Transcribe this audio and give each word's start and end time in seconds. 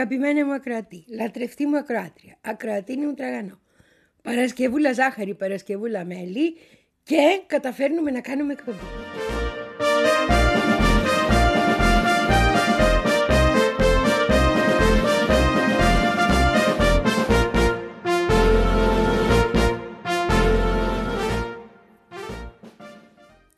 Αγαπημένη 0.00 0.44
μου 0.44 0.52
ακροατή, 0.52 1.04
λατρευτή 1.08 1.66
μου 1.66 1.76
ακροάτρια, 1.76 2.38
ακροατίνη 2.40 3.06
μου 3.06 3.14
τραγανό, 3.14 3.60
Παρασκευούλα 4.22 4.92
ζάχαρη, 4.92 5.34
Παρασκευούλα 5.34 6.04
μέλι 6.04 6.56
και 7.02 7.42
καταφέρνουμε 7.46 8.10
να 8.10 8.20
κάνουμε 8.20 8.52
εκπομπή. 8.52 8.78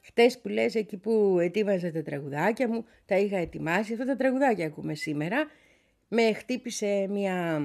Χτες 0.02 0.38
που 0.38 0.48
λες 0.48 0.74
εκεί 0.74 0.96
που 0.96 1.38
ετοίμαζα 1.40 1.92
τα 1.92 2.02
τραγουδάκια 2.02 2.68
μου, 2.68 2.84
τα 3.06 3.16
είχα 3.16 3.36
ετοιμάσει, 3.36 3.92
αυτά 3.92 4.04
τα 4.04 4.16
τραγουδάκια 4.16 4.66
ακούμε 4.66 4.94
σήμερα, 4.94 5.46
με 6.14 6.32
χτύπησε 6.32 7.06
μια, 7.10 7.62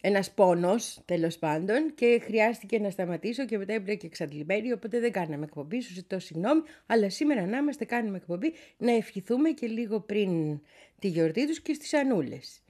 ένας 0.00 0.30
πόνος 0.30 1.00
τέλος 1.04 1.38
πάντων 1.38 1.94
και 1.94 2.20
χρειάστηκε 2.24 2.78
να 2.78 2.90
σταματήσω 2.90 3.44
και 3.44 3.58
μετά 3.58 3.72
έπρεπε 3.72 3.94
και 3.94 4.06
εξαντλημένη, 4.06 4.72
οπότε 4.72 5.00
δεν 5.00 5.12
κάναμε 5.12 5.44
εκπομπή, 5.44 5.80
σου 5.80 5.92
ζητώ 5.92 6.18
συγγνώμη, 6.18 6.62
αλλά 6.86 7.10
σήμερα 7.10 7.46
να 7.46 7.56
είμαστε 7.56 7.84
κάνουμε 7.84 8.16
εκπομπή 8.16 8.52
να 8.76 8.92
ευχηθούμε 8.92 9.50
και 9.50 9.66
λίγο 9.66 10.00
πριν 10.00 10.60
τη 10.98 11.08
γιορτή 11.08 11.46
τους 11.46 11.60
και 11.60 11.74
στις 11.74 11.94
Ανούλες. 11.94 12.60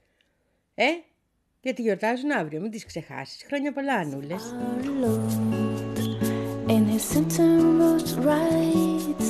Ε, 0.75 0.85
γιατί 1.61 1.81
γιορτάζουν 1.81 2.31
αύριο, 2.31 2.61
μην 2.61 2.71
τις 2.71 2.85
ξεχάσεις. 2.85 3.43
Χρόνια 3.43 3.73
πολλά 3.73 3.93
Ανούλες. 3.93 4.53
In 6.75 6.83
his 6.93 7.03
center 7.13 7.51
rose 7.79 8.13
right 8.31 9.25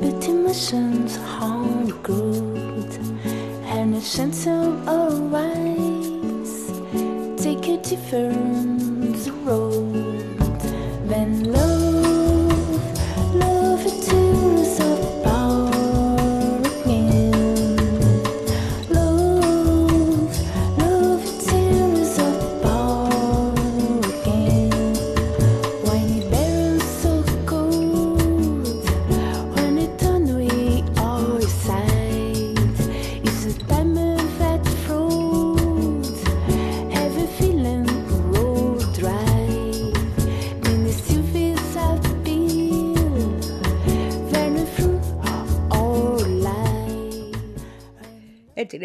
Between 0.00 0.38
missions 0.46 1.12
home 1.34 1.90
good 2.06 2.69
His 4.00 4.12
center 4.12 4.62
arise. 4.88 6.72
Take 7.36 7.68
a 7.68 7.76
different 7.82 9.28
road 9.44 9.89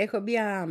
έχω 0.02 0.20
μία, 0.20 0.68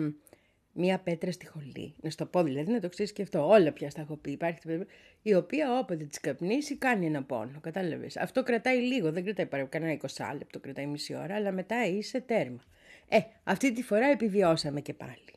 μία 0.72 0.98
πέτρα 0.98 1.32
στη 1.32 1.46
χολή. 1.46 1.94
Να 2.00 2.10
στο 2.10 2.26
πω 2.26 2.42
δηλαδή, 2.42 2.72
να 2.72 2.80
το 2.80 2.88
ξέρεις 2.88 3.12
και 3.12 3.22
αυτό. 3.22 3.48
Όλα 3.48 3.72
πια 3.72 3.90
στα 3.90 4.00
έχω 4.00 4.16
πει. 4.16 4.30
Υπάρχει 4.30 4.60
τέτοια 4.60 4.78
πέτρα, 4.78 4.94
η 5.22 5.34
οποία 5.34 5.78
όποτε 5.78 6.04
της 6.04 6.20
καπνίσει 6.20 6.76
κάνει 6.76 7.06
ένα 7.06 7.22
πόνο. 7.22 7.60
Κατάλαβες. 7.60 8.16
Αυτό 8.16 8.42
κρατάει 8.42 8.78
λίγο, 8.78 9.12
δεν 9.12 9.24
κρατάει 9.24 9.46
παρά 9.46 9.64
κανένα 9.64 9.98
20 10.16 10.34
λεπτό, 10.38 10.60
κρατάει 10.60 10.86
μισή 10.86 11.14
ώρα, 11.14 11.34
αλλά 11.34 11.52
μετά 11.52 11.86
είσαι 11.86 12.20
τέρμα. 12.20 12.62
Ε, 13.08 13.18
αυτή 13.44 13.72
τη 13.72 13.82
φορά 13.82 14.06
επιβιώσαμε 14.06 14.80
και 14.80 14.94
πάλι. 14.94 15.34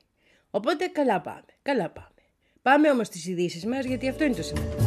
Οπότε 0.49 0.85
καλά 0.85 1.21
πάμε. 1.21 1.45
Καλά 1.61 1.89
πάμε. 1.89 2.07
Πάμε 2.61 2.89
όμως 2.89 3.07
στις 3.07 3.27
ειδήσεις 3.27 3.65
μας, 3.65 3.85
γιατί 3.85 4.07
αυτό 4.07 4.23
είναι 4.23 4.35
το 4.35 4.43
σημαντικό. 4.43 4.86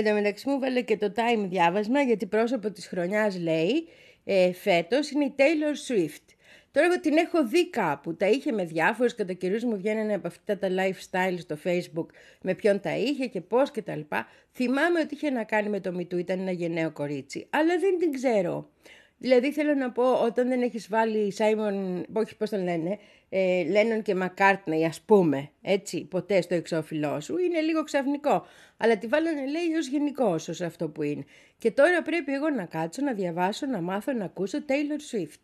Εν 0.00 0.06
τω 0.06 0.12
μεταξύ 0.12 0.48
μου 0.48 0.58
βάλε 0.58 0.80
και 0.80 0.96
το 0.96 1.12
time 1.16 1.46
διάβασμα 1.48 2.00
γιατί 2.00 2.26
πρόσωπο 2.26 2.70
της 2.70 2.86
χρονιάς 2.86 3.38
λέει 3.38 3.88
ε, 4.24 4.52
φέτος 4.52 5.10
είναι 5.10 5.24
η 5.24 5.34
Taylor 5.36 5.92
Swift. 5.92 6.34
Τώρα 6.70 6.86
εγώ 6.86 7.00
την 7.00 7.16
έχω 7.16 7.46
δει 7.46 7.70
κάπου, 7.70 8.16
τα 8.16 8.28
είχε 8.28 8.52
με 8.52 8.64
διάφορους, 8.64 9.14
κατά 9.14 9.32
καιρούς 9.32 9.64
μου 9.64 9.76
βγαίνανε 9.76 10.14
από 10.14 10.26
αυτά 10.26 10.58
τα 10.58 10.68
lifestyle 10.68 11.38
στο 11.38 11.56
facebook 11.64 12.06
με 12.42 12.54
ποιον 12.54 12.80
τα 12.80 12.96
είχε 12.96 13.26
και 13.26 13.40
πώς 13.40 13.70
και 13.70 13.82
τα 13.82 13.96
λοιπά. 13.96 14.26
Θυμάμαι 14.52 15.00
ότι 15.00 15.14
είχε 15.14 15.30
να 15.30 15.44
κάνει 15.44 15.68
με 15.68 15.80
το 15.80 15.96
MeToo, 15.98 16.18
ήταν 16.18 16.40
ένα 16.40 16.50
γενναίο 16.50 16.90
κορίτσι, 16.90 17.46
αλλά 17.50 17.78
δεν 17.78 17.98
την 17.98 18.12
ξέρω. 18.12 18.70
Δηλαδή 19.18 19.52
θέλω 19.52 19.74
να 19.74 19.90
πω 19.90 20.12
όταν 20.12 20.48
δεν 20.48 20.62
έχεις 20.62 20.88
βάλει 20.88 21.34
Simon, 21.38 22.02
όχι 22.12 22.36
πώς 22.36 22.50
τον 22.50 22.62
λένε, 22.62 22.98
ε, 23.32 23.62
Lennon 23.66 24.02
και 24.02 24.16
McCartney 24.16 24.82
ας 24.88 25.00
πούμε, 25.00 25.50
έτσι, 25.62 26.04
ποτέ 26.04 26.40
στο 26.40 26.54
εξώφυλλό 26.54 27.20
σου, 27.20 27.38
είναι 27.38 27.60
λίγο 27.60 27.82
ξαφνικό. 27.82 28.46
Αλλά 28.76 28.98
τη 28.98 29.06
βάλανε 29.06 29.46
λέει 29.46 29.76
ως 29.78 29.88
γενικός 29.88 30.48
ως 30.48 30.60
αυτό 30.60 30.88
που 30.88 31.02
είναι. 31.02 31.24
Και 31.58 31.70
τώρα 31.70 32.02
πρέπει 32.02 32.32
εγώ 32.32 32.50
να 32.50 32.64
κάτσω, 32.64 33.02
να 33.02 33.12
διαβάσω, 33.12 33.66
να 33.66 33.80
μάθω, 33.80 34.12
να 34.12 34.24
ακούσω 34.24 34.58
Taylor 34.58 35.16
Swift. 35.16 35.40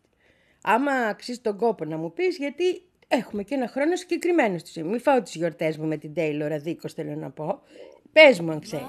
Άμα 0.61 0.91
αξίζει 0.91 1.39
τον 1.39 1.57
κόπο 1.57 1.85
να 1.85 1.97
μου 1.97 2.13
πεις, 2.13 2.37
γιατί 2.37 2.81
έχουμε 3.07 3.43
και 3.43 3.55
ένα 3.55 3.67
χρόνο 3.67 3.95
συγκεκριμένο 3.95 4.57
στη 4.57 4.71
ζωή. 4.79 4.89
Μην 4.89 4.99
φάω 4.99 5.21
τις 5.21 5.35
γιορτές 5.35 5.77
μου 5.77 5.87
με 5.87 5.97
την 5.97 6.13
Taylor 6.15 6.49
αδίκως 6.51 6.93
θέλω 6.93 7.15
να 7.15 7.29
πω. 7.29 7.61
Πες 8.11 8.39
μου 8.39 8.51
αν 8.51 8.59
ξέρεις. 8.59 8.85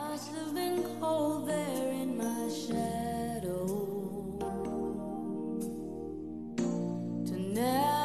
Must 7.59 7.98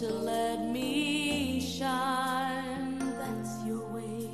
to 0.00 0.08
let 0.32 0.58
me 0.76 1.60
shine, 1.76 2.98
that's 3.20 3.54
your 3.66 3.84
way. 3.94 4.28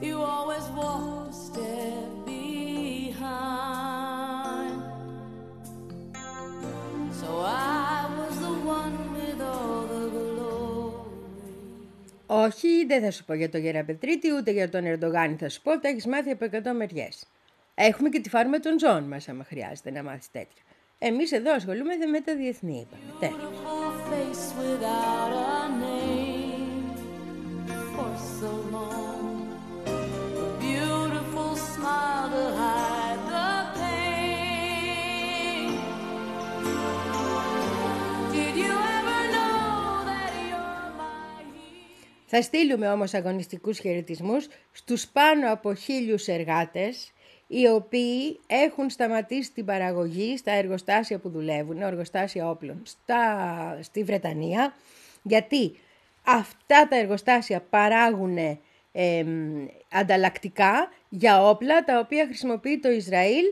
You 0.00 0.16
always 0.34 0.66
walked 0.78 1.28
a 1.28 1.36
step 1.46 2.10
behind. 2.24 3.18
So 7.20 7.28
I 7.44 8.08
was 8.18 8.34
the 8.46 8.54
one 8.78 8.96
with 9.16 9.40
all 9.52 9.82
the 9.92 10.04
glory. 10.14 11.06
Όχι, 12.26 12.84
δεν 12.86 13.02
θα 13.02 13.10
σου 13.10 13.24
πω 13.24 13.34
για 13.34 13.50
τον 13.50 13.60
Γεραπετρίτη, 13.60 14.32
ούτε 14.32 14.50
για 14.50 14.68
τον 14.68 14.84
Ερντογάνη 14.84 15.36
θα 15.36 15.48
σου 15.48 15.62
πω, 15.62 15.78
τα 15.80 15.88
έχεις 15.88 16.06
μάθει 16.06 16.30
από 16.30 16.44
100 16.44 16.72
μεριές. 16.76 17.26
Έχουμε 17.74 18.08
και 18.08 18.20
τη 18.20 18.28
φάρμα 18.28 18.60
των 18.60 18.78
ζώων 18.78 19.04
μας, 19.04 19.28
άμα 19.28 19.44
χρειάζεται 19.44 19.90
να 19.90 20.02
μάθεις 20.02 20.30
τέτοια. 20.30 20.62
Εμείς 21.00 21.32
εδώ 21.32 21.52
ασχολούμαστε 21.52 22.06
με 22.06 22.20
τα 22.20 22.36
διεθνή, 22.36 22.86
είπαμε. 22.86 23.02
Τέλος. 23.20 23.36
Beautiful 23.42 23.92
face 24.10 24.46
without 24.62 25.32
a 25.32 25.68
name 25.84 26.88
for 27.94 28.12
so 28.38 28.52
long. 28.76 29.26
A 30.44 30.48
beautiful 30.66 31.52
smile 31.70 32.28
to 32.34 32.44
hide 32.60 33.22
the 33.32 33.50
pain. 33.78 35.68
Did 38.36 38.54
you 38.64 38.74
ever 38.98 39.20
know 39.34 39.56
that 40.10 40.30
you're 40.48 40.88
my 41.00 41.42
hero? 41.52 42.26
Θα 42.26 42.42
στείλουμε 42.42 42.90
όμως 42.90 43.14
αγωνιστικούς 43.14 43.78
χαιρετισμούς 43.78 44.46
στους 44.72 45.06
πάνω 45.06 45.52
από 45.52 45.74
χίλιους 45.74 46.26
εργάτες 46.26 47.12
οι 47.48 47.68
οποίοι 47.68 48.40
έχουν 48.46 48.90
σταματήσει 48.90 49.52
την 49.52 49.64
παραγωγή 49.64 50.36
στα 50.36 50.52
εργοστάσια 50.52 51.18
που 51.18 51.28
δουλεύουν, 51.28 51.82
εργοστάσια 51.82 52.50
όπλων, 52.50 52.82
στα, 52.84 53.78
στη 53.82 54.04
Βρετανία, 54.04 54.74
γιατί 55.22 55.78
αυτά 56.24 56.88
τα 56.88 56.96
εργοστάσια 56.96 57.60
παράγουν 57.70 58.36
εμ, 58.92 59.66
ανταλλακτικά 59.92 60.92
για 61.08 61.44
όπλα 61.44 61.84
τα 61.84 61.98
οποία 61.98 62.24
χρησιμοποιεί 62.24 62.78
το 62.78 62.90
Ισραήλ 62.90 63.44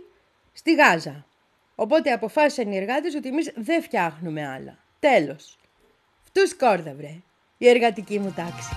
στη 0.53 0.75
Γάζα. 0.75 1.27
Οπότε 1.75 2.11
αποφάσισαν 2.11 2.73
οι 2.73 2.77
εργάτες 2.77 3.15
ότι 3.15 3.29
εμείς 3.29 3.53
δεν 3.57 3.83
φτιάχνουμε 3.83 4.47
άλλα. 4.47 4.79
Τέλος. 5.01 5.59
Φτούς 6.23 6.57
κόρδα 6.57 6.95
βρε, 6.95 7.15
η 7.59 7.69
εργατική 7.69 8.19
μου 8.19 8.33
τάξη. 8.37 8.75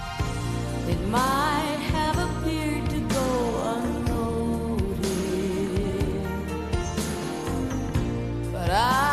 I 8.71 9.08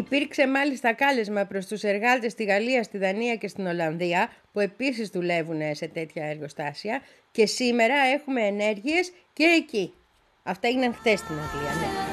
Υπήρξε 0.00 0.48
μάλιστα 0.48 0.92
κάλεσμα 0.92 1.44
προς 1.44 1.66
τους 1.66 1.82
εργάτες 1.82 2.32
στη 2.32 2.44
Γαλλία, 2.44 2.82
στη 2.82 2.98
Δανία 2.98 3.36
και 3.36 3.48
στην 3.48 3.66
Ολλανδία 3.66 4.32
που 4.52 4.60
επίσης 4.60 5.08
δουλεύουν 5.08 5.74
σε 5.74 5.88
τέτοια 5.88 6.24
εργοστάσια 6.24 7.00
και 7.30 7.46
σήμερα 7.46 7.94
έχουμε 8.14 8.40
ενέργειες 8.40 9.12
και 9.32 9.44
εκεί. 9.44 9.94
Αυτά 10.42 10.68
έγιναν 10.68 10.94
χτες 10.94 11.18
στην 11.18 11.34
Αγγλία, 11.34 11.70
ναι. 11.74 12.09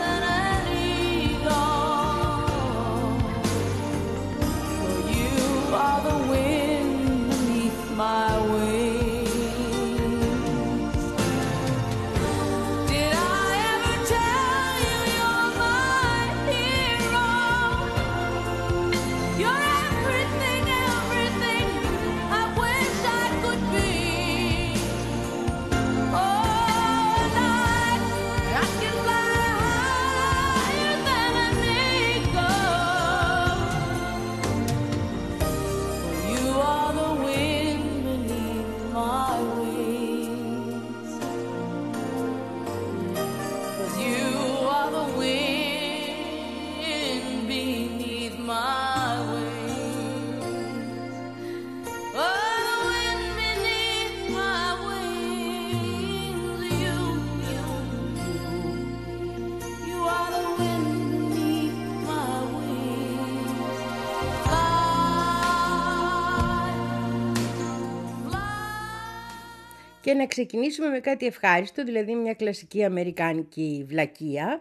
Και 70.08 70.14
να 70.14 70.26
ξεκινήσουμε 70.26 70.88
με 70.88 71.00
κάτι 71.00 71.26
ευχάριστο, 71.26 71.84
δηλαδή 71.84 72.16
μια 72.16 72.34
κλασική 72.34 72.84
αμερικάνικη 72.84 73.86
βλακεία. 73.88 74.60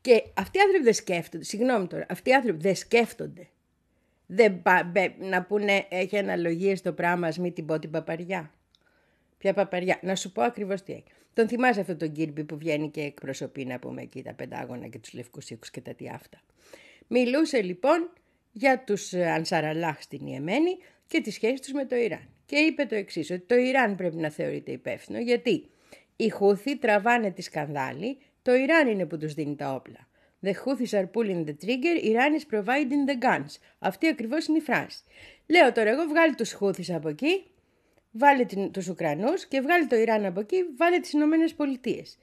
Και 0.00 0.22
αυτοί 0.34 0.58
οι 0.58 0.60
άνθρωποι 0.60 0.84
δεν 0.84 0.94
σκέφτονται, 0.94 1.44
συγγνώμη 1.44 1.86
τώρα, 1.86 2.06
αυτοί 2.08 2.30
οι 2.30 2.34
άνθρωποι 2.34 2.58
δεν 2.60 2.74
σκέφτονται. 2.74 3.48
Δεν 4.26 4.62
πα- 4.62 4.90
μπε- 4.92 5.18
να 5.18 5.42
πούνε 5.42 5.86
έχει 5.88 6.18
αναλογίες 6.18 6.80
το 6.80 6.92
πράγμα, 6.92 7.26
ας 7.26 7.38
μην 7.38 7.52
την 7.52 7.66
πω 7.66 7.78
την 7.78 7.90
παπαριά. 7.90 8.52
Ποια 9.38 9.54
παπαριά. 9.54 9.98
Να 10.02 10.14
σου 10.14 10.32
πω 10.32 10.42
ακριβώς 10.42 10.82
τι 10.82 10.92
έχει. 10.92 11.04
Τον 11.34 11.48
θυμάσαι 11.48 11.80
αυτόν 11.80 11.98
τον 11.98 12.12
Κίρμπι 12.12 12.44
που 12.44 12.58
βγαίνει 12.58 12.90
και 12.90 13.00
εκπροσωπεί 13.00 13.64
να 13.64 13.78
πούμε 13.78 14.02
εκεί 14.02 14.22
τα 14.22 14.32
πεντάγωνα 14.34 14.86
και 14.86 14.98
τους 14.98 15.12
λευκούς 15.12 15.50
οίκους 15.50 15.70
και 15.70 15.80
τα 15.80 15.94
τι 15.94 16.08
αυτά. 16.08 16.40
Μιλούσε 17.06 17.62
λοιπόν 17.62 18.10
για 18.52 18.84
τους 18.84 19.12
ε, 19.12 19.30
Ανσαραλάχ 19.30 20.02
στην 20.02 20.26
Ιεμένη 20.26 20.76
και 21.06 21.20
τις 21.20 21.34
σχέσεις 21.34 21.60
τους 21.60 21.72
με 21.72 21.84
το 21.84 21.96
Ιράν. 21.96 22.28
Και 22.46 22.56
είπε 22.56 22.84
το 22.84 22.94
εξής, 22.94 23.30
ότι 23.30 23.44
το 23.46 23.54
Ιράν 23.54 23.96
πρέπει 23.96 24.16
να 24.16 24.30
θεωρείται 24.30 24.72
υπεύθυνο 24.72 25.18
γιατί 25.18 25.68
οι 26.16 26.28
Χούθοι 26.28 26.76
τραβάνε 26.76 27.30
τη 27.30 27.42
σκανδάλη, 27.42 28.18
το 28.42 28.54
Ιράν 28.54 28.88
είναι 28.88 29.06
που 29.06 29.18
τους 29.18 29.34
δίνει 29.34 29.56
τα 29.56 29.74
όπλα. 29.74 30.08
The 30.44 30.50
Houthis 30.50 30.98
are 30.98 31.08
pulling 31.14 31.44
the 31.46 31.54
trigger, 31.64 31.96
Iran 32.04 32.32
is 32.38 32.44
providing 32.54 33.08
the 33.08 33.24
guns. 33.24 33.56
Αυτή 33.78 34.08
ακριβώς 34.08 34.46
είναι 34.46 34.58
η 34.58 34.60
φράση. 34.60 35.02
Λέω 35.46 35.72
τώρα 35.72 35.90
εγώ 35.90 36.06
βγάλει 36.06 36.34
τους 36.34 36.52
Χούθης 36.52 36.90
από 36.90 37.08
εκεί, 37.08 37.44
βάλε 38.10 38.44
την, 38.44 38.70
τους 38.70 38.88
Ουκρανούς 38.88 39.46
και 39.46 39.60
βγάλει 39.60 39.86
το 39.86 39.96
Ιράν 39.96 40.24
από 40.24 40.40
εκεί, 40.40 40.56
βάλε 40.76 40.98
τις 40.98 41.12
Ηνωμένες 41.12 41.54
Πολιτείες. 41.54 42.18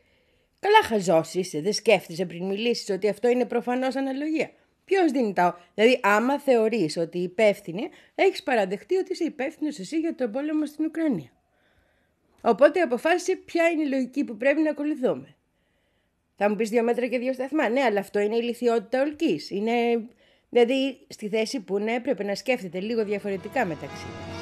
Καλά 0.59 0.83
χαζός 0.83 1.33
είσαι, 1.33 1.61
δεν 1.61 1.73
σκέφτεσαι 1.73 2.25
πριν 2.25 2.45
μιλήσεις 2.45 2.89
ότι 2.89 3.09
αυτό 3.09 3.27
είναι 3.27 3.45
προφανώς 3.45 3.95
αναλογία. 3.95 4.51
Ποιος 4.91 5.11
δίνει 5.11 5.33
τα. 5.33 5.59
Δηλαδή, 5.73 5.99
άμα 6.03 6.39
θεωρείς 6.39 6.97
ότι 6.97 7.17
υπεύθυνη, 7.17 7.89
έχεις 8.15 8.43
παραδεχτεί 8.43 8.95
ότι 8.95 9.11
είσαι 9.11 9.23
υπεύθυνος 9.23 9.79
εσύ 9.79 9.99
για 9.99 10.15
τον 10.15 10.31
πόλεμο 10.31 10.65
στην 10.65 10.85
Ουκρανία. 10.85 11.31
Οπότε 12.41 12.81
αποφάσισε 12.81 13.35
ποια 13.35 13.69
είναι 13.69 13.83
η 13.83 13.87
λογική 13.87 14.23
που 14.23 14.37
πρέπει 14.37 14.61
να 14.61 14.69
ακολουθούμε. 14.69 15.35
Θα 16.35 16.49
μου 16.49 16.55
πεις 16.55 16.69
δύο 16.69 16.83
μέτρα 16.83 17.07
και 17.07 17.19
δύο 17.19 17.33
σταθμά. 17.33 17.69
Ναι, 17.69 17.81
αλλά 17.81 17.99
αυτό 17.99 18.19
είναι 18.19 18.35
η 18.35 18.41
λυθιότητα 18.41 19.01
ολκής. 19.01 19.49
Είναι. 19.49 20.07
Δηλαδή, 20.49 20.99
στη 21.07 21.29
θέση 21.29 21.59
που 21.59 21.79
ναι, 21.79 21.93
έπρεπε 21.93 22.23
να 22.23 22.35
σκέφτεται 22.35 22.79
λίγο 22.79 23.05
διαφορετικά 23.05 23.65
μεταξύ 23.65 24.05
μας. 24.05 24.40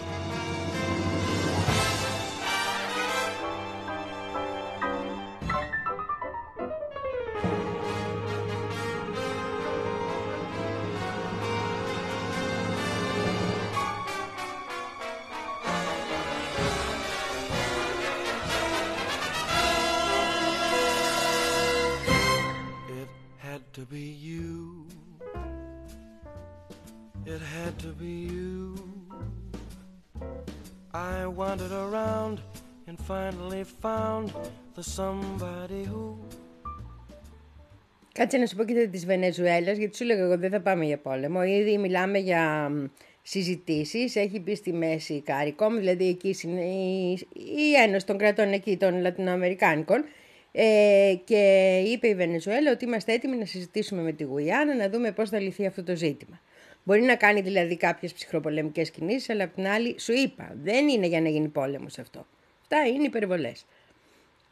Κάτσε 38.30 38.44
να 38.44 38.50
σου 38.50 38.56
πω 38.56 38.64
και 38.64 38.88
της 38.88 39.06
Βενεζουέλας, 39.06 39.78
γιατί 39.78 39.98
σου 39.98 40.06
λέγα 40.06 40.24
εγώ 40.24 40.38
δεν 40.38 40.50
θα 40.50 40.62
πάμε 40.62 40.86
για 40.86 40.98
πόλεμο. 40.98 41.44
Ήδη 41.44 41.78
μιλάμε 41.78 42.18
για 42.18 42.70
μ, 42.70 42.86
συζητήσεις. 43.22 44.16
Έχει 44.16 44.40
μπει 44.40 44.56
στη 44.56 44.74
μέση 44.74 45.14
η 45.14 45.24
CARICOM, 45.28 45.72
δηλαδή 45.78 46.08
εκεί 46.08 46.36
είναι 46.44 46.62
η, 46.62 47.12
η 47.34 47.74
Ένωση 47.86 48.06
των 48.06 48.18
κρατών 48.18 48.52
εκεί, 48.52 48.78
των 48.78 49.02
Λατινοαμερικάνικων. 49.02 50.06
Ε, 50.52 51.14
και 51.24 51.84
είπε 51.86 52.08
η 52.08 52.16
Βενεζουέλα 52.16 52.72
ότι 52.72 52.86
είμαστε 52.86 53.14
έτοιμοι 53.14 53.38
να 53.38 53.46
συζητήσουμε 53.46 54.02
με 54.02 54.12
τη 54.12 54.24
Γουιάννα 54.24 54.76
να 54.76 54.90
δούμε 54.90 55.12
πώς 55.12 55.30
θα 55.30 55.40
λυθεί 55.40 55.66
αυτό 55.66 55.84
το 55.84 55.96
ζήτημα. 55.96 56.42
Μπορεί 56.84 57.02
να 57.02 57.16
κάνει 57.16 57.42
δηλαδή 57.42 57.78
κάποιες 57.78 58.14
ψυχροπολεμικές 58.14 58.92
κινήσεις, 58.92 59.30
αλλά 59.30 59.44
απ' 59.44 59.56
την 59.56 59.68
άλλη 59.68 59.96
σου 60.00 60.14
είπα, 60.14 60.56
δεν 60.64 60.88
είναι 60.88 61.08
για 61.08 61.22
να 61.22 61.30
γίνει 61.30 61.48
πόλεμος 61.48 62.00
αυτό. 62.00 62.26
Αυτά 62.62 62.88
είναι 62.88 63.04
υπερβολές. 63.04 63.66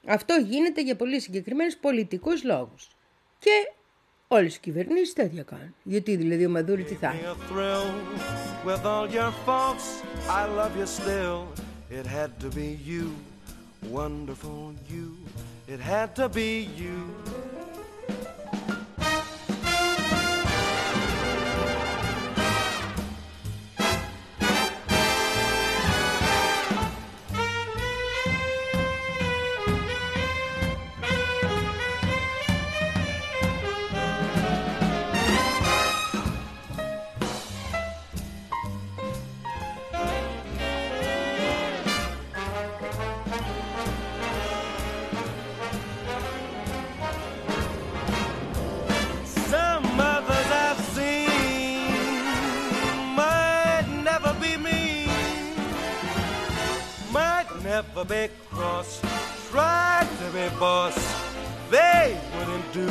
Αυτό 0.05 0.35
γίνεται 0.47 0.81
για 0.81 0.95
πολύ 0.95 1.19
συγκεκριμένους 1.19 1.75
πολιτικούς 1.75 2.43
λόγους. 2.43 2.96
Και 3.39 3.71
όλες 4.27 4.55
οι 4.55 4.59
κυβερνήσεις 4.59 5.13
τέτοια 5.13 5.43
κάνουν. 5.43 5.75
Γιατί 5.83 6.15
δηλαδή 6.15 6.45
ο 6.45 6.49
Μαδούρη 6.49 6.83
τι 6.83 6.93
θα 6.93 7.13
me 7.13 7.13
είναι; 7.13 7.35
Might 57.97 58.09
never 58.09 58.27
be 58.27 58.33
cross, 58.51 59.01
tried 59.51 60.07
to 60.19 60.27
be 60.33 60.45
boss, 60.59 60.95
they 61.69 62.17
wouldn't 62.33 62.73
do. 62.73 62.87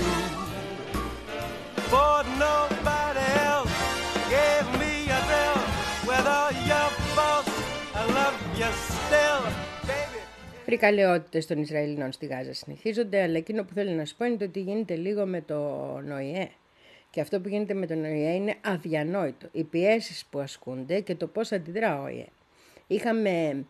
For 1.91 2.17
nobody 2.47 3.27
else 3.53 3.75
gave 4.35 4.67
me 4.81 4.93
a 5.17 5.21
thrill 5.29 5.61
with 6.09 6.27
all 6.37 6.53
your 6.71 6.89
faults. 7.15 7.55
I 7.95 8.03
love 8.19 8.37
you 8.59 8.71
still, 8.91 9.43
baby. 9.87 10.21
Φρικαλαιότητες 10.65 11.47
των 11.47 11.59
Ισραηλινών 11.59 12.13
στη 12.13 12.27
Γάζα 12.27 12.53
συνεχίζονται, 12.53 13.23
αλλά 13.23 13.37
εκείνο 13.37 13.65
που 13.65 13.73
θέλω 13.75 13.91
να 13.91 14.05
σου 14.05 14.17
πω 14.17 14.25
είναι 14.25 14.37
το 14.37 14.45
ότι 14.45 14.61
γίνεται 14.61 14.95
λίγο 14.95 15.27
με 15.27 15.41
το 15.41 15.57
ΝΟΙΕ. 16.05 16.49
Και 17.11 17.21
αυτό 17.21 17.41
που 17.41 17.49
γίνεται 17.49 17.75
με 17.75 17.87
τον 17.87 18.05
ΟΗΕ 18.05 18.35
είναι 18.35 18.55
αδιανόητο. 18.61 19.49
Οι 19.53 19.65
πιέσεις 19.65 20.25
που 20.31 20.39
ασκούνται 20.39 21.01
και 21.01 21.15
το 21.15 21.27
πώς 21.27 21.53
αντιδρά 21.53 22.01
ο 22.01 22.05
ΟΗΕ. 22.05 22.27
Είχαμε 22.87 23.65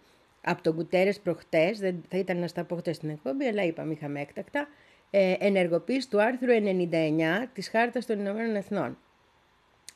από 0.48 0.62
τον 0.62 0.74
Κουτέρες 0.74 1.20
προχτές, 1.20 1.78
δεν 1.78 2.02
θα 2.08 2.18
ήταν 2.18 2.36
να 2.36 2.46
στα 2.46 2.64
πω 2.64 2.76
χτες 2.76 2.96
στην 2.96 3.08
εκπομπή, 3.10 3.46
αλλά 3.46 3.62
είπαμε 3.62 3.92
είχαμε 3.92 4.20
έκτακτα, 4.20 4.68
ε, 5.10 5.34
ενεργοποίηση 5.38 6.10
του 6.10 6.22
άρθρου 6.22 6.50
99 6.50 7.46
της 7.52 7.68
Χάρτας 7.68 8.06
των 8.06 8.18
Ηνωμένων 8.18 8.56
Εθνών. 8.56 8.98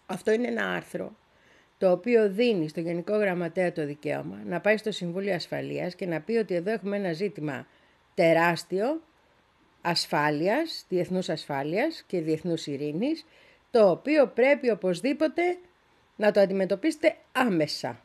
Αυτό 0.06 0.32
είναι 0.32 0.48
ένα 0.48 0.72
άρθρο 0.74 1.16
το 1.78 1.90
οποίο 1.90 2.30
δίνει 2.30 2.68
στο 2.68 2.80
Γενικό 2.80 3.16
Γραμματέα 3.16 3.72
το 3.72 3.86
δικαίωμα 3.86 4.42
να 4.46 4.60
πάει 4.60 4.76
στο 4.76 4.90
Συμβούλιο 4.90 5.34
Ασφαλείας 5.34 5.94
και 5.94 6.06
να 6.06 6.20
πει 6.20 6.36
ότι 6.36 6.54
εδώ 6.54 6.70
έχουμε 6.70 6.96
ένα 6.96 7.12
ζήτημα 7.12 7.66
τεράστιο 8.14 9.02
ασφάλειας, 9.80 10.84
διεθνούς 10.88 11.28
ασφάλειας 11.28 12.02
και 12.06 12.20
διεθνούς 12.20 12.66
ειρήνης, 12.66 13.24
το 13.70 13.90
οποίο 13.90 14.26
πρέπει 14.26 14.70
οπωσδήποτε 14.70 15.42
να 16.16 16.30
το 16.30 16.40
αντιμετωπίσετε 16.40 17.16
άμεσα. 17.32 18.00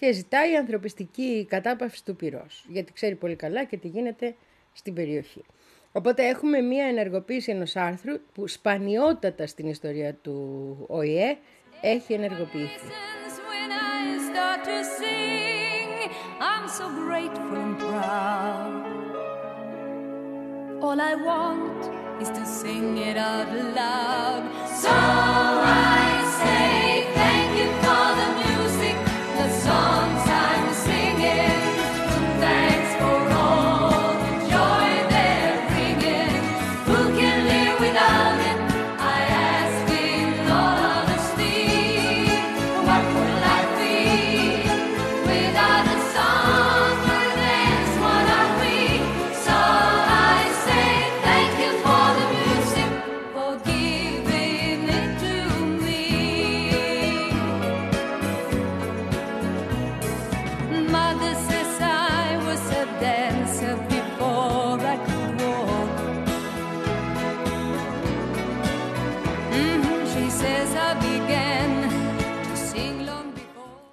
Και 0.00 0.12
ζητάει 0.12 0.56
ανθρωπιστική 0.56 1.46
κατάπαυση 1.48 2.04
του 2.04 2.16
πυρός, 2.16 2.64
γιατί 2.68 2.92
ξέρει 2.92 3.14
πολύ 3.14 3.36
καλά 3.36 3.64
και 3.64 3.76
τι 3.76 3.88
γίνεται 3.88 4.34
στην 4.72 4.94
περιοχή. 4.94 5.44
Οπότε 5.92 6.26
έχουμε 6.26 6.60
μία 6.60 6.84
ενεργοποίηση 6.84 7.50
ενός 7.50 7.76
άρθρου 7.76 8.20
που 8.34 8.48
σπανιότατα 8.48 9.46
στην 9.46 9.68
ιστορία 9.68 10.14
του 10.14 10.76
ΟΗΕ 10.88 11.36
έχει 11.80 12.12
ενεργοποιηθεί. 12.12 12.86
Since 12.86 13.38
when 13.50 13.70
I 13.92 14.00
start 14.30 14.60
to 14.70 14.78
sing, 14.98 15.90
I'm 16.50 16.66
so 16.78 16.86
grateful 17.04 17.56
and 17.64 17.74
proud. 17.88 18.82
All 20.84 20.98
I 21.12 21.14
want 21.30 21.82
is 22.22 22.30
to 22.38 22.44
sing 22.60 22.88
it 23.10 23.16
out 23.16 23.50
loud. 23.80 24.42
So 24.82 24.94
I 25.98 26.04
say 26.40 26.89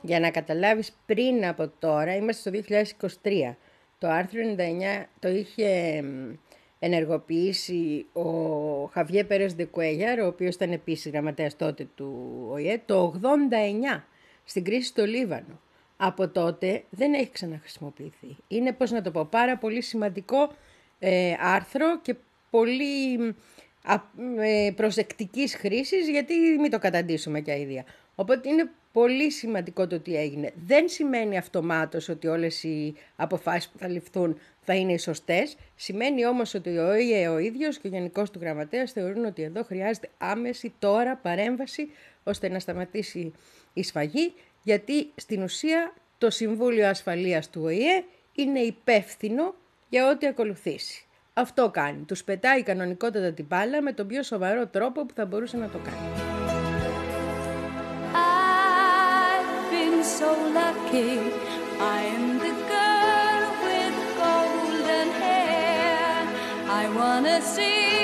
Για 0.07 0.19
να 0.19 0.31
καταλάβεις 0.31 0.97
πριν 1.05 1.45
από 1.45 1.71
τώρα, 1.79 2.15
είμαστε 2.15 2.61
στο 2.61 2.75
2023. 3.23 3.55
Το 3.97 4.07
άρθρο 4.07 4.41
99 4.57 5.05
το 5.19 5.29
είχε 5.29 6.01
μ, 6.01 6.33
ενεργοποιήσει 6.79 8.05
ο 8.13 8.29
Χαβιέ 8.85 9.23
Πέρες 9.23 9.53
Δεκουέγιαρ, 9.53 10.19
ο 10.19 10.27
οποίος 10.27 10.55
ήταν 10.55 10.71
επίσης 10.71 11.11
γραμματέας 11.11 11.55
τότε 11.55 11.87
του 11.95 12.37
ΟΗΕ, 12.51 12.81
το 12.85 13.13
89 13.95 14.03
στην 14.43 14.63
κρίση 14.63 14.87
στο 14.87 15.05
Λίβανο. 15.05 15.59
Από 15.97 16.29
τότε 16.29 16.83
δεν 16.89 17.13
έχει 17.13 17.29
ξαναχρησιμοποιηθεί. 17.31 18.37
Είναι, 18.47 18.73
πώς 18.73 18.91
να 18.91 19.01
το 19.01 19.11
πω, 19.11 19.25
πάρα 19.25 19.57
πολύ 19.57 19.81
σημαντικό 19.81 20.51
ε, 20.99 21.33
άρθρο 21.39 21.99
και 22.01 22.15
πολύ 22.49 23.17
μ, 23.17 23.29
α, 23.83 24.01
ε, 24.43 24.71
προσεκτικής 24.71 25.55
χρήσης, 25.55 26.09
γιατί 26.09 26.33
μην 26.59 26.71
το 26.71 26.79
καταντήσουμε 26.79 27.41
και 27.41 27.51
αηδία. 27.51 27.85
Οπότε 28.15 28.49
είναι 28.49 28.71
πολύ 28.97 29.31
σημαντικό 29.31 29.87
το 29.87 29.99
τι 29.99 30.15
έγινε. 30.15 30.51
Δεν 30.65 30.89
σημαίνει 30.89 31.37
αυτομάτως 31.37 32.09
ότι 32.09 32.27
όλες 32.27 32.63
οι 32.63 32.95
αποφάσεις 33.15 33.69
που 33.69 33.77
θα 33.77 33.87
ληφθούν 33.87 34.39
θα 34.61 34.73
είναι 34.75 34.93
οι 34.93 34.97
σωστές. 34.97 35.57
Σημαίνει 35.75 36.25
όμως 36.25 36.53
ότι 36.53 36.77
ο 36.77 36.95
ΙΕ 36.95 37.27
ο 37.27 37.37
ίδιος 37.37 37.77
και 37.77 37.87
ο 37.87 37.89
Γενικός 37.89 38.31
του 38.31 38.39
Γραμματέας 38.39 38.91
θεωρούν 38.91 39.25
ότι 39.25 39.41
εδώ 39.43 39.63
χρειάζεται 39.63 40.09
άμεση 40.17 40.73
τώρα 40.79 41.15
παρέμβαση 41.15 41.89
ώστε 42.23 42.49
να 42.49 42.59
σταματήσει 42.59 43.33
η 43.73 43.83
σφαγή, 43.83 44.33
γιατί 44.63 45.07
στην 45.15 45.41
ουσία 45.43 45.93
το 46.17 46.29
Συμβούλιο 46.29 46.87
Ασφαλείας 46.87 47.49
του 47.49 47.61
ΟΗΕ 47.63 48.03
είναι 48.35 48.59
υπεύθυνο 48.59 49.55
για 49.89 50.09
ό,τι 50.09 50.27
ακολουθήσει. 50.27 51.05
Αυτό 51.33 51.69
κάνει. 51.69 52.03
Τους 52.03 52.23
πετάει 52.23 52.63
κανονικότατα 52.63 53.31
την 53.31 53.45
μπάλα 53.45 53.81
με 53.81 53.91
τον 53.91 54.07
πιο 54.07 54.23
σοβαρό 54.23 54.67
τρόπο 54.67 55.05
που 55.05 55.13
θα 55.13 55.25
μπορούσε 55.25 55.57
να 55.57 55.69
το 55.69 55.77
κάνει. 55.77 56.36
I 60.89 62.01
am 62.15 62.37
the 62.39 62.53
girl 62.71 63.43
with 63.65 63.95
golden 64.17 65.09
hair. 65.19 66.25
I 66.69 66.89
wanna 66.95 67.41
sing 67.41 67.96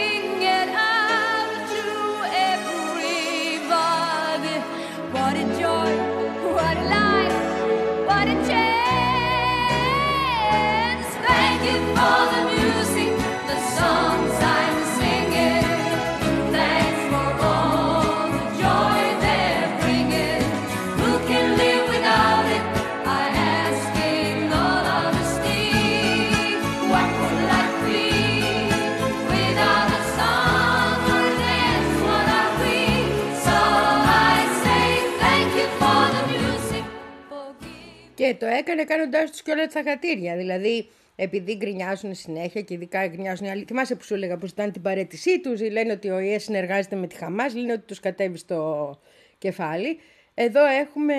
το 38.39 38.45
έκανε 38.45 38.83
κάνοντάς 38.83 39.31
τους 39.31 39.41
και 39.41 39.51
όλα 39.51 39.67
τα 39.67 39.83
χατήρια. 39.85 40.35
Δηλαδή, 40.35 40.87
επειδή 41.15 41.55
γκρινιάζουν 41.55 42.15
συνέχεια 42.15 42.61
και 42.61 42.73
ειδικά 42.73 43.07
γκρινιάζουν 43.07 43.45
οι 43.45 43.49
άλλοι. 43.49 43.63
Θυμάσαι 43.63 43.95
που 43.95 44.03
σου 44.03 44.13
έλεγα 44.13 44.37
που 44.37 44.45
ζητάνε 44.45 44.71
την 44.71 44.81
παρέτησή 44.81 45.39
τους, 45.39 45.61
λένε 45.61 45.91
ότι 45.91 46.09
ο 46.09 46.19
ΙΕ 46.19 46.39
συνεργάζεται 46.39 46.95
με 46.95 47.07
τη 47.07 47.15
Χαμάς, 47.15 47.55
λένε 47.55 47.71
ότι 47.71 47.85
τους 47.85 47.99
κατέβει 47.99 48.37
στο 48.37 48.99
κεφάλι. 49.37 49.99
Εδώ 50.33 50.65
έχουμε 50.65 51.15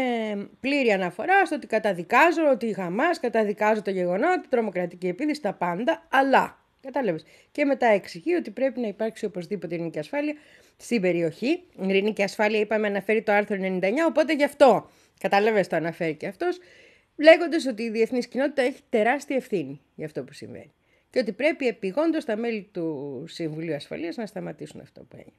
πλήρη 0.61 0.91
αναφορά 0.93 1.47
στο 1.47 1.57
ότι 1.57 1.67
καταδικάζω 1.67 2.51
ότι 2.51 2.67
η 2.67 2.73
Χαμάς 2.73 3.21
καταδικάζω 3.21 3.83
το 3.83 3.91
γεγονός, 3.91 4.35
την 4.41 4.51
τρομοκρατική 4.51 5.07
επίδυση, 5.07 5.41
τα 5.41 5.53
πάντα, 5.53 6.07
αλλά 6.11 6.65
Κατάλαβες. 6.85 7.25
Και 7.53 7.65
μετά 7.65 7.87
εξηγεί 7.87 8.35
ότι 8.35 8.51
πρέπει 8.51 8.81
να 8.81 8.87
υπάρξει 8.87 9.25
οπωσδήποτε 9.25 9.75
ειρηνική 9.75 9.99
ασφάλεια 9.99 10.35
στην 10.77 11.01
περιοχή. 11.01 11.49
Η 11.49 11.87
ειρηνική 11.87 12.23
ασφάλεια, 12.23 12.61
είπαμε, 12.61 12.87
αναφέρει 12.87 13.23
το 13.23 13.33
άρθρο 13.33 13.57
99, 13.61 13.81
οπότε 14.07 14.35
γι' 14.35 14.45
αυτό. 14.45 14.91
Κατάλαβες 15.21 15.69
το 15.69 15.77
αναφέρει 15.77 16.15
και 16.15 16.27
αυτός, 16.27 16.59
λέγοντας 17.17 17.67
ότι 17.67 17.83
η 17.83 17.91
διεθνής 17.91 18.27
κοινότητα 18.27 18.63
έχει 18.63 18.81
τεράστια 18.91 19.37
ευθύνη 19.37 19.81
για 19.95 20.07
αυτό 20.07 20.25
που 20.25 20.33
συμβαίνει. 20.33 20.73
Και 21.11 21.19
ότι 21.19 21.33
πρέπει 21.33 21.67
επιγόντως 21.67 22.25
τα 22.25 22.37
μέλη 22.37 22.69
του 22.73 23.25
Συμβουλίου 23.29 23.75
Ασφαλείας 23.75 24.17
να 24.17 24.27
σταματήσουν 24.27 24.81
αυτό 24.81 25.01
που 25.01 25.17
έγινε. 25.17 25.37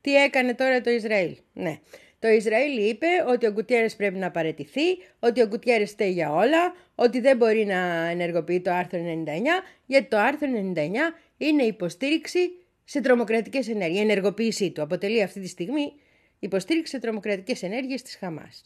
Τι 0.00 0.14
έκανε 0.14 0.54
τώρα 0.54 0.80
το 0.80 0.90
Ισραήλ; 0.90 1.36
Ναι. 1.52 1.78
Το 2.18 2.28
Ισραήλ 2.28 2.88
είπε 2.88 3.06
ότι 3.26 3.46
ο 3.46 3.50
Γκουτιέρες 3.50 3.96
πρέπει 3.96 4.18
να 4.18 4.30
παρετηθεί, 4.30 4.96
ότι 5.18 5.42
ο 5.42 5.46
Γκουτιέρες 5.46 5.90
στέει 5.90 6.10
για 6.10 6.32
όλα, 6.32 6.74
ότι 6.94 7.20
δεν 7.20 7.36
μπορεί 7.36 7.64
να 7.64 8.08
ενεργοποιεί 8.08 8.60
το 8.60 8.70
άρθρο 8.72 8.98
99, 8.98 9.64
γιατί 9.86 10.08
το 10.08 10.16
άρθρο 10.18 10.48
99 10.74 11.14
είναι 11.36 11.62
υποστήριξη 11.62 12.50
σε 12.84 13.00
τρομοκρατικές 13.00 13.68
ενέργειες. 13.68 13.98
Η 13.98 14.02
ενεργοποίησή 14.02 14.70
του 14.70 14.82
αποτελεί 14.82 15.22
αυτή 15.22 15.40
τη 15.40 15.48
στιγμή 15.48 15.92
υποστήριξη 16.38 16.92
σε 16.92 16.98
τρομοκρατικές 17.00 17.62
ενέργειες 17.62 18.02
της 18.02 18.16
Χαμάς. 18.16 18.62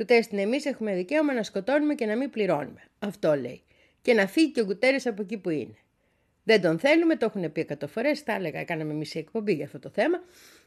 Του 0.00 0.06
τεστ 0.06 0.32
είναι 0.32 0.42
εμείς 0.42 0.64
έχουμε 0.64 0.94
δικαίωμα 0.94 1.32
να 1.32 1.42
σκοτώνουμε 1.42 1.94
και 1.94 2.06
να 2.06 2.16
μην 2.16 2.30
πληρώνουμε. 2.30 2.82
Αυτό 2.98 3.34
λέει. 3.34 3.62
Και 4.02 4.14
να 4.14 4.26
φύγει 4.26 4.50
και 4.50 4.60
ο 4.60 4.64
Γκουτέρες 4.64 5.06
από 5.06 5.22
εκεί 5.22 5.36
που 5.36 5.50
είναι. 5.50 5.76
Δεν 6.44 6.60
τον 6.60 6.78
θέλουμε, 6.78 7.16
το 7.16 7.24
έχουν 7.24 7.52
πει 7.52 7.60
εκατό 7.60 7.88
φορές. 7.88 8.22
Τα 8.22 8.32
έλεγα, 8.32 8.64
κάναμε 8.64 8.92
μισή 8.92 9.18
εκπομπή 9.18 9.52
για 9.52 9.64
αυτό 9.64 9.78
το 9.78 9.90
θέμα. 9.90 10.22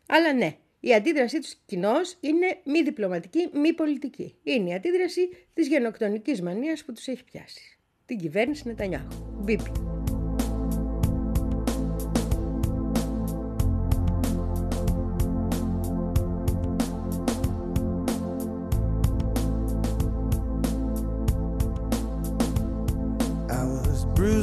Αλλά 0.07 0.33
ναι, 0.33 0.55
η 0.79 0.93
αντίδρασή 0.93 1.39
τους 1.39 1.55
κοινώς 1.65 2.17
είναι 2.19 2.57
μη 2.63 2.83
διπλωματική, 2.83 3.49
μη 3.53 3.73
πολιτική. 3.73 4.35
Είναι 4.43 4.69
η 4.69 4.73
αντίδραση 4.73 5.29
της 5.53 5.67
γενοκτονικής 5.67 6.41
μανίας 6.41 6.83
που 6.83 6.93
τους 6.93 7.07
έχει 7.07 7.23
πιάσει. 7.23 7.77
Την 8.05 8.17
κυβέρνηση 8.17 8.67
Νετανιάχου. 8.67 9.41
Μπίπι. 9.43 9.92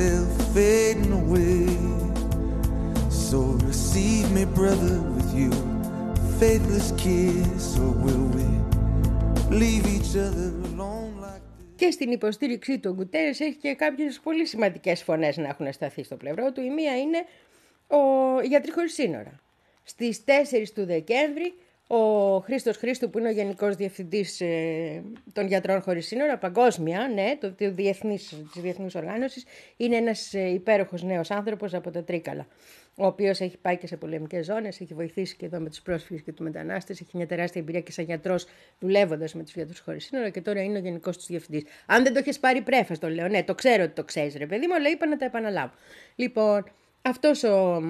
Myself 0.00 0.28
fading 0.54 1.12
away. 1.22 1.66
So 3.28 3.38
receive 3.70 4.26
me, 4.36 4.44
brother, 4.60 4.96
with 5.16 5.30
you, 5.40 5.50
faithless 6.38 6.88
kiss, 7.02 7.78
or 7.84 7.90
will 8.04 8.26
we 8.36 8.46
leave 9.62 9.84
each 9.96 10.12
other 10.26 10.48
alone 10.68 11.12
like 11.20 11.42
this? 11.58 11.76
Και 11.76 11.90
στην 11.90 12.10
υποστήριξή 12.10 12.78
του 12.78 12.90
ο 12.90 12.94
Γκουτέρες 12.94 13.40
έχει 13.40 13.56
και 13.56 13.74
κάποιες 13.74 14.20
πολύ 14.22 14.46
σημαντικές 14.46 15.02
φωνές 15.02 15.36
να 15.36 15.48
έχουν 15.48 15.72
σταθεί 15.72 16.02
στο 16.02 16.16
πλευρό 16.16 16.52
του. 16.52 16.60
Η 16.60 16.70
μία 16.70 16.98
είναι 16.98 17.24
ο 17.86 18.40
Γιατροί 18.42 18.72
Χωρίς 18.72 18.92
Σύνορα. 18.92 19.40
Στις 19.82 20.24
4 20.24 20.30
του 20.74 20.84
Δεκέμβρη 20.84 21.54
ο 21.92 22.38
Χρήστος 22.38 22.76
Χρήστου 22.76 23.10
που 23.10 23.18
είναι 23.18 23.28
ο 23.28 23.30
Γενικός 23.30 23.76
Διευθυντής 23.76 24.40
ε, 24.40 25.02
των 25.32 25.46
Γιατρών 25.46 25.82
Χωρίς 25.82 26.06
Σύνορα, 26.06 26.38
παγκόσμια, 26.38 27.10
ναι, 27.14 27.36
το, 27.40 27.52
το 27.52 27.70
διεθνής, 27.70 28.28
της 28.52 28.62
Διεθνούς 28.62 28.94
Οργάνωσης, 28.94 29.44
είναι 29.76 29.96
ένας 29.96 30.34
ε, 30.34 30.48
υπέροχος 30.48 31.02
νέος 31.02 31.30
άνθρωπος 31.30 31.74
από 31.74 31.90
τα 31.90 32.04
Τρίκαλα, 32.04 32.46
ο 32.96 33.06
οποίος 33.06 33.40
έχει 33.40 33.56
πάει 33.56 33.76
και 33.76 33.86
σε 33.86 33.96
πολεμικές 33.96 34.46
ζώνες, 34.46 34.80
έχει 34.80 34.94
βοηθήσει 34.94 35.36
και 35.36 35.46
εδώ 35.46 35.58
με 35.58 35.68
τους 35.68 35.80
πρόσφυγες 35.80 36.22
και 36.22 36.32
τους 36.32 36.46
μετανάστες, 36.46 37.00
έχει 37.00 37.16
μια 37.16 37.26
τεράστια 37.26 37.60
εμπειρία 37.60 37.80
και 37.80 37.92
σαν 37.92 38.04
γιατρός 38.04 38.46
δουλεύοντας 38.78 39.34
με 39.34 39.42
τους 39.42 39.54
γιατρούς 39.54 39.78
χωρίς 39.80 40.04
σύνορα 40.04 40.28
και 40.28 40.40
τώρα 40.40 40.62
είναι 40.62 40.78
ο 40.78 40.80
Γενικός 40.80 41.16
τους 41.16 41.26
Διευθυντής. 41.26 41.62
Αν 41.86 42.02
δεν 42.02 42.12
το 42.12 42.18
έχεις 42.18 42.38
πάρει 42.38 42.60
πρέφας, 42.60 42.98
το 42.98 43.08
λέω, 43.08 43.28
ναι, 43.28 43.42
το 43.42 43.54
ξέρω 43.54 43.82
ότι 43.82 43.92
το 43.92 44.04
ξέρεις 44.04 44.34
ρε 44.36 44.46
παιδί 44.46 44.66
μου, 44.66 44.74
αλλά 44.74 44.88
είπα 44.88 45.06
να 45.06 45.16
τα 45.16 45.24
επαναλάβω. 45.24 45.72
Λοιπόν, 46.14 46.64
αυτός 47.02 47.42
ο 47.42 47.82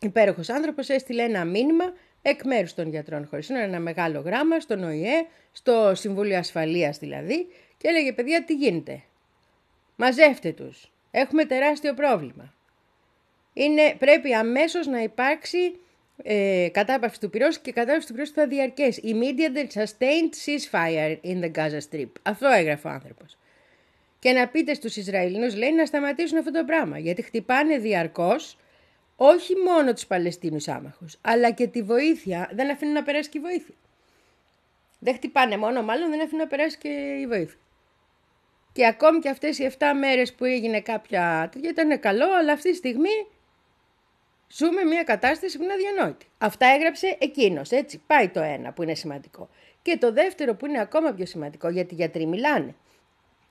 υπέροχος 0.00 0.48
άνθρωπος 0.48 0.88
έστειλε 0.88 1.22
ένα 1.22 1.44
μήνυμα 1.44 1.84
εκ 2.22 2.44
μέρους 2.44 2.74
των 2.74 2.88
γιατρών 2.88 3.26
χωρίς 3.26 3.46
σύνορα, 3.46 3.64
ένα 3.64 3.80
μεγάλο 3.80 4.20
γράμμα 4.20 4.60
στον 4.60 4.84
ΟΗΕ, 4.84 5.26
στο 5.52 5.92
Συμβούλιο 5.94 6.38
Ασφαλείας 6.38 6.98
δηλαδή, 6.98 7.46
και 7.76 7.88
έλεγε 7.88 8.12
παιδιά 8.12 8.44
τι 8.44 8.54
γίνεται; 8.54 9.02
Μαζεύτε 9.96 10.52
τους. 10.52 10.90
Έχουμε 11.10 11.44
τεράστιο 11.44 11.94
πρόβλημα. 11.94 12.54
Είναι, 13.52 13.94
πρέπει 13.98 14.34
αμέσως 14.34 14.86
να 14.86 15.02
υπάρξει 15.02 15.78
ε, 16.22 16.68
κατάπαυση 16.72 17.20
του 17.20 17.30
πυρός 17.30 17.58
και 17.58 17.72
κατάπαυση 17.72 18.06
του 18.06 18.12
πυρός 18.12 18.30
θα 18.30 18.46
διαρκέσει. 18.46 19.02
Immediate 19.04 19.58
and 19.58 19.82
sustained 19.82 20.32
ceasefire 20.44 21.16
in 21.24 21.44
the 21.44 21.50
Gaza 21.52 21.80
Strip. 21.90 22.10
Αυτό 22.22 22.46
έγραφε 22.46 22.88
ο 22.88 22.90
άνθρωπος. 22.90 23.38
Και 24.18 24.32
να 24.32 24.48
πείτε 24.48 24.74
στους 24.74 24.96
Ισραηλινούς, 24.96 25.56
λέει, 25.56 25.72
να 25.72 25.86
σταματήσουν 25.86 26.38
αυτό 26.38 26.50
το 26.50 26.64
πράγμα. 26.64 26.98
Γιατί 26.98 27.22
χτυπάνε 27.22 27.78
διαρκώς 27.78 28.56
όχι 29.22 29.54
μόνο 29.56 29.92
τους 29.92 30.06
Παλαιστίνους 30.06 30.68
άμαχους, 30.68 31.18
αλλά 31.20 31.50
και 31.50 31.66
τη 31.66 31.82
βοήθεια. 31.82 32.50
Δεν 32.52 32.70
αφήνουν 32.70 32.94
να 32.94 33.02
περάσει 33.02 33.28
και 33.28 33.38
η 33.38 33.40
βοήθεια. 33.40 33.74
Δεν 34.98 35.14
χτυπάνε 35.14 35.56
μόνο, 35.56 35.82
μάλλον 35.82 36.10
δεν 36.10 36.20
αφήνουν 36.20 36.38
να 36.42 36.46
περάσει 36.46 36.78
και 36.78 36.88
η 37.20 37.26
βοήθεια. 37.26 37.58
Και 38.72 38.86
ακόμη 38.86 39.18
και 39.18 39.28
αυτές 39.28 39.58
οι 39.58 39.64
7 39.78 39.84
μέρες 39.98 40.34
που 40.34 40.44
έγινε 40.44 40.80
κάποια 40.80 41.48
τέτοια 41.52 41.70
ήταν 41.70 42.00
καλό, 42.00 42.34
αλλά 42.34 42.52
αυτή 42.52 42.70
τη 42.70 42.76
στιγμή 42.76 43.26
Ζούμε 44.52 44.82
μια 44.84 45.02
κατάσταση 45.02 45.56
που 45.58 45.62
είναι 45.62 45.72
αδιανόητη. 45.72 46.26
Αυτά 46.38 46.66
έγραψε 46.66 47.16
εκείνος, 47.20 47.70
έτσι. 47.70 48.02
Πάει 48.06 48.28
το 48.28 48.40
ένα 48.40 48.72
που 48.72 48.82
είναι 48.82 48.94
σημαντικό. 48.94 49.48
Και 49.82 49.96
το 49.96 50.12
δεύτερο 50.12 50.54
που 50.54 50.66
είναι 50.66 50.80
ακόμα 50.80 51.12
πιο 51.12 51.26
σημαντικό, 51.26 51.68
γιατί 51.68 51.92
οι 51.94 51.96
γιατροί 51.96 52.26
μιλάνε, 52.26 52.74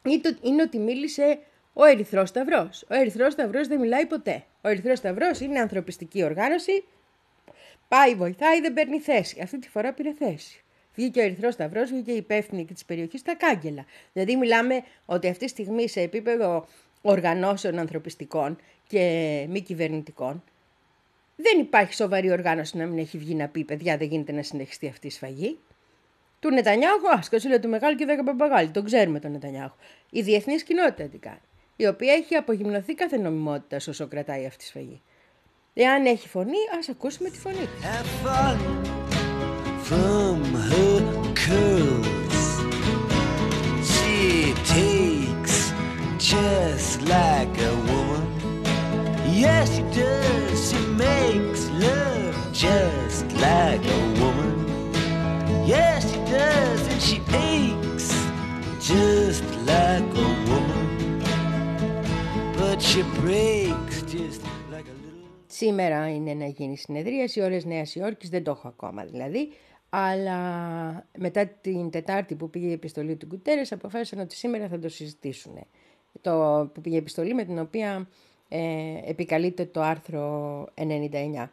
είναι 0.03 0.21
το- 0.21 0.37
είναι 0.41 0.61
ότι 0.61 0.77
μίλησε 0.79 1.39
ο 1.81 1.85
Ερυθρός 1.85 2.29
Σταυρός. 2.29 2.85
Ο 2.89 2.95
Ερυθρός 2.95 3.33
Σταυρός 3.33 3.67
δεν 3.67 3.79
μιλάει 3.79 4.05
ποτέ. 4.05 4.43
Ο 4.61 4.69
Ερυθρός 4.69 4.97
Σταυρός 4.97 5.39
είναι 5.39 5.59
ανθρωπιστική 5.59 6.23
οργάνωση. 6.23 6.83
Πάει, 7.87 8.15
βοηθάει, 8.15 8.61
δεν 8.61 8.73
παίρνει 8.73 8.99
θέση. 8.99 9.39
Αυτή 9.41 9.59
τη 9.59 9.69
φορά 9.69 9.93
πήρε 9.93 10.13
θέση. 10.13 10.63
Βγήκε 10.95 11.19
ο 11.19 11.23
Ερυθρός 11.23 11.53
Σταυρός, 11.53 11.89
βγήκε 11.89 12.11
η 12.11 12.15
υπεύθυνη 12.15 12.65
και 12.65 12.73
της 12.73 12.85
περιοχής 12.85 13.21
τα 13.21 13.35
κάγκελα. 13.35 13.85
Δηλαδή, 14.13 14.35
μιλάμε 14.35 14.83
ότι 15.05 15.27
αυτή 15.27 15.43
τη 15.43 15.49
στιγμή 15.49 15.89
σε 15.89 16.01
επίπεδο 16.01 16.67
οργανώσεων 17.01 17.79
ανθρωπιστικών 17.79 18.57
και 18.87 19.45
μη 19.49 19.61
κυβερνητικών 19.61 20.43
δεν 21.35 21.59
υπάρχει 21.59 21.93
σοβαρή 21.93 22.31
οργάνωση 22.31 22.77
να 22.77 22.85
μην 22.85 22.97
έχει 22.97 23.17
βγει 23.17 23.35
να 23.35 23.47
πει: 23.47 23.63
Παιδιά, 23.63 23.97
δεν 23.97 24.07
γίνεται 24.07 24.31
να 24.31 24.43
συνεχιστεί 24.43 24.87
αυτή 24.87 25.07
η 25.07 25.11
σφαγή. 25.11 25.59
Του 26.39 26.49
Νετανιάχου, 26.49 27.09
άσκο, 27.09 27.37
του 27.61 27.69
μεγάλου 27.69 27.95
και 27.95 28.05
δέκα 28.05 28.23
παπαγάλη. 28.23 28.69
Τον 28.69 28.85
ξέρουμε 28.85 29.19
τον 29.19 29.31
Νετανιάχου. 29.31 29.75
Η 30.09 30.21
διεθνής 30.21 30.63
κοινότητα 30.63 31.03
τι 31.03 31.17
κάνει. 31.17 31.39
Η 31.81 31.87
οποία 31.87 32.13
έχει 32.13 32.35
απογυμνωθεί 32.35 32.93
κάθε 32.93 33.17
νομιμότητα 33.17 33.77
όσο 33.89 34.07
κρατάει 34.07 34.45
αυτή 34.45 34.63
η 34.63 34.67
σφαγή. 34.67 35.01
Εάν 35.73 36.05
έχει 36.05 36.27
φωνή, 36.27 36.57
α 36.57 36.79
ακούσουμε 36.89 37.29
τη 37.29 37.39
φωνή 37.39 37.55
του. 37.55 37.69
have 37.81 38.09
fallen 38.23 38.83
from 39.87 40.37
her 40.69 40.99
curls. 41.43 42.39
She 43.91 44.17
takes 44.75 45.55
just 46.31 46.97
like 47.15 47.55
a 47.71 47.73
woman. 47.89 48.25
Yes, 49.43 49.65
she 49.75 49.83
does. 50.01 50.57
She 50.69 50.79
makes 51.07 51.61
love 51.85 52.35
just 52.65 53.25
like 53.47 53.83
a 53.97 54.01
woman. 54.21 54.55
Yes, 55.73 55.99
she 56.11 56.19
does, 56.37 56.81
and 56.91 57.01
she 57.07 57.17
aches 57.51 58.07
just 58.91 59.47
like 59.71 60.09
a 60.27 60.29
woman. 60.49 60.98
Σήμερα 65.45 66.09
είναι 66.09 66.33
να 66.33 66.45
γίνει 66.45 66.77
συνεδρίαση, 66.77 67.41
ώρες 67.41 67.65
Νέας 67.65 67.95
Υόρκης, 67.95 68.29
δεν 68.29 68.43
το 68.43 68.51
έχω 68.51 68.67
ακόμα 68.67 69.03
δηλαδή. 69.03 69.49
Αλλά 69.89 70.39
μετά 71.17 71.47
την 71.47 71.89
Τετάρτη 71.89 72.35
που 72.35 72.49
πήγε 72.49 72.67
η 72.67 72.71
επιστολή 72.71 73.15
του 73.15 73.25
Γκουτέρες 73.25 73.71
αποφάσισαν 73.71 74.19
ότι 74.19 74.35
σήμερα 74.35 74.67
θα 74.67 74.79
το 74.79 74.89
συζητήσουν. 74.89 75.53
Το 76.21 76.69
που 76.73 76.81
πήγε 76.81 76.95
η 76.95 76.99
επιστολή 76.99 77.33
με 77.33 77.43
την 77.43 77.59
οποία 77.59 78.09
ε, 78.49 78.59
επικαλείται 79.05 79.65
το 79.65 79.81
άρθρο 79.81 80.63
99. 80.75 81.47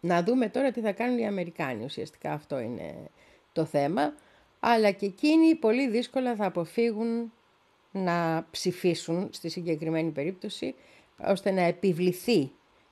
Να 0.00 0.22
δούμε 0.22 0.48
τώρα 0.48 0.70
τι 0.70 0.80
θα 0.80 0.92
κάνουν 0.92 1.18
οι 1.18 1.26
Αμερικάνοι. 1.26 1.84
Ουσιαστικά 1.84 2.32
αυτό 2.32 2.58
είναι 2.58 2.94
το 3.52 3.64
θέμα. 3.64 4.14
Αλλά 4.60 4.90
και 4.90 5.06
εκείνοι 5.06 5.54
πολύ 5.54 5.88
δύσκολα 5.88 6.34
θα 6.34 6.46
αποφύγουν 6.46 7.32
να 7.92 8.46
ψηφίσουν 8.50 9.28
στη 9.32 9.48
συγκεκριμένη 9.48 10.10
περίπτωση 10.10 10.74
ώστε 11.26 11.50
να 11.50 11.62
επιβληθεί 11.62 12.50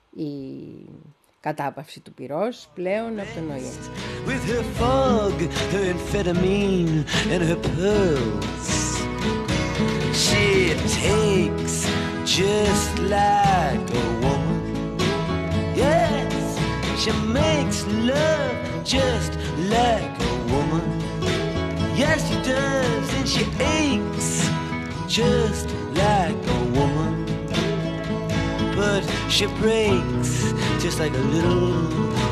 η 0.09 0.31
κατάπαυση 1.39 1.99
του 1.99 2.13
πυρός 2.13 2.69
πλέον 2.73 3.19
από 3.19 3.33
τον 3.35 3.49
ΟΗΕ. 3.51 3.71
with 4.25 4.43
her 4.53 4.63
fog, 4.79 5.33
her 5.73 5.85
amphetamine, 5.93 7.05
and 7.33 7.41
her 7.49 7.59
pearls. 7.69 8.67
She 10.23 10.75
takes 11.01 11.75
just 12.25 12.99
like 12.99 13.85
a 14.03 14.05
woman. 14.23 14.97
Yes, 15.75 16.33
she 17.01 17.11
makes 17.39 17.85
love 18.11 18.55
just 18.83 19.31
like 19.75 20.13
a 20.31 20.35
woman. 20.53 20.87
Yes, 21.95 22.19
she 22.27 22.35
does, 22.53 23.13
and 23.17 23.27
she 23.27 23.43
aches 23.59 24.48
just 25.09 25.67
like 25.95 26.35
a 26.35 26.63
woman. 26.77 27.25
But 28.75 29.01
she 29.27 29.47
breaks 29.47 30.53
just 30.79 30.99
like 30.99 31.13
a 31.13 31.17
little 31.17 32.28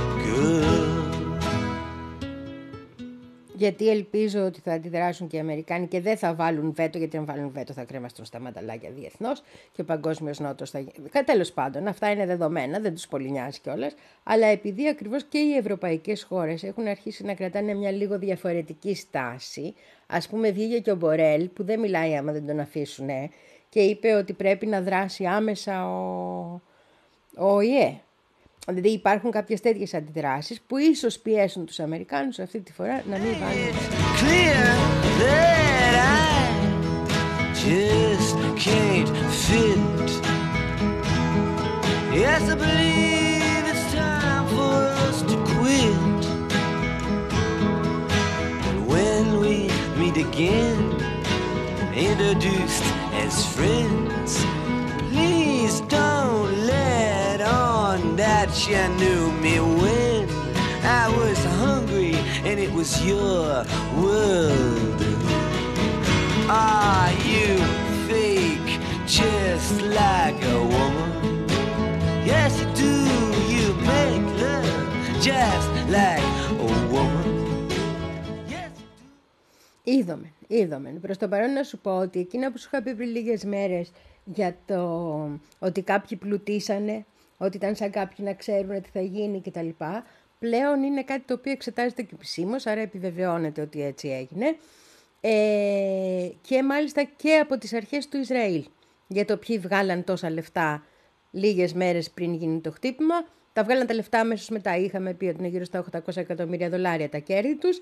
Γιατί 3.57 3.89
ελπίζω 3.89 4.45
ότι 4.45 4.59
θα 4.59 4.73
αντιδράσουν 4.73 5.27
και 5.27 5.35
οι 5.35 5.39
Αμερικάνοι 5.39 5.87
και 5.87 6.01
δεν 6.01 6.17
θα 6.17 6.33
βάλουν 6.33 6.73
βέτο, 6.73 6.97
γιατί 6.97 7.17
αν 7.17 7.25
βάλουν 7.25 7.51
βέτο 7.51 7.73
θα 7.73 7.83
κρέμαστούν 7.83 8.25
στα 8.25 8.39
μανταλάκια 8.39 8.89
διεθνώς 8.89 9.43
και 9.71 9.81
ο 9.81 9.83
Παγκόσμιος 9.83 10.39
Νότος 10.39 10.69
θα. 10.69 10.83
Τέλος 11.25 11.51
πάντων, 11.51 11.87
αυτά 11.87 12.11
είναι 12.11 12.25
δεδομένα, 12.25 12.79
δεν 12.79 12.93
τους 12.93 13.07
πολύ 13.07 13.31
νοιάζει 13.31 13.59
κιόλας. 13.59 13.95
Αλλά 14.23 14.47
επειδή 14.47 14.87
ακριβώς 14.87 15.23
και 15.23 15.37
οι 15.37 15.55
ευρωπαϊκές 15.55 16.23
χώρες 16.23 16.63
έχουν 16.63 16.87
αρχίσει 16.87 17.23
να 17.23 17.33
κρατάνε 17.33 17.73
μια 17.73 17.91
λίγο 17.91 18.19
διαφορετική 18.19 18.95
στάση, 18.95 19.73
ας 20.07 20.27
πούμε, 20.27 20.51
βγήκε 20.51 20.79
και 20.79 20.91
ο 20.91 20.95
Μπορέλ, 20.95 21.47
που 21.47 21.63
δεν 21.63 21.79
μιλάει 21.79 22.15
άμα 22.15 22.31
δεν 22.31 22.47
τον 22.47 22.59
αφήσουν, 22.59 23.09
και 23.69 23.79
είπε 23.79 24.13
ότι 24.13 24.33
πρέπει 24.33 24.65
να 24.65 24.81
δράσει 24.81 25.25
άμεσα 25.25 25.89
ο, 25.89 26.61
ο 27.37 27.55
ΟΗΕ. 27.55 28.01
Δηλαδή 28.67 28.89
υπάρχουν 28.89 29.31
κάποιες 29.31 29.61
τέτοιες 29.61 29.93
αντιδράσεις 29.93 30.61
που 30.61 30.77
ίσως 30.77 31.19
πιέσουν 31.19 31.65
τους 31.65 31.79
Αμερικάνους 31.79 32.39
αυτή 32.39 32.59
τη 32.59 32.73
φορά 32.73 33.03
να 33.09 33.17
μην 33.17 33.33
βάλουν 33.39 33.75
clear 34.19 34.65
that 35.21 35.93
I 35.95 36.47
just 37.65 38.35
can't 38.65 39.09
fit. 39.45 40.09
Yes, 42.21 42.43
I 42.53 42.55
believe 42.65 43.63
it's 43.71 43.85
time 43.93 44.45
for 44.55 44.77
us 45.07 45.17
to 45.29 45.35
quit. 45.53 46.21
And 48.67 48.79
when 48.93 49.23
we 49.43 49.55
meet 49.99 50.17
again, 50.27 50.81
introduced 52.09 52.85
as 53.23 53.33
friends, 53.55 54.31
on 58.47 58.53
that 58.53 58.67
you 58.67 58.87
knew 58.97 59.31
me 59.41 59.59
when 59.59 60.29
I 60.83 61.09
was 61.09 61.43
hungry 61.61 62.15
and 62.45 62.59
it 62.59 62.71
was 62.73 63.05
your 63.05 63.65
world. 64.01 65.01
Are 66.49 67.11
you 67.31 67.57
fake 68.07 68.79
just 69.05 69.81
like 69.81 70.43
a 70.43 70.59
woman? 70.59 71.47
Yes, 72.25 72.59
you 72.59 72.67
do. 72.75 72.95
You 73.53 73.73
make 73.91 74.25
love 74.41 74.87
just 75.21 75.69
like 75.89 76.23
a 76.49 76.67
woman. 76.91 77.69
Yes, 78.47 78.71
you 78.79 78.85
do. 78.85 79.91
Είδομεν, 79.91 80.33
είδομεν. 80.47 80.99
Προς 80.99 81.17
το 81.17 81.27
παρόν 81.27 81.53
να 81.53 81.63
σου 81.63 81.77
πω 81.77 81.97
ότι 81.97 82.19
εκείνα 82.19 82.51
που 82.51 82.57
σου 82.57 82.69
είχα 82.71 82.83
πει 82.83 82.95
πριν 82.95 83.09
λίγες 83.09 83.43
μέρες 83.43 83.91
για 84.25 84.55
το 84.65 85.29
ότι 85.59 85.81
κάποιοι 85.81 86.17
πλουτίσανε, 86.17 87.05
ότι 87.37 87.57
ήταν 87.57 87.75
σαν 87.75 87.91
κάποιοι 87.91 88.25
να 88.27 88.33
ξέρουν 88.33 88.81
τι 88.81 88.89
θα 88.93 89.01
γίνει 89.01 89.41
κτλ. 89.41 89.69
Πλέον 90.39 90.83
είναι 90.83 91.03
κάτι 91.03 91.23
το 91.25 91.33
οποίο 91.33 91.51
εξετάζεται 91.51 92.01
και 92.01 92.11
επισήμως, 92.13 92.65
άρα 92.65 92.81
επιβεβαιώνεται 92.81 93.61
ότι 93.61 93.83
έτσι 93.83 94.07
έγινε. 94.07 94.55
Ε, 95.21 96.29
και 96.41 96.63
μάλιστα 96.63 97.03
και 97.03 97.35
από 97.35 97.57
τις 97.57 97.73
αρχές 97.73 98.07
του 98.07 98.17
Ισραήλ. 98.17 98.65
Για 99.07 99.25
το 99.25 99.37
ποιοι 99.37 99.57
βγάλαν 99.57 100.03
τόσα 100.03 100.29
λεφτά 100.29 100.83
λίγες 101.31 101.73
μέρες 101.73 102.09
πριν 102.09 102.33
γίνει 102.33 102.59
το 102.59 102.71
χτύπημα. 102.71 103.15
Τα 103.53 103.63
βγάλαν 103.63 103.87
τα 103.87 103.93
λεφτά 103.93 104.19
αμέσως 104.19 104.49
μετά. 104.49 104.77
Είχαμε 104.77 105.13
πει 105.13 105.25
ότι 105.25 105.37
είναι 105.39 105.47
γύρω 105.47 105.63
στα 105.63 105.85
800 105.91 106.17
εκατομμύρια 106.17 106.69
δολάρια 106.69 107.09
τα 107.09 107.17
κέρδη 107.17 107.55
τους, 107.55 107.81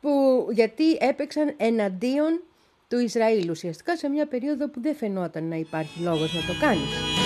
που, 0.00 0.46
γιατί 0.52 0.92
έπαιξαν 0.92 1.54
εναντίον 1.56 2.42
του 2.88 2.98
Ισραήλ 2.98 3.50
ουσιαστικά 3.50 3.96
σε 3.96 4.08
μια 4.08 4.26
περίοδο 4.26 4.68
που 4.68 4.80
δεν 4.80 4.94
φαινόταν 4.94 5.44
να 5.44 5.56
υπάρχει 5.56 6.02
λόγος 6.02 6.34
να 6.34 6.40
το 6.40 6.58
κάνεις. 6.60 7.25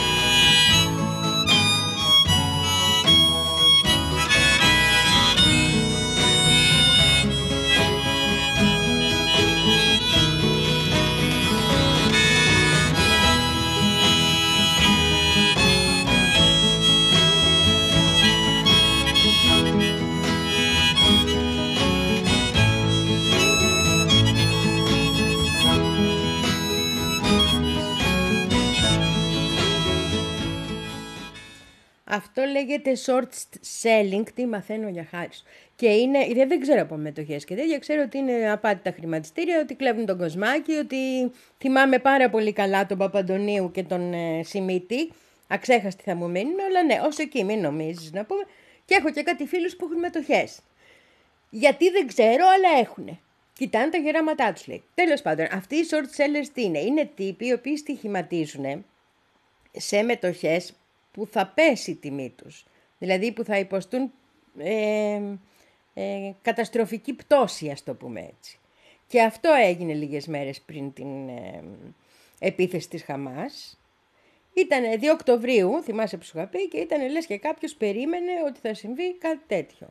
Αυτό 32.10 32.42
λέγεται 32.42 32.96
short 33.06 33.58
selling, 33.82 34.24
τι 34.34 34.46
μαθαίνω 34.46 34.88
για 34.88 35.06
χάρη 35.10 35.32
σου. 35.32 35.42
Και 35.76 35.88
είναι, 35.88 36.26
γιατί 36.26 36.44
δεν 36.44 36.60
ξέρω 36.60 36.80
από 36.80 36.96
μετοχές 36.96 37.44
και 37.44 37.54
τέτοια, 37.54 37.78
ξέρω 37.78 38.02
ότι 38.02 38.18
είναι 38.18 38.50
απάτη 38.50 38.82
τα 38.82 38.92
χρηματιστήρια, 38.96 39.60
ότι 39.60 39.74
κλέβουν 39.74 40.06
τον 40.06 40.18
κοσμάκι, 40.18 40.72
ότι 40.72 40.96
θυμάμαι 41.58 41.98
πάρα 41.98 42.30
πολύ 42.30 42.52
καλά 42.52 42.86
τον 42.86 42.98
Παπαντονίου 42.98 43.70
και 43.70 43.82
τον 43.82 44.12
ε, 44.12 44.42
Σιμίτη, 44.42 45.12
Αξέχαστοι 45.52 46.02
θα 46.02 46.14
μου 46.14 46.30
μείνουν, 46.30 46.60
αλλά 46.60 46.84
ναι, 46.84 47.00
όσο 47.04 47.22
εκεί 47.22 47.44
μην 47.44 47.60
νομίζεις 47.60 48.12
να 48.12 48.24
πούμε. 48.24 48.42
Και 48.84 48.94
έχω 48.94 49.10
και 49.10 49.22
κάτι 49.22 49.46
φίλους 49.46 49.76
που 49.76 49.84
έχουν 49.84 49.98
μετοχές. 49.98 50.60
Γιατί 51.50 51.90
δεν 51.90 52.06
ξέρω, 52.06 52.44
αλλά 52.54 52.80
έχουν. 52.80 53.20
Κοιτάνε 53.52 53.90
τα 53.90 53.98
γεράματά 53.98 54.52
τους, 54.52 54.66
λέει. 54.66 54.82
Τέλος 54.94 55.22
πάντων, 55.22 55.46
αυτοί 55.52 55.76
οι 55.76 55.88
short 55.90 56.20
sellers 56.20 56.48
τι 56.54 56.62
είναι; 56.62 56.78
Είναι 56.78 57.10
τύποι 57.14 57.46
οι 57.46 57.52
οποίοι 57.52 57.76
στοιχηματίζουν 57.76 58.84
σε 59.72 60.02
μετοχές 60.02 60.72
που 61.12 61.26
θα 61.30 61.46
πέσει 61.46 61.90
η 61.90 61.94
τιμή 61.94 62.30
τους. 62.36 62.64
Δηλαδή 62.98 63.32
που 63.32 63.44
θα 63.44 63.58
υποστούν 63.58 64.12
ε, 64.58 65.20
ε, 65.94 66.32
καταστροφική 66.42 67.12
πτώση, 67.12 67.70
ας 67.70 67.82
το 67.82 67.94
πούμε 67.94 68.20
έτσι. 68.20 68.58
Και 69.06 69.22
αυτό 69.22 69.50
έγινε 69.52 69.92
λίγες 69.92 70.26
μέρες 70.26 70.60
πριν 70.60 70.92
την 70.92 71.28
ε, 71.28 71.62
επίθεση 72.38 72.88
της 72.88 73.02
Χαμάς. 73.02 73.80
Ήταν 74.52 74.82
2 75.00 75.04
Οκτωβρίου, 75.12 75.82
θυμάσαι 75.82 76.16
που 76.16 76.24
σου 76.24 76.38
είχα 76.38 76.46
πει, 76.46 76.68
και 76.68 76.78
ήταν 76.78 77.10
λες 77.10 77.26
και 77.26 77.38
κάποιος 77.38 77.74
περίμενε 77.74 78.32
ότι 78.46 78.60
θα 78.60 78.74
συμβεί 78.74 79.14
κάτι 79.14 79.40
τέτοιο. 79.46 79.88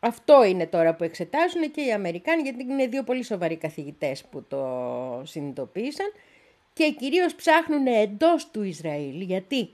Αυτό 0.00 0.44
είναι 0.44 0.66
τώρα 0.66 0.94
που 0.94 1.04
εξετάζουν 1.04 1.70
και 1.70 1.80
οι 1.80 1.92
Αμερικάνοι, 1.92 2.42
γιατί 2.42 2.62
είναι 2.62 2.86
δύο 2.86 3.02
πολύ 3.02 3.22
σοβαροί 3.22 3.56
καθηγητές 3.56 4.24
που 4.24 4.44
το 4.48 5.22
συνειδητοποίησαν 5.24 6.12
και 6.72 6.90
κυρίως 6.90 7.34
ψάχνουν 7.34 7.86
εντός 7.86 8.50
του 8.50 8.62
Ισραήλ. 8.62 9.20
Γιατί, 9.20 9.70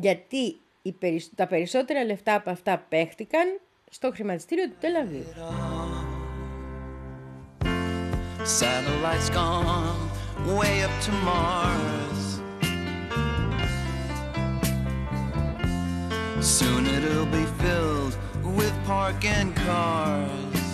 γιατί 0.00 0.60
οι 0.82 0.92
περισ- 0.92 1.32
τα 1.34 1.46
περισσότερα 1.46 2.04
λεφτά 2.04 2.34
από 2.34 2.50
αυτά 2.50 2.78
παίχτηκαν 2.88 3.60
στο 3.90 4.10
χρηματιστήριο 4.14 4.68
του 4.68 4.76
Τελαβίου. 4.80 5.24
Satellites 8.60 9.28
gone 9.38 9.98
way 10.58 10.74
up 10.86 10.94
to 11.06 11.12
Mars. 11.28 12.20
Soon 16.56 16.82
it'll 16.96 17.30
be 17.40 17.46
filled 17.62 18.14
with 18.58 18.74
parking 18.92 19.48
cars. 19.66 20.68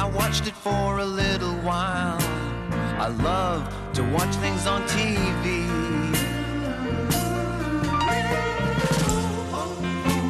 I 0.00 0.04
watched 0.18 0.44
it 0.50 0.56
for 0.66 0.88
a 1.06 1.08
little 1.22 1.56
while. 1.70 2.22
I 3.06 3.08
love 3.30 3.62
to 3.98 4.04
watch 4.12 4.34
things 4.36 4.64
on 4.68 4.80
TV. 4.82 5.66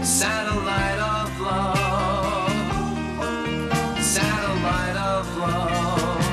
Satellite 0.03 0.99
of 0.99 1.39
love. 1.39 2.51
Satellite 4.03 4.97
of 4.97 5.37
love. 5.37 6.25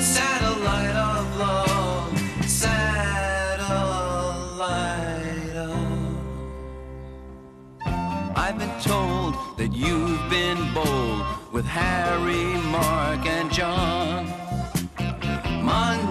Satellite 0.00 0.96
of 1.10 1.36
love. 1.36 2.16
Satellite 2.48 3.66
of. 5.56 6.16
I've 8.36 8.56
been 8.56 8.80
told 8.80 9.34
that 9.58 9.72
you've 9.74 10.30
been 10.30 10.72
bold 10.72 11.24
with 11.52 11.66
Harry, 11.66 12.54
Mark, 12.70 13.26
and 13.26 13.52
John. 13.52 14.05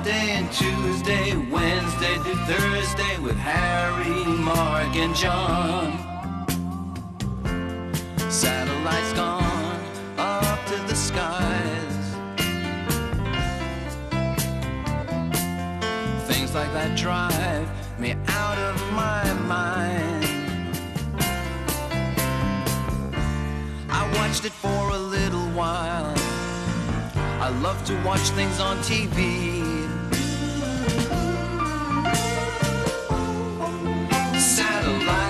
Monday 0.06 0.34
and 0.34 0.52
Tuesday, 0.52 1.36
Wednesday 1.50 2.14
to 2.18 2.36
Thursday 2.46 3.18
with 3.24 3.36
Harry, 3.38 4.24
Mark, 4.38 4.96
and 4.96 5.16
John. 5.16 5.98
Satellites 8.30 9.14
gone 9.14 9.82
up 10.20 10.64
to 10.68 10.76
the 10.86 10.94
skies. 10.94 11.96
Things 16.28 16.54
like 16.54 16.72
that 16.74 16.96
drive 16.96 17.68
me 18.00 18.12
out 18.28 18.60
of 18.60 18.76
my 18.94 19.34
mind. 19.48 20.26
I 23.90 24.08
watched 24.18 24.46
it 24.46 24.52
for 24.52 24.92
a 24.92 25.00
little 25.00 25.48
while. 25.58 26.14
I 27.42 27.50
love 27.64 27.84
to 27.86 28.00
watch 28.04 28.30
things 28.38 28.60
on 28.60 28.78
TV. 28.78 29.85
the 34.86 34.92
light. 35.06 35.25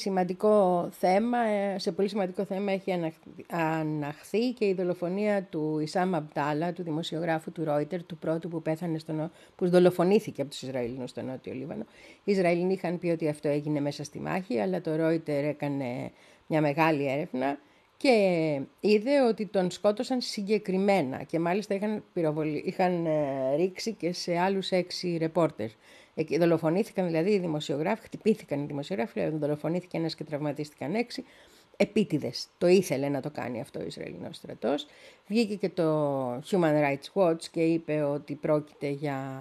Σημαντικό 0.00 0.88
θέμα, 0.92 1.38
ε, 1.38 1.78
σε 1.78 1.92
πολύ 1.92 2.08
σημαντικό 2.08 2.44
θέμα 2.44 2.72
έχει 2.72 2.92
αναχ- 2.92 3.50
αναχθεί 3.50 4.52
και 4.52 4.66
η 4.66 4.74
δολοφονία 4.74 5.42
του 5.42 5.78
Ισάμ 5.82 6.14
Αμπτάλα, 6.14 6.72
του 6.72 6.82
δημοσιογράφου 6.82 7.52
του 7.52 7.64
Ρόιτερ, 7.64 8.04
του 8.04 8.16
πρώτου 8.16 8.48
που 8.48 8.62
πέθανε 8.62 8.98
στο, 8.98 9.12
νο- 9.12 9.30
που 9.56 9.68
δολοφονήθηκε 9.68 10.40
από 10.40 10.50
τους 10.50 10.62
Ισραηλινούς 10.62 11.10
στο 11.10 11.22
Νότιο 11.22 11.52
Λίβανο. 11.52 11.84
Οι 12.24 12.32
Ισραηλινοί 12.32 12.72
είχαν 12.72 12.98
πει 12.98 13.08
ότι 13.08 13.28
αυτό 13.28 13.48
έγινε 13.48 13.80
μέσα 13.80 14.04
στη 14.04 14.20
μάχη, 14.20 14.58
αλλά 14.60 14.80
το 14.80 14.96
Ρόιτερ 14.96 15.44
έκανε 15.44 16.10
μια 16.46 16.60
μεγάλη 16.60 17.06
έρευνα 17.10 17.58
και 17.96 18.60
είδε 18.80 19.22
ότι 19.22 19.46
τον 19.46 19.70
σκότωσαν 19.70 20.20
συγκεκριμένα 20.20 21.22
και 21.22 21.38
μάλιστα 21.38 21.74
είχαν, 21.74 22.04
πυροβολη... 22.12 22.62
είχαν 22.66 23.06
ε, 23.06 23.54
ρίξει 23.56 23.92
και 23.92 24.12
σε 24.12 24.38
άλλους 24.38 24.70
έξι 24.70 25.16
ρεπόρτερ. 25.16 25.68
Εκεί 26.14 26.38
δολοφονήθηκαν 26.38 27.06
δηλαδή 27.06 27.30
οι 27.30 27.38
δημοσιογράφοι, 27.38 28.02
χτυπήθηκαν 28.02 28.62
οι 28.62 28.66
δημοσιογράφοι, 28.66 29.12
δηλαδή 29.20 29.36
δολοφονήθηκε 29.36 29.96
ένας 29.96 30.14
και 30.14 30.24
τραυματίστηκαν 30.24 30.94
έξι. 30.94 31.24
Επίτηδες. 31.76 32.48
Το 32.58 32.66
ήθελε 32.66 33.08
να 33.08 33.20
το 33.20 33.30
κάνει 33.30 33.60
αυτό 33.60 33.80
ο 33.80 33.84
Ισραηλινός 33.84 34.36
στρατός. 34.36 34.86
Βγήκε 35.26 35.54
και 35.54 35.68
το 35.68 36.34
Human 36.34 36.82
Rights 36.84 37.12
Watch 37.14 37.44
και 37.50 37.62
είπε 37.62 38.02
ότι 38.02 38.34
πρόκειται 38.34 38.88
για 38.88 39.40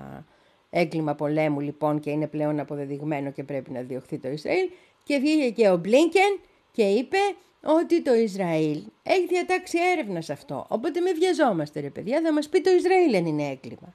έγκλημα 0.70 1.16
πολέμου 1.16 1.60
λοιπόν 1.60 2.00
και 2.00 2.10
είναι 2.10 2.28
πλέον 2.28 2.60
αποδεδειγμένο 2.60 3.32
και 3.32 3.44
πρέπει 3.44 3.72
να 3.72 3.82
διωχθεί 3.82 4.18
το 4.18 4.30
Ισραήλ. 4.30 4.70
Και 5.04 5.18
βγήκε 5.18 5.50
και 5.50 5.70
ο 5.70 5.78
Μπλίνκεν 5.78 6.40
και 6.72 6.84
είπε 6.84 7.18
ότι 7.64 8.02
το 8.02 8.14
Ισραήλ 8.14 8.82
έχει 9.04 9.26
διατάξει 9.28 9.78
έρευνα 9.92 10.22
σε 10.22 10.34
αυτό. 10.34 10.66
Οπότε 10.70 11.00
μην 11.00 11.16
βιαζόμαστε 11.16 11.80
ρε 11.80 11.90
παιδιά, 11.90 12.22
θα 12.22 12.34
μας 12.34 12.50
πει 12.50 12.62
το 12.62 12.72
Ισραήλ 12.72 13.16
αν 13.16 13.26
είναι 13.26 13.48
έγκλημα. 13.48 13.94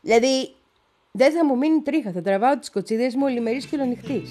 Δηλαδή, 0.00 0.54
δεν 1.12 1.32
θα 1.32 1.44
μου 1.44 1.56
μείνει 1.56 1.82
τρίχα, 1.82 2.12
θα 2.12 2.22
τραβάω 2.22 2.58
τις 2.58 2.70
κοτσίδες 2.70 3.14
μου 3.14 3.22
ολημερής 3.24 3.66
και 3.66 3.76
ολονυχτής. 3.76 4.30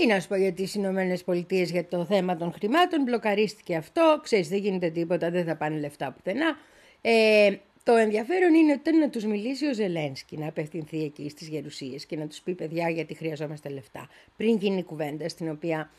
Τι 0.00 0.06
να 0.06 0.20
σου 0.20 0.28
πω 0.28 0.36
για 0.36 0.52
τις 0.52 0.74
Ηνωμένες 0.74 1.24
Πολιτείες 1.24 1.70
για 1.70 1.84
το 1.84 2.04
θέμα 2.04 2.36
των 2.36 2.52
χρημάτων, 2.52 3.02
μπλοκαρίστηκε 3.02 3.76
αυτό, 3.76 4.20
ξέρεις 4.22 4.48
δεν 4.48 4.58
γίνεται 4.58 4.90
τίποτα, 4.90 5.30
δεν 5.30 5.44
θα 5.44 5.56
πάνε 5.56 5.78
λεφτά 5.78 6.12
πουθενά. 6.12 6.56
Ε, 7.00 7.56
Το 7.82 7.92
ενδιαφέρον 7.92 8.54
είναι 8.54 8.72
ότι 8.72 8.96
να 8.96 9.08
τους 9.10 9.24
μιλήσει 9.24 9.66
ο 9.66 9.74
Ζελένσκι, 9.74 10.36
να 10.36 10.48
απευθυνθεί 10.48 11.02
εκεί 11.04 11.28
στις 11.28 11.48
γερουσίες 11.48 12.06
και 12.06 12.16
να 12.16 12.26
τους 12.26 12.40
πει 12.40 12.54
παιδιά 12.54 12.88
γιατί 12.88 13.14
χρειαζόμαστε 13.14 13.68
λεφτά. 13.68 14.08
Πριν 14.36 14.56
γίνει 14.56 14.78
η 14.78 14.82
κουβέντα 14.82 15.28
στην 15.28 15.50
οποία 15.50 15.90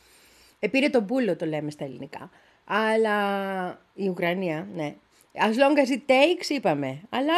επήρε 0.60 0.90
τον 0.90 1.06
πούλο 1.06 1.36
το 1.36 1.46
λέμε 1.46 1.72
στα 1.72 1.84
ελληνικά. 1.84 2.30
Αλλά 2.66 3.18
η 3.94 4.08
Ουκρανία, 4.10 4.68
ναι. 4.76 4.96
As 5.34 5.54
long 5.54 5.78
as 5.86 5.92
it 5.92 6.02
takes 6.12 6.50
είπαμε. 6.50 7.02
Αλλά 7.10 7.34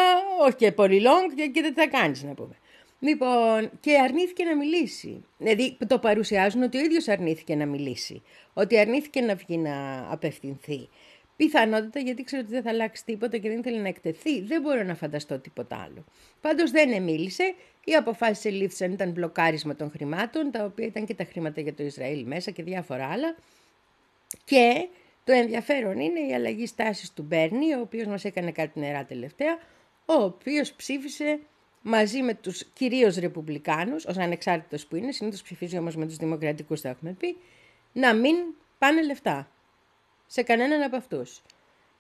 όχι 0.46 0.56
και 0.56 0.72
πολύ 0.72 1.02
long 1.04 1.34
και, 1.36 1.48
και 1.48 1.62
δεν 1.62 1.74
θα 1.74 1.88
κάνεις 1.88 2.24
να 2.24 2.34
πούμε. 2.34 2.56
Λοιπόν, 3.04 3.70
και 3.80 3.98
αρνήθηκε 3.98 4.44
να 4.44 4.56
μιλήσει. 4.56 5.24
Δηλαδή 5.38 5.78
το 5.88 6.00
παρουσιάζουν 6.00 6.64
ότι 6.64 6.78
ο 6.78 6.82
ίδιος 6.82 7.08
αρνήθηκε 7.08 7.56
να 7.56 7.66
μιλήσει. 7.66 8.22
Ότι 8.54 8.80
αρνήθηκε 8.80 9.22
να 9.22 9.36
βγει 9.36 9.58
να 9.58 10.06
απευθυνθεί. 10.12 10.90
Πιθανότητα 11.36 12.00
γιατί 12.00 12.24
ξέρω 12.24 12.42
ότι 12.46 12.52
δεν 12.52 12.64
θα 12.64 12.70
αλλάξει 12.70 13.06
τίποτα 13.06 13.38
και 13.38 13.50
δεν 13.50 13.60
ήθελε 13.60 13.82
να 13.82 13.88
εκτεθεί. 13.88 14.42
Δεν 14.42 14.62
μπορώ 14.62 14.84
να 14.84 14.96
φανταστώ 14.96 15.40
τίποτα 15.40 15.76
άλλο. 15.76 16.04
Πάντως 16.42 16.72
δεν 16.72 17.04
μίλησε. 17.04 17.54
Οι 17.84 17.96
αποφάσεις 17.96 18.46
ελήφθησαν 18.46 18.92
ήταν 18.92 19.12
μπλοκάρισμα 19.12 19.76
των 19.76 19.92
χρημάτων, 19.92 20.52
τα 20.52 20.64
οποία 20.64 20.86
ήταν 20.86 21.06
και 21.06 21.14
τα 21.14 21.24
χρήματα 21.24 21.62
για 21.62 21.74
το 21.74 21.84
Ισραήλ 21.84 22.24
μέσα 22.26 22.52
και 22.52 22.64
διάφορα 22.64 23.08
άλλα. 23.08 23.36
Και 24.44 24.88
το 25.24 25.32
ενδιαφέρον 25.32 26.00
είναι 26.00 26.20
η 26.20 26.34
αλλαγή 26.34 26.66
στάσης 26.66 27.14
του 27.14 27.24
Μπέρνι, 27.24 27.74
ο 27.74 27.80
οποίος 27.80 28.08
μας 28.08 28.26
έκανε 28.26 28.52
κάτι 28.52 28.80
νερά 28.80 29.06
τελευταία, 29.06 29.58
ο 30.06 30.14
οποίος 30.14 30.74
ψήφισε 30.74 31.40
μαζί 31.84 32.22
με 32.22 32.34
τους 32.34 32.64
κυρίως 32.74 33.16
ρεπουμπλικάνους, 33.16 34.06
ως 34.06 34.18
ανεξάρτητος 34.18 34.86
που 34.86 34.96
είναι, 34.96 35.12
συνήθως 35.12 35.42
ψηφίζει 35.42 35.78
όμως 35.78 35.96
με 35.96 36.06
τους 36.06 36.16
δημοκρατικούς 36.16 36.82
θα 36.82 36.90
έχουμε 36.90 37.16
πει, 37.20 37.38
να 37.94 38.14
μην 38.14 38.36
πάνε 38.78 39.04
λεφτά 39.04 39.48
σε 40.28 40.42
κανέναν 40.42 40.82
από 40.82 40.96
αυτούς. 40.96 41.42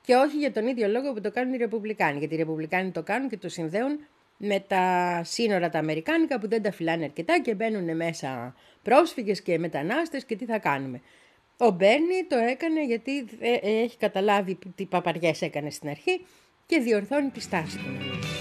Και 0.02 0.16
όχι 0.16 0.38
για 0.38 0.52
τον 0.52 0.68
ίδιο 0.68 0.88
λόγο 0.88 1.14
που 1.14 1.22
το 1.22 1.32
κάνουν 1.32 1.54
οι 1.54 1.58
Ρεπουμπλικάνοι. 1.58 2.20
Γιατί 2.20 2.34
οι 2.34 2.38
Ρεπουμπλικάνοι 2.38 2.92
το 2.92 3.04
κάνουν 3.04 3.30
και 3.30 3.38
το 3.38 3.50
συνδέουν 3.50 4.00
με 4.38 4.60
τα 4.60 5.22
σύνορα 5.24 5.70
τα 5.70 5.80
Αμερικάνικα 5.80 6.40
που 6.40 6.48
δεν 6.48 6.62
τα 6.62 6.72
φυλάνε 6.72 7.04
αρκετά 7.04 7.42
και 7.42 7.56
μπαίνουν 7.56 7.96
μέσα 7.96 8.56
πρόσφυγες 8.84 9.42
και 9.42 9.60
μετανάστες 9.60 10.26
και 10.26 10.36
τι 10.36 10.46
θα 10.46 10.60
κάνουμε. 10.60 11.02
Ο 11.58 11.70
Μπέρνι 11.70 12.26
το 12.28 12.38
έκανε 12.38 12.86
γιατί 12.86 13.26
ε, 13.40 13.54
ε, 13.54 13.82
έχει 13.82 13.98
καταλάβει 13.98 14.58
τι 14.76 14.86
παπαριές 14.86 15.42
έκανε 15.42 15.70
στην 15.70 15.90
αρχή 15.90 16.26
και 16.66 16.80
διορθώνει 16.80 17.30
τη 17.30 17.40
στάση 17.40 17.78
του. 17.78 18.33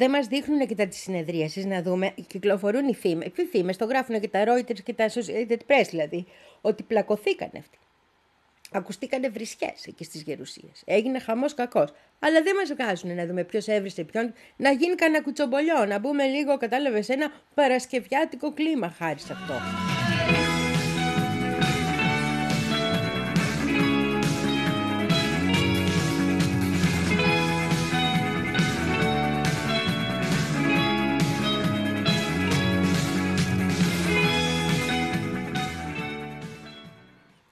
Δεν 0.00 0.10
μας 0.10 0.26
δείχνουν 0.26 0.66
και 0.66 0.74
τα 0.74 0.86
της 0.86 0.98
συνεδρίασης 0.98 1.64
να 1.64 1.82
δούμε, 1.82 2.14
κυκλοφορούν 2.26 2.88
οι 2.88 2.94
φήμες, 2.94 3.26
οι 3.36 3.44
φήμες, 3.44 3.76
το 3.76 3.84
γράφουν 3.84 4.20
και 4.20 4.28
τα 4.28 4.44
Reuters 4.46 4.80
και 4.82 4.92
τα 4.92 5.08
Associated 5.08 5.58
Press 5.66 5.86
δηλαδή, 5.90 6.26
ότι 6.60 6.82
πλακωθήκαν 6.82 7.50
αυτοί. 7.58 7.78
Ακουστήκανε 8.72 9.28
βρισιές 9.28 9.86
εκεί 9.86 10.04
στις 10.04 10.22
γερουσίες. 10.22 10.82
Έγινε 10.84 11.18
χαμός 11.18 11.54
κακός. 11.54 11.92
Αλλά 12.18 12.42
δεν 12.42 12.54
μας 12.56 12.72
βγάζουν 12.72 13.14
να 13.14 13.26
δούμε 13.26 13.44
ποιος 13.44 13.66
έβρισε 13.66 14.04
ποιον. 14.04 14.32
Να 14.56 14.70
γίνει 14.70 14.94
κανένα 14.94 15.22
κουτσομπολιό, 15.22 15.84
να 15.84 15.98
μπούμε 15.98 16.24
λίγο, 16.24 16.56
κατάλαβες, 16.56 17.08
ένα 17.08 17.32
παρασκευιάτικο 17.54 18.52
κλίμα 18.52 18.90
χάρη 18.90 19.20
σε 19.20 19.32
αυτό. 19.32 19.54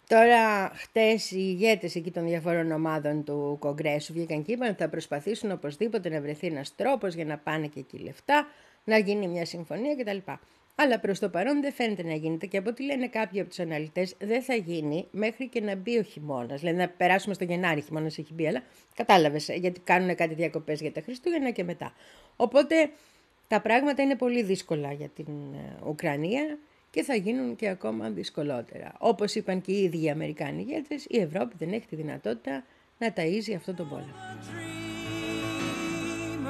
Τώρα, 0.09 0.71
χτες 0.75 1.31
οι 1.31 1.37
ηγέτες 1.39 1.95
εκεί 1.95 2.11
των 2.11 2.27
διαφορών 2.27 2.71
ομάδων 2.71 3.25
του 3.25 3.57
Κογκρέσου 3.61 4.13
βγήκαν 4.13 4.43
και 4.43 4.53
είπαν 4.53 4.69
ότι 4.69 4.83
θα 4.83 4.89
προσπαθήσουν 4.89 5.51
οπωσδήποτε 5.51 6.09
να 6.09 6.21
βρεθεί 6.21 6.47
ένας 6.47 6.75
τρόπος 6.75 7.15
για 7.15 7.25
να 7.25 7.39
πάνε 7.39 7.67
και 7.67 7.79
εκεί 7.79 7.99
λεφτά, 7.99 8.47
να 8.85 8.99
γίνει 8.99 9.29
μια 9.29 9.45
συμφωνία 9.45 9.95
κτλ. 9.97 10.31
Αλλά 10.75 10.99
προς 11.01 11.19
το 11.19 11.29
παρόν 11.29 11.61
δεν 11.61 11.73
φαίνεται 11.73 12.03
να 12.03 12.15
γίνεται 12.15 12.47
και 12.47 12.57
από 12.57 12.71
ό,τι 12.71 12.85
λένε 12.85 13.09
κάποιοι 13.09 13.41
από 13.41 13.49
τους 13.49 13.59
αναλυτές 13.59 14.15
δεν 14.19 14.43
θα 14.43 14.55
γίνει 14.55 15.07
μέχρι 15.11 15.49
και 15.49 15.61
να 15.61 15.75
μπει 15.75 15.99
ο 15.99 16.03
χειμώνας. 16.03 16.61
Δηλαδή 16.61 16.79
να 16.79 16.89
περάσουμε 16.89 17.35
στο 17.35 17.45
Γενάρη, 17.45 17.81
χειμώνας 17.81 18.19
έχει 18.19 18.35
μπει, 18.35 18.47
αλλά 18.47 18.63
κατάλαβες, 18.95 19.49
γιατί 19.49 19.81
κάνουν 19.81 20.15
κάτι 20.15 20.35
διακοπές 20.35 20.81
για 20.81 20.93
τα 20.93 21.01
Χριστούγεννα 21.01 21.51
και 21.51 21.65
μετά. 21.65 21.93
Οπότε 22.37 22.91
τα 23.49 23.61
πράγματα 23.61 24.03
είναι 24.03 24.17
πολύ 24.17 24.43
δύσκολα 24.43 24.93
για 24.93 25.09
την 25.09 25.27
ε, 25.55 25.89
Ουκρανία 25.89 26.59
και 26.91 27.03
θα 27.03 27.15
γίνουν 27.15 27.57
και 27.57 27.69
ακόμα 27.69 28.11
δυσκολότερα. 28.11 28.93
Όπως 28.99 29.35
είπαν 29.35 29.61
και 29.61 29.73
οι 29.73 29.83
ίδιοι 29.83 30.03
οι 30.03 30.11
Αμερικάνοι 30.11 30.61
ηγέτες, 30.61 31.05
η 31.09 31.19
Ευρώπη 31.19 31.55
δεν 31.59 31.73
έχει 31.73 31.87
τη 31.87 31.97
δυνατότητα 31.97 32.65
να 32.99 33.13
ταΐζει 33.17 33.55
αυτό 33.57 33.75
τον 33.75 33.89
πόλεμο. 33.89 34.13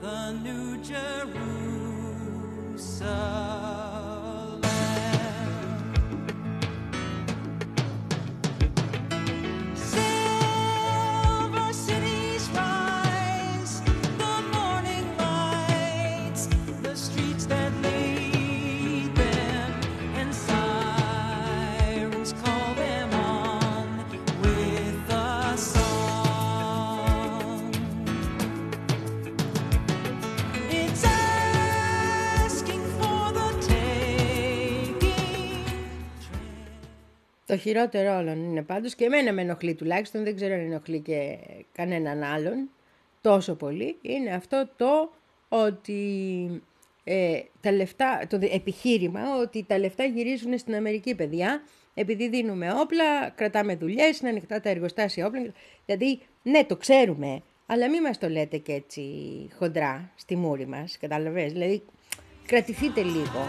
the 0.03 0.21
new 0.45 0.67
Jerusalem. 0.91 1.41
Το 37.51 37.57
χειρότερο 37.57 38.17
όλων 38.17 38.45
είναι 38.45 38.63
πάντως 38.63 38.95
και 38.95 39.05
εμένα 39.05 39.33
με 39.33 39.43
ενοχλεί 39.43 39.75
τουλάχιστον, 39.75 40.25
δεν 40.25 40.37
ξέρω 40.37 40.55
αν 40.55 40.61
ενοχλεί 40.61 41.01
και 41.01 41.39
κανέναν 41.73 42.23
άλλον 42.23 42.71
τόσο 43.21 43.55
πολύ, 43.55 43.97
είναι 44.03 44.31
αυτό 44.35 44.69
το 44.77 45.13
ότι 45.49 46.63
ε, 47.05 47.41
τα 47.61 47.73
λεφτά, 47.73 48.21
το 48.29 48.39
δι- 48.39 48.55
επιχείρημα 48.55 49.21
ότι 49.41 49.65
τα 49.69 49.79
λεφτά 49.79 50.05
γυρίζουν 50.05 50.59
στην 50.59 50.75
Αμερική 50.75 51.15
παιδιά 51.15 51.63
επειδή 51.95 52.29
δίνουμε 52.29 52.73
όπλα, 52.73 53.31
κρατάμε 53.35 53.77
δουλειές, 53.77 54.19
είναι 54.19 54.31
ανοιχτά 54.31 54.61
τα 54.61 54.69
εργοστάσια 54.69 55.27
όπλα. 55.27 55.53
Δηλαδή, 55.87 56.21
ναι, 56.43 56.65
το 56.65 56.77
ξέρουμε, 56.77 57.43
αλλά 57.67 57.89
μην 57.91 58.03
μας 58.03 58.19
το 58.19 58.29
λέτε 58.29 58.57
και 58.57 58.73
έτσι 58.73 59.03
χοντρά 59.59 60.11
στη 60.15 60.37
μούρη 60.37 60.67
μας, 60.67 60.99
καταλαβες. 61.01 61.53
Δηλαδή, 61.53 61.83
κρατηθείτε 62.47 63.03
λίγο. 63.03 63.47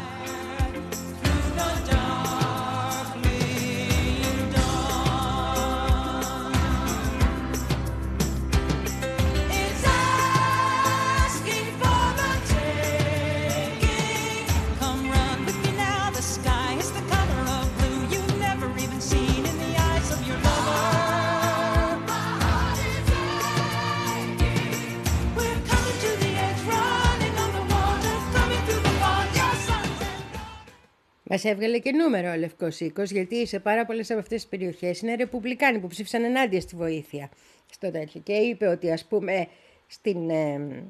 Μας 31.32 31.46
έβγαλε 31.46 31.80
και 31.80 31.92
νούμερο 31.92 32.32
ο 32.32 32.36
Λευκός 32.36 32.80
Οίκος, 32.80 33.12
γιατί 33.12 33.48
σε 33.48 33.60
πάρα 33.60 33.86
πολλές 33.86 34.12
από 34.12 34.20
αυτές 34.20 34.42
τις 34.42 34.50
περιοχές 34.50 35.02
είναι 35.02 35.16
ρεπουμπλικάνοι 35.16 35.80
που 35.80 35.88
ψήφισαν 35.88 36.24
ενάντια 36.24 36.62
στη 36.62 36.76
βοήθεια. 36.76 37.30
Στο 37.70 37.92
τέτοιο. 37.92 38.22
Και 38.22 38.34
είπε 38.34 38.68
ότι, 38.68 38.92
ας 38.92 39.06
πούμε, 39.06 39.48
στην, 39.88 40.30
ε, 40.30 40.84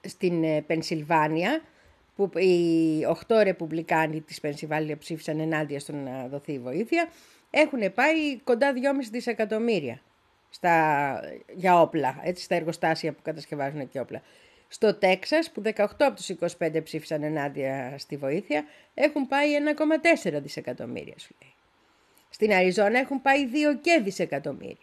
στην 0.00 0.44
ε, 0.44 0.62
Πενσιλβάνια, 0.62 1.62
που 2.16 2.30
οι 2.38 3.06
8 3.28 3.42
ρεπουμπλικάνοι 3.42 4.20
της 4.20 4.40
Πενσιλβάνια 4.40 4.98
ψήφισαν 4.98 5.40
ενάντια 5.40 5.80
στο 5.80 5.92
να 5.92 6.26
δοθεί 6.28 6.52
η 6.52 6.58
βοήθεια, 6.58 7.08
έχουν 7.50 7.94
πάει 7.94 8.38
κοντά 8.44 8.72
2,5 8.72 8.78
δισεκατομμύρια 9.10 10.00
στα, 10.50 11.20
για 11.54 11.80
όπλα, 11.80 12.20
έτσι, 12.22 12.42
στα 12.44 12.54
εργοστάσια 12.54 13.12
που 13.12 13.22
κατασκευάζουν 13.22 13.88
και 13.88 14.00
όπλα. 14.00 14.22
Στο 14.74 14.94
Τέξας, 14.94 15.50
που 15.50 15.62
18 15.62 16.06
από 16.06 16.14
τους 16.16 16.28
25 16.28 16.82
ψήφισαν 16.82 17.22
ενάντια 17.22 17.94
στη 17.98 18.16
βοήθεια, 18.16 18.64
έχουν 18.94 19.26
πάει 19.28 19.48
1,4 19.54 20.40
δισεκατομμύρια, 20.40 21.14
σου 21.18 21.34
λέει. 21.42 21.52
Στην 22.30 22.52
Αριζόνα 22.52 22.98
έχουν 22.98 23.22
πάει 23.22 23.46
2 23.46 23.78
και 23.80 24.00
δισεκατομμύρια. 24.02 24.76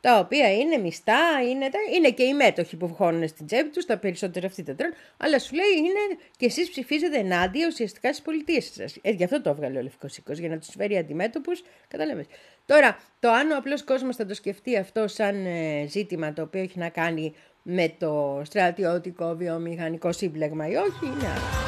Τα 0.00 0.18
οποία 0.18 0.54
είναι 0.54 0.76
μισθά, 0.76 1.42
είναι, 1.50 1.68
τα- 1.70 1.78
είναι 1.96 2.10
και 2.10 2.22
οι 2.22 2.34
μέτοχοι 2.34 2.76
που 2.76 2.96
βγαίνουν 2.98 3.28
στην 3.28 3.46
τσέπη 3.46 3.68
τους, 3.70 3.84
τα 3.86 3.98
περισσότερα 3.98 4.46
αυτοί 4.46 4.62
τα 4.62 4.74
τρώνε. 4.74 4.94
Αλλά 5.16 5.38
σου 5.38 5.54
λέει 5.54 5.72
είναι 5.76 6.18
και 6.36 6.46
εσείς 6.46 6.70
ψηφίζετε 6.70 7.18
ενάντια 7.18 7.66
ουσιαστικά 7.66 8.08
στις 8.12 8.24
πολιτείες 8.24 8.70
σας. 8.74 8.96
Ε, 9.02 9.10
γι' 9.10 9.24
αυτό 9.24 9.42
το 9.42 9.50
έβγαλε 9.50 9.78
ο 9.78 9.82
Λευκός 9.82 10.16
Οίκος, 10.16 10.38
για 10.38 10.48
να 10.48 10.58
τους 10.58 10.68
φέρει 10.76 10.96
αντιμέτωπους. 10.96 11.62
Κατάλαβε. 11.88 12.26
Τώρα, 12.66 12.98
το 13.20 13.30
αν 13.30 13.50
ο 13.50 13.56
απλός 13.56 13.84
κόσμος 13.84 14.16
θα 14.16 14.26
το 14.26 14.34
σκεφτεί 14.34 14.76
αυτό 14.76 15.08
σαν 15.08 15.46
ε, 15.46 15.86
ζήτημα 15.88 16.32
το 16.32 16.42
οποίο 16.42 16.60
έχει 16.62 16.78
να 16.78 16.88
κάνει 16.88 17.34
με 17.62 17.94
το 17.98 18.42
στρατιωτικό 18.44 19.34
βιομηχανικό 19.36 20.12
σύμπλεγμα 20.12 20.68
ή 20.68 20.74
όχι, 20.74 21.04
είναι 21.04 21.28
άλλο. 21.28 21.62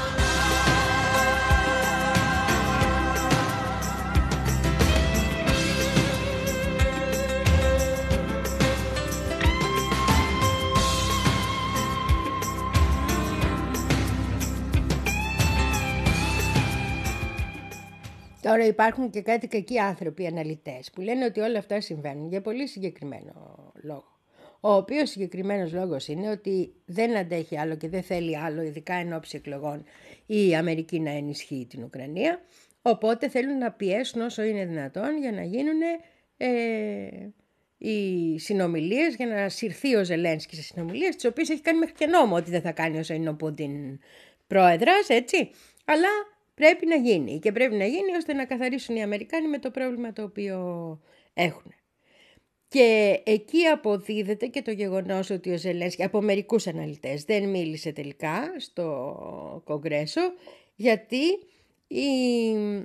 Τώρα 18.43 18.67
υπάρχουν 18.67 19.11
και 19.11 19.23
κάτι 19.23 19.47
κακοί 19.47 19.79
άνθρωποι 19.79 20.27
αναλυτές 20.27 20.91
που 20.91 21.01
λένε 21.01 21.25
ότι 21.25 21.41
όλα 21.41 21.59
αυτά 21.59 21.81
συμβαίνουν 21.81 22.29
για 22.29 22.41
πολύ 22.41 22.69
συγκεκριμένο 22.69 23.33
λόγο. 23.83 24.14
Ο 24.67 24.73
οποίος 24.73 25.11
συγκεκριμένος 25.11 25.73
λόγος 25.73 26.09
είναι 26.09 26.31
ότι 26.31 26.73
δεν 26.85 27.17
αντέχει 27.17 27.59
άλλο 27.59 27.77
και 27.77 27.89
δεν 27.89 28.03
θέλει 28.03 28.39
άλλο, 28.39 28.63
ειδικά 28.63 28.95
εν 28.95 29.13
ώψη 29.13 29.37
εκλογών, 29.37 29.85
η 30.27 30.55
Αμερική 30.57 31.01
να 31.01 31.11
ενισχύει 31.11 31.67
την 31.71 31.83
Ουκρανία. 31.83 32.41
Οπότε 32.83 33.29
θέλουν 33.29 33.59
να 33.59 33.73
πιέσουν 33.73 34.21
όσο 34.21 34.43
είναι 34.43 34.65
δυνατόν 34.65 35.19
για 35.19 35.33
να 35.33 35.43
γίνουν 35.43 35.81
ε, 36.37 36.49
οι 37.79 38.39
συνομιλίες, 38.39 39.15
για 39.15 39.27
να 39.27 39.49
συρθεί 39.49 39.95
ο 39.95 40.05
Ζελένσκι 40.05 40.55
σε 40.55 40.63
συνομιλίες, 40.63 41.15
τις 41.15 41.25
οποίες 41.25 41.51
έχει 41.51 41.61
κάνει 41.61 41.79
μέχρι 41.79 41.95
και 41.95 42.07
νόμο 42.07 42.35
ότι 42.37 42.51
δεν 42.51 42.61
θα 42.61 42.73
κάνει 42.73 42.99
όσο 42.99 43.15
είναι 43.15 43.29
ο 43.29 43.35
Πούτιν 43.35 43.99
πρόεδρας, 44.47 45.09
έτσι. 45.09 45.51
Αλλά 45.85 46.09
πρέπει 46.55 46.87
να 46.87 46.97
γίνει 46.97 47.39
και 47.39 47.53
πρέπει 47.53 47.75
να 47.75 47.85
γίνει 47.85 48.17
ώστε 48.17 48.33
να 48.33 48.45
καθαρίσουν 48.45 48.97
οι 48.97 49.03
Αμερικάνοι 49.03 49.49
με 49.49 49.59
το 49.59 49.71
πρόβλημα 49.71 50.13
το 50.13 50.23
οποίο 50.23 51.01
έχουν. 51.35 51.74
Και 52.75 53.21
εκεί 53.25 53.67
αποδίδεται 53.67 54.47
και 54.47 54.63
το 54.63 54.71
γεγονός 54.71 55.31
ότι 55.31 55.51
ο 55.51 55.57
Ζελένσκι 55.57 56.03
από 56.03 56.21
μερικούς 56.21 56.67
αναλυτές 56.67 57.25
δεν 57.25 57.49
μίλησε 57.49 57.93
τελικά 57.93 58.55
στο 58.59 59.63
Κογκρέσο 59.65 60.21
γιατί 60.75 61.23
η... 61.87 62.05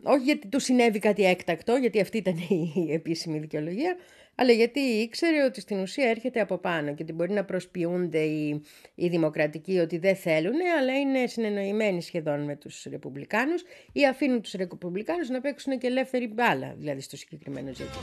όχι 0.04 0.24
γιατί 0.24 0.48
του 0.48 0.60
συνέβη 0.60 1.00
κάτι 1.00 1.26
έκτακτο, 1.26 1.76
γιατί 1.76 2.00
αυτή 2.00 2.18
ήταν 2.18 2.38
η 2.38 2.88
επίσημη 2.94 3.40
δικαιολογία, 3.40 3.98
αλλά 4.42 4.52
γιατί 4.52 4.80
ήξερε 4.80 5.44
ότι 5.44 5.62
στην 5.62 5.80
ουσία 5.80 6.10
έρχεται 6.10 6.40
από 6.40 6.58
πάνω 6.58 6.94
και 6.94 7.04
ότι 7.04 7.14
μπορεί 7.14 7.32
να 7.32 7.44
προσποιούνται 7.46 8.20
οι, 8.20 8.62
οι 8.96 9.08
δημοκρατικοί 9.08 9.80
ότι 9.80 9.98
δεν 9.98 10.16
θέλουν, 10.16 10.56
αλλά 10.80 11.00
είναι 11.00 11.28
συνεννοημένοι 11.28 12.02
σχεδόν 12.02 12.44
με 12.44 12.56
τους 12.56 12.86
ρεπουμπλικάνους 12.90 13.64
ή 13.92 14.08
αφήνουν 14.08 14.42
τους 14.42 14.52
ρεπουμπλικάνους 14.52 15.30
να 15.30 15.42
παίξουν 15.42 15.78
και 15.78 15.88
ελεύθερη 15.88 16.28
μπάλα, 16.28 16.76
δηλαδή 16.78 17.02
στο 17.02 17.18
συγκεκριμένο 17.18 17.68
ζήτημα. 17.74 18.00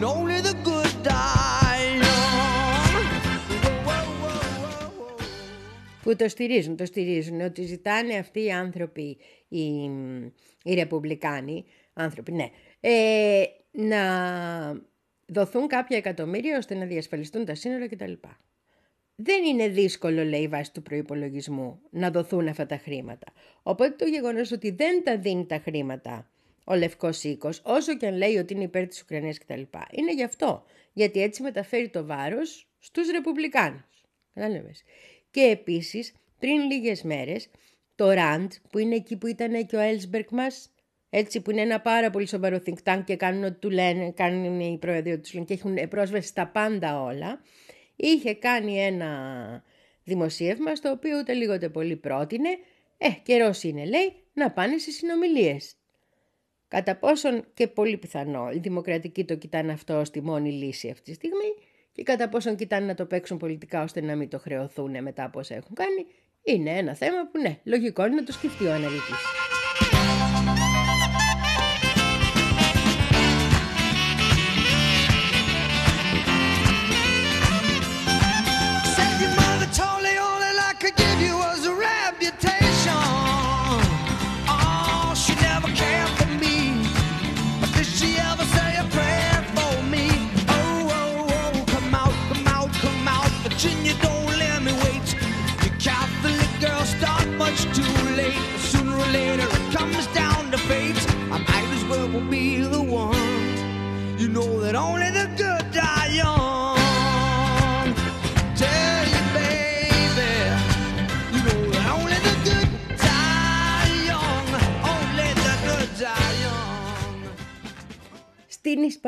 Darling, 0.00 0.16
only 0.16 0.40
the 0.40 0.54
good 0.62 1.02
die 1.02 1.98
young. 2.02 2.94
Whoa, 3.84 3.86
whoa, 3.86 4.04
whoa, 4.22 4.40
whoa, 4.60 5.16
whoa. 5.16 5.22
που 6.02 6.16
το 6.16 6.28
στηρίζουν, 6.28 6.76
το 6.76 6.84
στηρίζουν 6.84 7.40
ότι 7.40 7.62
ζητάνε 7.62 8.14
αυτοί 8.14 8.44
οι 8.44 8.52
άνθρωποι, 8.52 9.16
οι, 9.48 9.90
οι 10.62 10.74
ρεπουμπλικάνοι, 10.74 11.64
άνθρωποι, 11.92 12.32
ναι, 12.32 12.48
ε, 12.80 13.42
να 13.70 14.02
δοθούν 15.26 15.66
κάποια 15.66 15.96
εκατομμύρια 15.96 16.56
ώστε 16.56 16.74
να 16.74 16.84
διασφαλιστούν 16.84 17.44
τα 17.44 17.54
σύνορα 17.54 17.88
κτλ. 17.88 18.12
Δεν 19.14 19.44
είναι 19.44 19.68
δύσκολο, 19.68 20.24
λέει, 20.24 20.48
βάσει 20.48 20.72
του 20.72 20.82
προϋπολογισμού 20.82 21.80
να 21.90 22.10
δοθούν 22.10 22.48
αυτά 22.48 22.66
τα 22.66 22.76
χρήματα. 22.76 23.26
Οπότε 23.62 23.90
το 23.90 24.04
γεγονός 24.04 24.52
ότι 24.52 24.70
δεν 24.70 25.04
τα 25.04 25.18
δίνει 25.18 25.46
τα 25.46 25.58
χρήματα 25.58 26.30
ο 26.70 26.74
Λευκός 26.74 27.24
Οίκος, 27.24 27.60
όσο 27.64 27.96
και 27.96 28.06
αν 28.06 28.16
λέει 28.16 28.36
ότι 28.36 28.54
είναι 28.54 28.62
υπέρ 28.62 28.86
της 28.86 29.02
Ουκρανίας 29.02 29.38
κτλ. 29.38 29.60
Είναι 29.90 30.12
γι' 30.14 30.22
αυτό. 30.22 30.64
Γιατί 30.92 31.22
έτσι 31.22 31.42
μεταφέρει 31.42 31.88
το 31.88 32.06
βάρος 32.06 32.68
στους 32.78 33.10
Ρεπουμπλικάνους. 33.10 34.04
Κατάλαβες. 34.34 34.82
Και 35.30 35.40
επίσης, 35.40 36.12
πριν 36.38 36.60
λίγες 36.60 37.02
μέρες, 37.02 37.50
το 37.94 38.10
Ραντ, 38.10 38.52
που 38.70 38.78
είναι 38.78 38.94
εκεί 38.94 39.16
που 39.16 39.26
ήταν 39.26 39.66
και 39.66 39.76
ο 39.76 39.80
Έλσμπερκ 39.80 40.30
μας, 40.30 40.70
έτσι 41.10 41.40
που 41.40 41.50
είναι 41.50 41.60
ένα 41.60 41.80
πάρα 41.80 42.10
πολύ 42.10 42.26
σοβαρό 42.26 42.62
think 42.66 42.92
tank 42.92 43.02
και 43.04 43.16
κάνουν 43.16 43.44
ό,τι 43.44 43.58
του 43.58 43.70
λένε, 43.70 44.10
κάνουν 44.10 44.60
οι 44.60 44.78
πρόεδροι 44.80 45.12
ό,τι 45.12 45.20
τους 45.20 45.34
λένε 45.34 45.44
και 45.44 45.54
έχουν 45.54 45.88
πρόσβαση 45.88 46.28
στα 46.28 46.46
πάντα 46.46 47.02
όλα, 47.02 47.40
είχε 47.96 48.34
κάνει 48.34 48.84
ένα 48.84 49.10
δημοσίευμα 50.04 50.74
στο 50.74 50.90
οποίο 50.90 51.18
ούτε 51.18 51.32
λίγο 51.32 51.54
ούτε 51.54 51.68
πολύ 51.68 51.96
πρότεινε, 51.96 52.48
ε, 52.98 53.08
καιρός 53.22 53.62
είναι 53.62 53.84
λέει, 53.84 54.12
να 54.32 54.50
πάνε 54.50 54.78
στις 54.78 54.96
συνομιλίες. 54.96 55.77
Κατά 56.68 56.96
πόσον 56.96 57.44
και 57.54 57.66
πολύ 57.68 57.96
πιθανό 57.96 58.50
οι 58.50 58.58
δημοκρατικοί 58.58 59.24
το 59.24 59.34
κοιτάνε 59.34 59.72
αυτό 59.72 59.98
ως 59.98 60.10
τη 60.10 60.22
μόνη 60.22 60.52
λύση 60.52 60.90
αυτή 60.90 61.02
τη 61.02 61.14
στιγμή 61.14 61.54
και 61.92 62.02
κατά 62.02 62.28
πόσον 62.28 62.56
κοιτάνε 62.56 62.86
να 62.86 62.94
το 62.94 63.06
παίξουν 63.06 63.36
πολιτικά 63.36 63.82
ώστε 63.82 64.00
να 64.00 64.16
μην 64.16 64.28
το 64.28 64.38
χρεωθούν 64.38 65.02
μετά 65.02 65.24
από 65.24 65.38
όσα 65.38 65.54
έχουν 65.54 65.74
κάνει, 65.74 66.06
είναι 66.42 66.70
ένα 66.70 66.94
θέμα 66.94 67.28
που 67.32 67.40
ναι, 67.40 67.58
λογικό 67.64 68.06
είναι 68.06 68.14
να 68.14 68.24
το 68.24 68.32
σκεφτεί 68.32 68.66
ο 68.66 68.72
αναλυτής. 68.72 69.38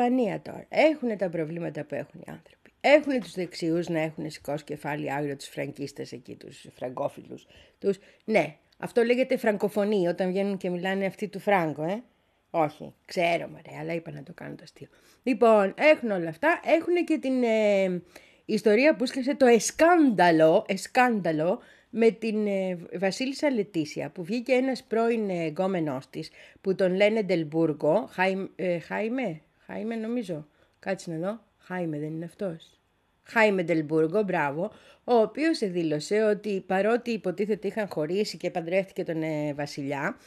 Ισπανία 0.01 0.41
τώρα 0.41 0.65
έχουν 0.69 1.17
τα 1.17 1.29
προβλήματα 1.29 1.83
που 1.83 1.95
έχουν 1.95 2.19
οι 2.19 2.31
άνθρωποι. 2.31 2.71
Έχουν 2.81 3.19
τους 3.19 3.33
δεξιούς 3.33 3.89
να 3.89 3.99
έχουν 3.99 4.31
σηκώσει 4.31 4.63
κεφάλι 4.63 5.11
άγριο 5.11 5.35
τους 5.35 5.47
φραγκίστες 5.47 6.11
εκεί, 6.11 6.35
τους 6.35 6.65
φραγκόφιλους. 6.75 7.47
Τους... 7.79 7.99
Ναι, 8.25 8.55
αυτό 8.77 9.03
λέγεται 9.03 9.37
φραγκοφωνή 9.37 10.07
όταν 10.07 10.29
βγαίνουν 10.29 10.57
και 10.57 10.69
μιλάνε 10.69 11.05
αυτοί 11.05 11.27
του 11.27 11.39
Φράγκο, 11.39 11.83
ε. 11.83 12.03
Όχι, 12.49 12.93
ξέρω 13.05 13.47
μωρέ, 13.47 13.79
αλλά 13.79 13.93
είπα 13.93 14.11
να 14.11 14.23
το 14.23 14.33
κάνω 14.33 14.55
το 14.55 14.63
αστείο. 14.63 14.87
Λοιπόν, 15.23 15.73
έχουν 15.77 16.11
όλα 16.11 16.29
αυτά, 16.29 16.59
έχουν 16.63 17.05
και 17.05 17.17
την 17.17 17.43
ε, 17.43 18.01
ιστορία 18.45 18.95
που 18.95 19.05
σκέφτεται 19.05 19.37
το 19.37 19.45
εσκάνδαλο, 19.45 20.65
εσκάνδαλο 20.67 21.59
με 21.89 22.11
την 22.11 22.47
ε, 22.47 22.77
Βασίλισσα 22.99 23.51
Λετήσια 23.51 24.09
που 24.09 24.23
βγήκε 24.23 24.53
ένας 24.53 24.83
πρώην 24.83 25.29
ε, 25.29 25.45
γκόμενός 25.45 26.09
της 26.09 26.31
που 26.61 26.75
τον 26.75 26.95
λένε 26.95 27.23
Ντελμπούργο, 27.23 28.09
Χάι, 28.11 28.47
ε, 28.55 28.79
Χάιμε, 28.79 29.41
Χάιμε 29.71 29.95
νομίζω, 29.95 30.47
κάτσε 30.79 31.11
να 31.11 31.17
δω, 31.17 31.43
Χάιμε 31.57 31.97
δεν 31.99 32.07
είναι 32.07 32.25
αυτός. 32.25 32.79
Χάιμε 33.23 33.63
Ντελμπούργο, 33.63 34.23
μπράβο, 34.23 34.71
ο 35.03 35.13
οποίος 35.13 35.59
δήλωσε 35.59 36.23
ότι 36.23 36.63
παρότι 36.67 37.11
υποτίθεται 37.11 37.67
είχαν 37.67 37.87
χωρίσει 37.87 38.37
και 38.37 38.51
παντρεύτηκε 38.51 39.03
τον 39.03 39.23
ε, 39.23 39.53
βασιλιά, 39.53 40.17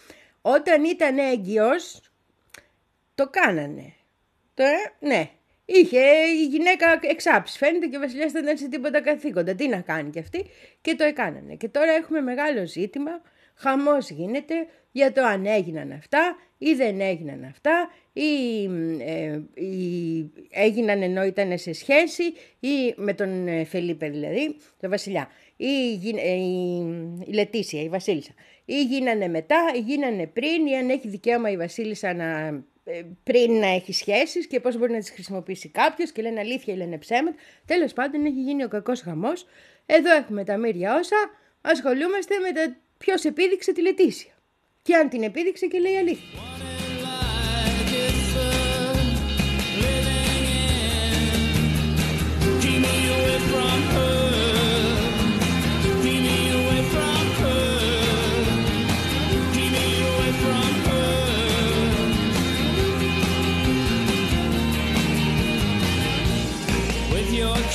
όταν 0.40 0.84
ήταν 0.84 1.18
έγκυος 1.18 2.00
το 3.14 3.28
κάνανε. 3.30 3.92
Το, 4.54 4.62
ε, 4.62 5.06
ναι. 5.06 5.30
Είχε 5.64 6.00
η 6.40 6.46
γυναίκα 6.46 6.98
εξάψει. 7.02 7.58
Φαίνεται 7.58 7.86
και 7.86 7.96
ο 7.96 8.00
βασιλιάς 8.00 8.32
δεν 8.32 8.42
ήταν 8.42 8.56
σε 8.56 8.68
τίποτα 8.68 9.00
καθήκοντα. 9.00 9.54
Τι 9.54 9.68
να 9.68 9.80
κάνει 9.80 10.10
κι 10.10 10.18
αυτή; 10.18 10.46
Και 10.80 10.94
το 10.94 11.04
έκανανε. 11.04 11.54
Και 11.54 11.68
τώρα 11.68 11.92
έχουμε 11.92 12.20
μεγάλο 12.20 12.66
ζήτημα. 12.66 13.10
Χαμός 13.54 14.10
γίνεται 14.10 14.54
για 14.94 15.12
το 15.12 15.24
αν 15.24 15.46
έγιναν 15.46 15.92
αυτά 15.92 16.36
ή 16.58 16.72
δεν 16.74 17.00
έγιναν 17.00 17.44
αυτά 17.44 17.90
ή, 18.12 18.64
ε, 18.98 19.40
ή 19.64 20.30
έγιναν 20.50 21.02
ενώ 21.02 21.24
ήταν 21.24 21.58
σε 21.58 21.72
σχέση 21.72 22.22
ή 22.60 22.94
με 22.96 23.14
τον 23.14 23.48
ε, 23.48 23.64
Φελίπε 23.64 24.08
δηλαδή, 24.08 24.56
τον 24.80 24.90
βασιλιά 24.90 25.28
ή 25.56 25.94
γι- 25.94 26.14
ε, 26.18 26.32
η, 26.32 26.76
η 27.26 27.32
Λετήσια, 27.32 27.82
η 27.82 27.88
Βασίλισσα 27.88 28.32
ή 28.64 28.82
γίνανε 28.82 29.28
μετά 29.28 29.72
ή 29.74 29.78
γίνανε 29.78 30.26
πριν 30.26 30.66
ή 30.66 30.76
αν 30.76 30.90
έχει 30.90 31.08
δικαίωμα 31.08 31.50
η 31.50 31.56
Βασίλισσα 31.56 32.14
να 32.14 32.62
ε, 32.84 33.02
πριν 33.22 33.52
να 33.52 33.66
έχει 33.66 33.92
σχέσεις 33.92 34.46
και 34.46 34.60
πώς 34.60 34.78
μπορεί 34.78 34.92
να 34.92 34.98
τις 34.98 35.10
χρησιμοποιήσει 35.10 35.68
κάποιος 35.68 36.12
και 36.12 36.22
λένε 36.22 36.40
αλήθεια 36.40 36.74
ή 36.74 36.76
λένε 36.76 36.98
ψέματα. 36.98 37.36
Τέλος 37.66 37.92
πάντων 37.92 38.24
έχει 38.24 38.40
γίνει 38.40 38.64
ο 38.64 38.68
κακός 38.68 39.00
χαμός. 39.00 39.46
Εδώ 39.86 40.14
έχουμε 40.14 40.44
τα 40.44 40.56
μύρια 40.56 40.94
όσα 40.94 41.16
ασχολούμαστε 41.60 42.38
με 42.38 42.52
τα 42.52 42.76
ποιος 42.98 43.24
επίδειξε 43.24 43.72
τη 43.72 43.82
Λετήσια 43.82 44.33
και 44.84 44.94
αν 44.94 45.08
την 45.08 45.22
επίδειξε 45.22 45.66
και 45.66 45.78
λέει 45.78 45.96
αλήθεια. 45.96 46.28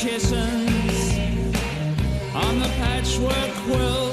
Kissings 0.03 0.99
on 2.43 2.53
the 2.62 2.70
patchwork 2.80 3.51
quilt. 3.66 4.09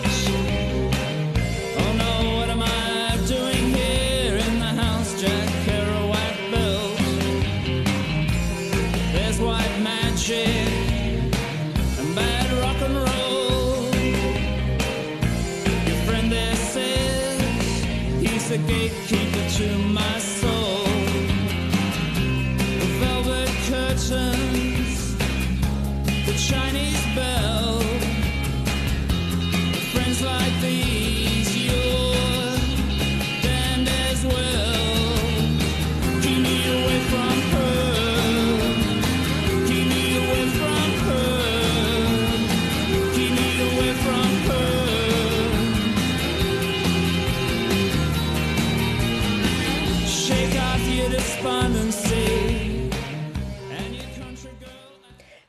Russian 19.59 19.95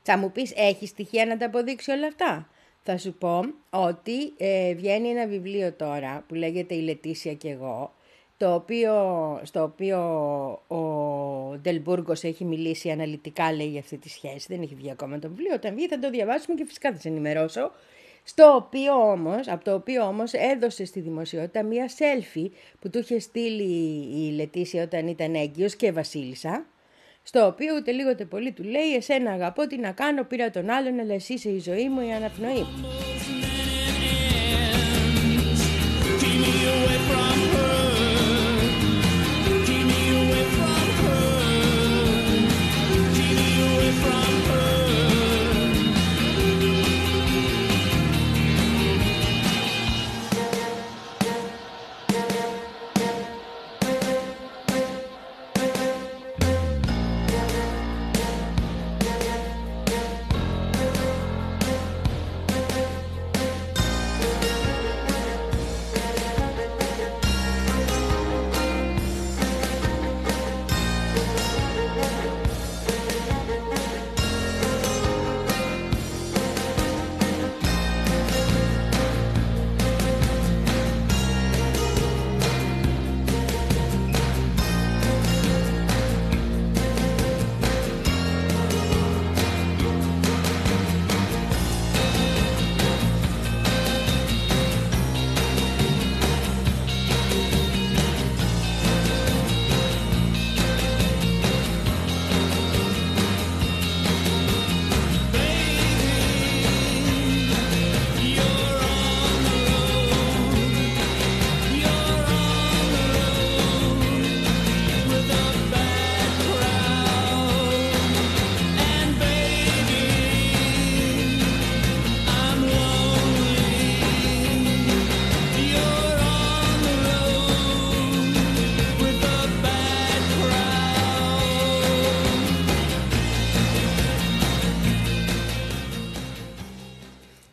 Θα 0.09 0.17
μου 0.17 0.31
πεις, 0.31 0.53
έχει 0.55 0.87
στοιχεία 0.87 1.25
να 1.25 1.37
τα 1.37 1.45
αποδείξει 1.45 1.91
όλα 1.91 2.07
αυτά; 2.07 2.49
Θα 2.83 2.97
σου 2.97 3.13
πω 3.13 3.39
ότι 3.69 4.33
ε, 4.37 4.73
βγαίνει 4.73 5.07
ένα 5.07 5.27
βιβλίο 5.27 5.73
τώρα 5.73 6.23
που 6.27 6.35
λέγεται 6.35 6.75
«Η 6.75 6.81
Λετήσια 6.81 7.33
και 7.33 7.49
εγώ», 7.49 7.93
το 8.37 8.53
οποίο, 8.53 8.93
στο 9.43 9.63
οποίο 9.63 9.99
ο 10.67 10.81
Ντελμπούργος 11.57 12.23
έχει 12.23 12.45
μιλήσει 12.45 12.89
αναλυτικά, 12.89 13.53
λέει, 13.53 13.67
για 13.67 13.79
αυτή 13.79 13.97
τη 13.97 14.09
σχέση. 14.09 14.45
Δεν 14.49 14.61
έχει 14.61 14.75
βγει 14.75 14.91
ακόμα 14.91 15.19
το 15.19 15.29
βιβλίο. 15.29 15.53
Όταν 15.53 15.75
βγει 15.75 15.87
θα 15.87 15.99
το 15.99 16.09
διαβάσουμε 16.09 16.55
και 16.55 16.65
φυσικά 16.65 16.91
θα 16.91 16.99
σε 16.99 17.07
ενημερώσω. 17.07 17.71
Στο 18.23 18.55
οποίο 18.55 18.93
όμως, 18.93 19.47
από 19.47 19.63
το 19.63 19.73
οποίο 19.73 20.03
όμως 20.03 20.33
έδωσε 20.33 20.85
στη 20.85 20.99
δημοσιότητα 20.99 21.63
μία 21.63 21.89
selfie 21.89 22.49
που 22.79 22.89
του 22.89 22.99
είχε 22.99 23.19
στείλει 23.19 23.63
η 24.25 24.31
Λετήσια 24.31 24.83
όταν 24.83 25.07
ήταν 25.07 25.35
έγκυος 25.35 25.75
και 25.75 25.91
βασίλισσα, 25.91 26.65
στο 27.27 27.45
οποίο 27.45 27.75
ούτε 27.75 27.91
λίγο 27.91 28.09
ούτε 28.09 28.25
πολύ 28.25 28.51
του 28.51 28.63
λέει 28.63 28.95
«Εσένα 28.95 29.31
αγαπώ, 29.31 29.67
τι 29.67 29.77
να 29.77 29.91
κάνω, 29.91 30.23
πήρα 30.23 30.49
τον 30.49 30.69
άλλον, 30.69 30.99
αλλά 30.99 31.13
εσύ 31.13 31.33
είσαι 31.33 31.49
η 31.49 31.59
ζωή 31.59 31.89
μου, 31.89 32.01
η 32.01 32.11
αναπνοή 32.13 32.65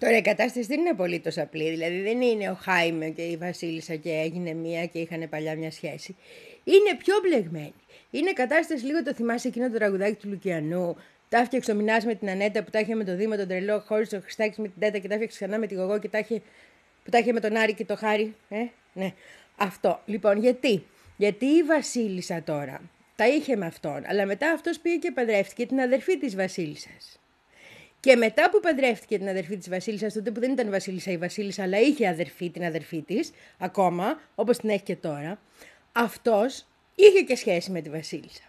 Τώρα 0.04 0.16
η 0.16 0.22
κατάσταση 0.22 0.66
δεν 0.66 0.80
είναι 0.80 0.88
απολύτως 0.88 1.38
απλή. 1.38 1.70
Δηλαδή 1.70 2.00
δεν 2.00 2.20
είναι 2.20 2.50
ο 2.50 2.54
Χάιμε 2.54 3.08
και 3.08 3.22
η 3.22 3.36
Βασίλισσα 3.36 3.94
και 3.94 4.10
έγινε 4.10 4.52
μία 4.52 4.86
και 4.86 4.98
είχαν 4.98 5.28
παλιά 5.28 5.56
μια 5.56 5.70
σχέση. 5.70 6.16
Είναι 6.64 6.96
πιο 6.98 7.14
μπλεγμένη. 7.22 7.74
Είναι 8.10 8.32
κατάσταση 8.32 8.84
λίγο 8.84 9.02
το 9.02 9.14
θυμάσαι 9.14 9.48
εκείνο 9.48 9.70
το 9.70 9.76
τραγουδάκι 9.76 10.14
του 10.14 10.28
Λουκιανού; 10.28 10.96
Τα 11.28 11.38
έφτιαξε 11.38 11.72
ο 11.72 11.74
Μινάς 11.74 12.04
με 12.04 12.14
την 12.14 12.28
Ανέτα 12.30 12.62
που 12.62 12.70
τα 12.70 12.78
είχε 12.78 12.94
με 12.94 13.04
το 13.04 13.16
Δήμο 13.16 13.36
τον 13.36 13.48
τρελό, 13.48 13.82
χώρισε 13.86 14.16
ο 14.16 14.20
Χριστάκης 14.20 14.58
με 14.58 14.68
την 14.68 14.80
Τέτα 14.80 14.98
και 14.98 15.08
τα 15.08 15.14
έφτιαξε 15.14 15.36
ξανά 15.36 15.58
με 15.58 15.66
τη 15.66 15.74
Γογό 15.74 15.98
και 15.98 16.08
τα 16.08 16.18
είχε, 16.18 16.42
που 17.04 17.10
τα 17.10 17.18
είχε 17.18 17.32
με 17.32 17.40
τον 17.40 17.56
Άρη 17.56 17.74
και 17.74 17.84
το 17.84 17.96
Χάρη. 17.96 18.34
Ε, 18.48 18.56
ναι. 18.92 19.12
Αυτό. 19.56 20.00
Λοιπόν, 20.04 20.38
γιατί; 20.38 20.86
Γιατί 21.16 21.46
η 21.46 21.62
Βασίλισσα 21.62 22.42
τώρα 22.42 22.80
τα 23.16 23.28
είχε 23.28 23.56
με 23.56 23.66
αυτόν, 23.66 24.02
αλλά 24.06 24.26
μετά 24.26 24.50
αυτός 24.50 24.78
πήγε 24.78 24.96
και 24.96 25.10
παντρεύτηκε 25.10 25.66
την 25.66 25.80
αδερφή 25.80 26.18
της 26.18 26.36
Βασίλισσας. 26.36 27.18
Και 28.04 28.16
μετά 28.16 28.50
που 28.50 28.60
παντρεύτηκε 28.60 29.18
την 29.18 29.28
αδερφή 29.28 29.56
της 29.56 29.68
Βασίλισσας, 29.68 30.12
τότε 30.12 30.30
που 30.30 30.40
δεν 30.40 30.52
ήταν 30.52 30.70
Βασίλισσα 30.70 31.10
η 31.10 31.16
Βασίλισσα, 31.16 31.62
αλλά 31.62 31.78
είχε 31.78 32.08
αδερφή 32.08 32.50
την 32.50 32.64
αδερφή 32.64 33.02
της, 33.02 33.32
ακόμα, 33.58 34.20
όπως 34.34 34.58
την 34.58 34.68
έχει 34.68 34.82
και 34.82 34.96
τώρα, 34.96 35.38
αυτός 35.92 36.66
είχε 36.94 37.20
και 37.20 37.36
σχέση 37.36 37.70
με 37.70 37.80
τη 37.80 37.90
Βασίλισσα. 37.90 38.42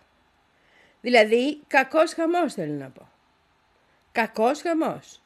Δηλαδή, 1.02 1.60
κακός 1.68 2.14
χαμός 2.14 2.54
θέλω 2.54 2.74
να 2.74 2.90
πω. 2.90 3.10
Κακός 4.12 4.62
χαμός. 4.62 5.22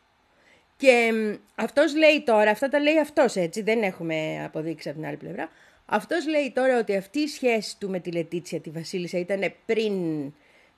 Και 0.77 1.11
μ, 1.13 1.36
αυτός 1.55 1.95
λέει 1.95 2.23
τώρα, 2.25 2.51
αυτά 2.51 2.69
τα 2.69 2.80
λέει 2.80 2.99
αυτός 2.99 3.36
έτσι, 3.36 3.61
δεν 3.61 3.84
έχουμε 3.84 4.43
αποδείξει 4.45 4.89
από 4.89 4.97
την 4.97 5.07
άλλη 5.07 5.17
πλευρά. 5.17 5.49
Αυτός 5.86 6.27
λέει 6.27 6.51
τώρα 6.51 6.77
ότι 6.77 6.95
αυτή 6.95 7.19
η 7.19 7.27
σχέση 7.27 7.77
του 7.80 7.89
με 7.89 7.99
τη 7.99 8.11
Λετίτσια, 8.11 8.59
τη 8.59 8.69
Βασίλισσα, 8.69 9.17
ήταν 9.17 9.53
πριν 9.65 9.93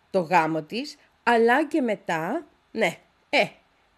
το 0.09 0.19
γάμο 0.19 0.61
της, 0.61 0.97
αλλά 1.23 1.65
και 1.65 1.81
μετά, 1.81 2.47
ναι, 2.71 2.97
ε, 3.33 3.45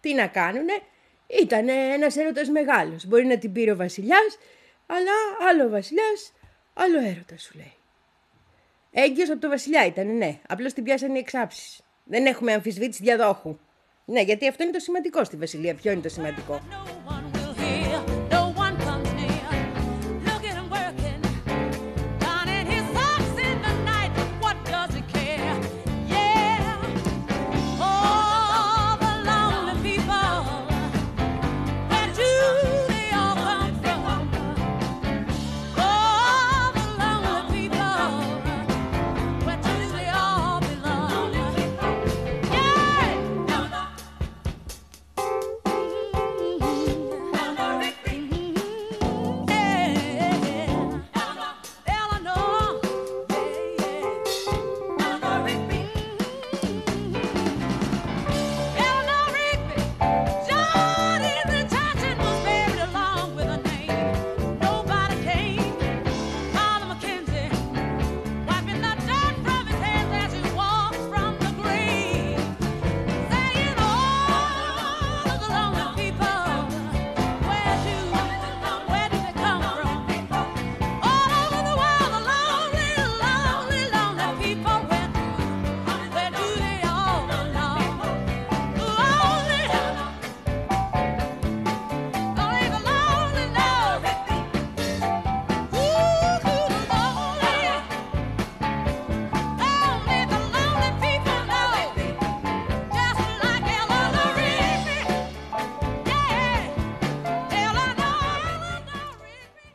τι 0.00 0.14
να 0.14 0.26
κάνουνε, 0.26 0.80
ήταν 1.26 1.68
ένας 1.68 2.16
έρωτας 2.16 2.48
μεγάλος. 2.48 3.06
Μπορεί 3.06 3.26
να 3.26 3.38
την 3.38 3.52
πήρε 3.52 3.70
ο 3.70 3.76
βασιλιάς, 3.76 4.38
αλλά 4.86 5.12
άλλο 5.50 5.64
ο 5.64 5.68
βασιλιάς, 5.68 6.32
άλλο 6.74 6.98
έρωτας 6.98 7.42
σου 7.42 7.52
λέει. 7.56 7.72
Έγκυος 8.92 9.30
από 9.30 9.40
το 9.40 9.48
βασιλιά 9.48 9.86
ήταν, 9.86 10.16
ναι. 10.16 10.38
Απλώς 10.48 10.72
την 10.72 10.84
πιάσανε 10.84 11.16
οι 11.16 11.20
εξάψεις. 11.20 11.80
Δεν 12.04 12.26
έχουμε 12.26 12.52
αμφισβήτηση 12.52 13.02
διαδόχου. 13.02 13.58
Ναι, 14.04 14.20
γιατί 14.20 14.48
αυτό 14.48 14.62
είναι 14.62 14.72
το 14.72 14.78
σημαντικό 14.78 15.24
στη 15.24 15.36
Βασιλεία. 15.36 15.74
Ποιο 15.74 15.92
είναι 15.92 16.00
το 16.00 16.08
σημαντικό; 16.08 16.60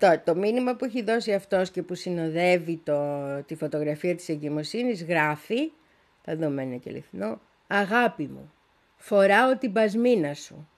Rigby. 0.09 0.19
Τώρα, 0.23 0.23
το 0.23 0.35
μήνυμα 0.35 0.75
που 0.75 0.85
έχει 0.85 1.03
δώσει 1.03 1.33
αυτός 1.33 1.71
και 1.71 1.83
που 1.83 1.95
συνοδεύει 1.95 2.81
το, 2.83 3.43
τη 3.45 3.55
φωτογραφία 3.55 4.15
της 4.15 4.29
εγκυμοσύνης 4.29 5.03
γράφει, 5.03 5.71
θα 6.21 6.35
δούμε 6.35 6.61
αν 6.61 6.67
είναι 6.67 6.77
και 6.77 6.89
αληθινό, 6.89 7.41
«Αγάπη 7.67 8.23
μου, 8.23 8.53
φοράω 8.97 9.57
την 9.57 9.73
πασμίνα 9.73 10.33
σου. 10.33 10.69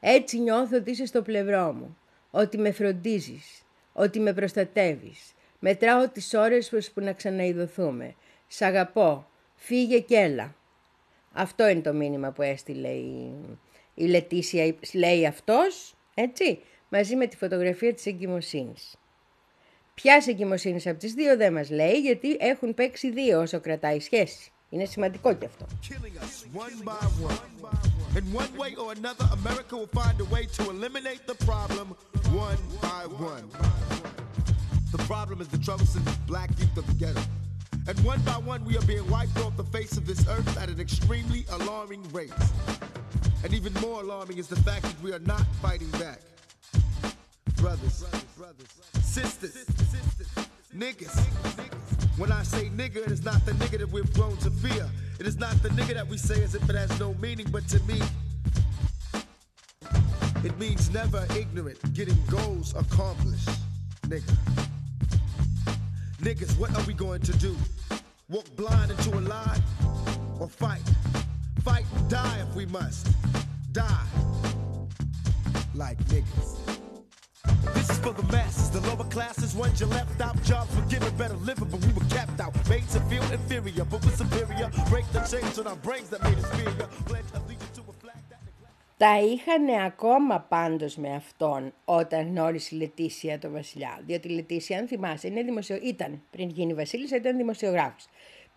Έτσι 0.00 0.40
νιώθω 0.40 0.76
ότι 0.76 0.90
είσαι 0.90 1.06
στο 1.06 1.22
πλευρό 1.22 1.72
μου, 1.72 1.96
ότι 2.30 2.58
με 2.58 2.70
φροντίζεις, 2.70 3.62
ότι 3.92 4.20
με 4.20 4.32
προστατεύεις. 4.32 5.32
Μετράω 5.58 6.08
τις 6.08 6.34
ώρες 6.34 6.68
που, 6.68 6.78
που 6.94 7.00
να 7.00 7.12
ξαναειδωθούμε. 7.12 8.14
Σ' 8.46 8.62
αγαπώ, 8.62 9.26
φύγε 9.54 9.98
κι 9.98 10.14
έλα». 10.14 10.54
Αυτό 11.32 11.68
είναι 11.68 11.80
το 11.80 11.92
μήνυμα 11.92 12.30
που 12.30 12.42
έστειλε 12.42 12.88
η, 12.88 13.34
η 13.94 14.06
Λετήσια, 14.06 14.74
λέει 14.92 15.26
αυτός, 15.26 15.94
έτσι, 16.14 16.60
μαζί 16.88 17.16
με 17.16 17.26
τη 17.26 17.36
φωτογραφία 17.36 17.94
της 17.94 18.06
εγκυμοσύνης. 18.06 18.94
Ποια 19.94 20.22
εγκυμοσύνη 20.28 20.82
από 20.84 20.98
τις 20.98 21.12
δύο 21.12 21.36
δεν 21.36 21.52
μας 21.52 21.70
λέει, 21.70 22.00
γιατί 22.00 22.36
έχουν 22.40 22.74
παίξει 22.74 23.10
δύο 23.10 23.40
όσο 23.40 23.60
κρατάει 23.60 23.96
η 23.96 24.00
σχέση. 24.00 24.52
Είναι 24.68 24.84
σημαντικό 24.84 25.34
και 25.34 25.44
αυτό. 25.44 25.66
killing 25.88 26.16
us 26.24 26.34
one 26.64 26.76
by 26.90 27.04
one. 27.30 27.40
In 28.18 28.24
one 28.42 28.52
way 28.62 28.72
or 28.82 28.88
another, 29.00 29.26
America 29.40 29.74
will 29.80 29.94
find 30.02 30.16
a 30.20 30.28
way 30.34 30.44
to 30.58 30.62
eliminate 30.74 31.22
the 31.32 31.38
problem 31.50 31.86
one 32.48 32.60
by 32.88 33.02
one. 33.32 33.46
The 34.96 35.02
problem 35.12 35.40
is 35.42 35.48
the 35.56 35.62
troublesome 35.68 36.04
black 36.32 36.50
youth 36.60 36.76
of 36.82 36.86
the 36.90 36.96
ghetto. 37.02 37.24
And 37.88 37.96
one 38.12 38.20
by 38.30 38.38
one, 38.52 38.60
we 38.64 38.74
are 38.78 38.86
being 38.92 39.06
wiped 39.16 39.38
off 39.44 39.54
the 39.56 39.70
face 39.76 39.94
of 40.00 40.04
this 40.10 40.20
earth 40.34 40.52
at 40.62 40.68
an 40.74 40.80
extremely 40.86 41.42
alarming 41.58 42.02
rate. 42.18 42.38
And 43.42 43.50
even 43.58 43.72
more 43.86 43.98
alarming 44.06 44.38
is 44.38 44.48
the 44.54 44.60
fact 44.68 44.82
that 44.88 44.98
we 45.02 45.10
are 45.16 45.24
not 45.34 45.44
fighting 45.64 45.92
back. 46.04 46.20
Niggas. 50.74 51.18
When 52.18 52.30
I 52.30 52.42
say 52.42 52.68
nigga, 52.70 52.96
it 52.96 53.10
is 53.10 53.24
not 53.24 53.44
the 53.46 53.52
nigga 53.52 53.78
that 53.78 53.90
we've 53.90 54.12
grown 54.14 54.36
to 54.38 54.50
fear. 54.50 54.88
It 55.18 55.26
is 55.26 55.38
not 55.38 55.54
the 55.62 55.68
nigga 55.70 55.94
that 55.94 56.06
we 56.06 56.16
say 56.16 56.42
as 56.42 56.54
if 56.54 56.68
it 56.68 56.76
has 56.76 56.98
no 56.98 57.14
meaning, 57.14 57.46
but 57.50 57.66
to 57.68 57.80
me, 57.84 58.00
it 60.44 60.58
means 60.58 60.90
never 60.90 61.26
ignorant, 61.36 61.78
getting 61.94 62.18
goals 62.28 62.74
accomplished. 62.74 63.48
Nigga. 64.02 64.36
Niggas, 66.20 66.58
what 66.58 66.74
are 66.76 66.82
we 66.84 66.94
going 66.94 67.20
to 67.22 67.32
do? 67.38 67.56
Walk 68.28 68.46
blind 68.56 68.90
into 68.90 69.10
a 69.16 69.20
lie? 69.20 69.60
Or 70.40 70.48
fight? 70.48 70.82
Fight 71.62 71.84
and 71.96 72.10
die 72.10 72.44
if 72.48 72.54
we 72.54 72.66
must. 72.66 73.08
Die. 73.72 74.06
Like 75.74 75.98
niggas. 76.04 76.63
This 78.04 78.12
is 78.12 78.16
for 78.16 78.22
the 78.22 78.32
masses, 78.36 78.70
the 78.70 78.80
lower 78.88 79.08
classes, 79.16 79.54
ones 79.54 79.80
you 79.80 79.86
left 79.86 80.20
out. 80.20 80.36
Jobs 80.42 80.76
were 80.76 80.88
given 80.94 81.10
better 81.16 81.38
living, 81.48 81.68
but 81.72 81.80
we 81.86 81.92
were 81.98 82.08
kept 82.16 82.38
out. 82.38 82.52
Made 82.68 82.86
to 82.94 83.00
feel 83.10 83.24
inferior, 83.32 83.84
but 83.90 84.04
we're 84.04 84.16
superior. 84.24 84.68
Break 84.90 85.06
the 85.12 85.20
chains 85.32 85.58
on 85.58 85.66
our 85.66 85.76
brains 85.76 86.08
that 86.10 86.22
made 86.22 86.38
us 86.42 86.48
fear. 86.56 86.72
Pledge 87.10 87.30
allegiance 87.38 87.74
to 87.76 87.82
a 87.88 87.94
flag 88.02 88.22
that 88.28 88.40
Τα 88.96 89.20
είχαν 89.20 89.68
ακόμα 89.86 90.40
πάντως 90.40 90.96
με 90.96 91.14
αυτόν 91.14 91.72
όταν 91.84 92.26
γνώρισε 92.26 92.74
η 92.74 92.78
Λετήσια 92.78 93.38
το 93.38 93.50
βασιλιά. 93.50 94.00
Διότι 94.06 94.28
η 94.28 94.30
Λετήσια, 94.30 94.78
αν 94.78 94.86
θυμάσαι, 94.86 95.26
είναι 95.26 95.42
δημοσιο... 95.42 95.78
ήταν 95.82 96.22
πριν 96.30 96.48
γίνει 96.48 96.74
βασίλισσα, 96.74 97.16
ήταν 97.16 97.36
δημοσιογράφος. 97.36 98.06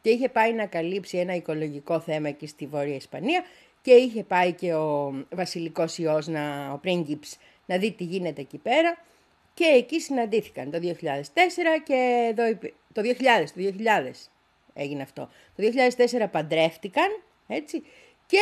Και 0.01 0.09
είχε 0.09 0.29
πάει 0.29 0.53
να 0.53 0.65
καλύψει 0.65 1.17
ένα 1.17 1.35
οικολογικό 1.35 1.99
θέμα 1.99 2.27
εκεί 2.27 2.47
στη 2.47 2.67
Βόρεια 2.67 2.95
Ισπανία 2.95 3.43
και 3.81 3.91
είχε 3.91 4.23
πάει 4.23 4.53
και 4.53 4.73
ο 4.73 5.13
βασιλικός 5.35 5.97
ιός, 5.97 6.27
να, 6.27 6.71
ο 6.71 6.77
πρίγκιπς, 6.77 7.37
να 7.65 7.77
δει 7.77 7.91
τι 7.91 8.03
γίνεται 8.03 8.41
εκεί 8.41 8.57
πέρα. 8.57 8.97
Και 9.57 9.65
εκεί 9.65 9.99
συναντήθηκαν 9.99 10.71
το 10.71 10.79
2004 10.81 11.81
και 11.83 12.27
εδώ, 12.29 12.47
είπε- 12.47 12.73
το 12.93 13.01
2000, 13.01 13.51
το 13.55 13.61
2000 13.61 14.29
έγινε 14.73 15.01
αυτό. 15.01 15.29
Το 15.55 15.63
2004 15.63 16.27
παντρεύτηκαν, 16.31 17.07
έτσι, 17.47 17.83
και 18.25 18.39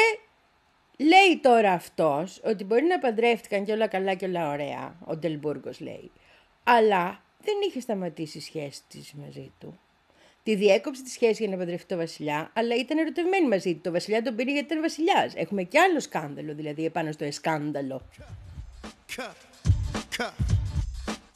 Λέει 0.98 1.40
τώρα 1.42 1.72
αυτός 1.72 2.42
ότι 2.44 2.64
μπορεί 2.64 2.84
να 2.84 3.00
παντρεύτηκαν 3.00 3.66
και 3.66 3.72
όλα 3.72 3.88
καλά 3.88 4.14
και 4.14 4.26
όλα 4.26 4.52
ωραία, 4.52 4.96
ο 5.06 5.16
Ντελμπούργος 5.16 5.80
λέει. 5.80 6.12
Αλλά 6.64 7.22
δεν 7.44 7.54
είχε 7.68 7.80
σταματήσει 7.80 8.38
η 8.38 8.42
σχέση 8.42 8.82
της 8.88 9.14
μαζί 9.14 9.52
του. 9.60 9.80
Τη 10.44 10.56
διέκοψε 10.56 11.04
τη 11.04 11.10
σχέση 11.10 11.44
για 11.44 11.52
να 11.52 11.58
παντρευτεί 11.58 11.86
το 11.86 11.96
βασιλιά, 11.96 12.52
αλλά 12.54 12.76
ήταν 12.76 12.98
ερωτευμένη 12.98 13.48
μαζί 13.48 13.74
του. 13.74 13.82
Το 13.82 13.92
βασιλιά 13.92 14.22
τον 14.22 14.36
πήρε 14.36 14.52
γιατί 14.52 14.66
ήταν 14.66 14.82
βασιλιάς. 14.82 15.34
Έχουμε 15.36 15.64
και 15.64 15.80
άλλο 15.80 16.00
σκάνδαλο, 16.00 16.54
δηλαδή 16.54 16.86
επάνω 16.86 17.12
στο 17.12 17.24
εσκάνδαλο. 17.24 18.02
Cut, 19.16 19.36
cut. 20.18 20.65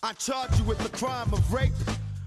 I 0.01 0.13
charge 0.13 0.57
you 0.57 0.63
with 0.63 0.77
the 0.77 0.97
crime 0.97 1.27
of 1.33 1.51
rape, 1.51 1.73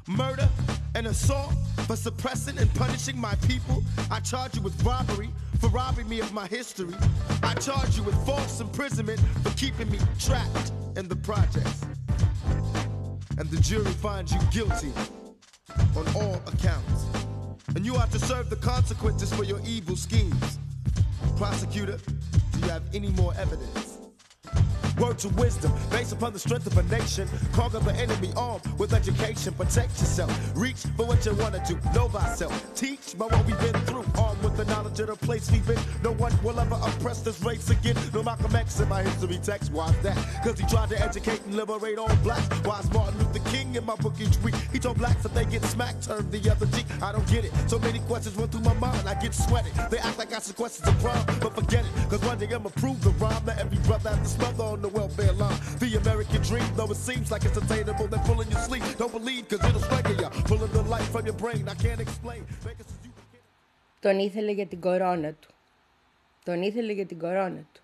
murder, 0.06 0.46
and 0.94 1.06
assault 1.06 1.54
for 1.86 1.96
suppressing 1.96 2.58
and 2.58 2.72
punishing 2.74 3.18
my 3.18 3.34
people. 3.46 3.82
I 4.10 4.20
charge 4.20 4.56
you 4.56 4.60
with 4.60 4.80
robbery 4.84 5.30
for 5.58 5.68
robbing 5.68 6.06
me 6.06 6.20
of 6.20 6.34
my 6.34 6.46
history. 6.46 6.94
I 7.42 7.54
charge 7.54 7.96
you 7.96 8.02
with 8.02 8.14
false 8.26 8.60
imprisonment 8.60 9.20
for 9.42 9.50
keeping 9.56 9.90
me 9.90 9.98
trapped 10.18 10.72
in 10.96 11.08
the 11.08 11.16
projects. 11.16 11.82
And 13.38 13.48
the 13.48 13.60
jury 13.62 13.90
finds 13.90 14.34
you 14.34 14.40
guilty 14.50 14.92
on 15.96 16.06
all 16.14 16.42
accounts. 16.46 17.06
And 17.74 17.86
you 17.86 17.96
are 17.96 18.06
to 18.08 18.18
serve 18.18 18.50
the 18.50 18.56
consequences 18.56 19.32
for 19.32 19.44
your 19.44 19.60
evil 19.64 19.96
schemes. 19.96 20.58
Prosecutor, 21.38 21.98
do 22.52 22.60
you 22.60 22.68
have 22.68 22.82
any 22.92 23.08
more 23.08 23.32
evidence? 23.38 23.91
Words 24.98 25.24
of 25.24 25.38
wisdom 25.38 25.72
based 25.90 26.12
upon 26.12 26.32
the 26.32 26.38
strength 26.38 26.66
of 26.66 26.76
a 26.76 26.82
nation. 26.94 27.28
Conquer 27.52 27.80
the 27.80 27.94
enemy 27.94 28.30
armed 28.36 28.62
with 28.78 28.92
education. 28.92 29.54
Protect 29.54 29.90
yourself. 30.00 30.30
Reach 30.54 30.82
for 30.96 31.06
what 31.06 31.24
you 31.24 31.34
want 31.34 31.54
to 31.54 31.62
do. 31.66 31.78
Know 31.94 32.08
thyself. 32.08 32.74
Teach 32.74 33.16
by 33.18 33.26
what 33.26 33.44
we've 33.46 33.58
been 33.60 33.80
through. 33.82 34.04
Armed 34.18 34.42
with 34.42 34.56
the 34.56 34.64
knowledge 34.66 35.00
of 35.00 35.06
the 35.08 35.16
place 35.16 35.50
we've 35.50 35.66
been. 35.66 35.78
No 36.02 36.12
one 36.12 36.32
will 36.42 36.58
ever 36.60 36.74
oppress 36.74 37.22
this 37.22 37.40
race 37.42 37.70
again. 37.70 37.96
No 38.12 38.22
Malcolm 38.22 38.54
X 38.54 38.80
in 38.80 38.88
my 38.88 39.02
history 39.02 39.40
text. 39.42 39.72
Why's 39.72 39.96
that? 40.02 40.16
Because 40.42 40.58
he 40.60 40.66
tried 40.66 40.90
to 40.90 41.00
educate 41.00 41.42
and 41.44 41.54
liberate 41.54 41.98
all 41.98 42.14
blacks. 42.16 42.46
Why's 42.64 42.90
Martin 42.92 43.18
Luther 43.18 43.50
King 43.50 43.74
in 43.74 43.84
my 43.84 43.96
book 43.96 44.14
each 44.20 44.36
week? 44.38 44.54
He 44.72 44.78
told 44.78 44.98
blacks 44.98 45.22
that 45.22 45.34
they 45.34 45.44
get 45.46 45.62
smacked, 45.64 46.04
turn 46.04 46.30
the 46.30 46.50
other 46.50 46.66
cheek. 46.66 46.86
I 47.02 47.12
don't 47.12 47.26
get 47.28 47.44
it. 47.44 47.52
So 47.66 47.78
many 47.78 48.00
questions 48.00 48.36
went 48.36 48.52
through 48.52 48.62
my 48.62 48.74
mind. 48.74 49.08
I 49.08 49.14
get 49.14 49.34
sweaty. 49.34 49.70
They 49.90 49.98
act 49.98 50.18
like 50.18 50.32
I 50.32 50.36
ask 50.36 50.54
questions 50.54 50.86
of 50.86 50.98
crime. 51.00 51.24
But 51.40 51.54
forget 51.54 51.84
it. 51.84 51.94
Because 51.94 52.20
one 52.26 52.38
day 52.38 52.48
I'ma 52.52 52.70
prove 52.76 53.02
the 53.02 53.10
rhyme. 53.10 53.44
That 53.44 53.58
every 53.58 53.78
brother 53.78 54.10
has 54.10 54.34
to 54.34 54.38
smother 54.38 54.64
on 54.64 54.81
the 54.82 54.92
welfare 55.00 55.32
line. 55.32 55.58
The 55.78 55.90
American 56.02 56.40
dream, 56.42 56.68
though 56.76 56.90
it 56.94 57.00
seems 57.08 57.30
like 57.32 57.44
it's 57.48 57.58
attainable, 57.62 58.06
they're 58.12 58.26
pulling 58.30 58.50
your 58.50 58.62
sleep. 58.68 58.84
Don't 58.98 59.14
believe, 59.18 59.42
cause 59.48 59.62
it'll 59.68 59.80
strangle 59.88 60.16
you. 60.22 60.28
Pulling 60.50 60.72
the 60.78 60.82
life 60.94 61.08
from 61.14 61.24
your 61.28 61.38
brain, 61.44 61.62
I 61.74 61.76
can't 61.84 62.00
explain. 62.06 62.42
Make 62.64 62.80
it 62.80 62.86
so 62.88 62.96
you 63.04 63.12
Τον 64.00 64.18
ήθελε 64.18 64.52
για 64.52 64.66
την 64.66 64.80
κορώνα 64.80 65.32
του. 65.32 65.48
Τον 66.44 66.62
ήθελε 66.62 66.92
για 66.92 67.06
την 67.06 67.18
κορώνα 67.18 67.64
του. 67.72 67.82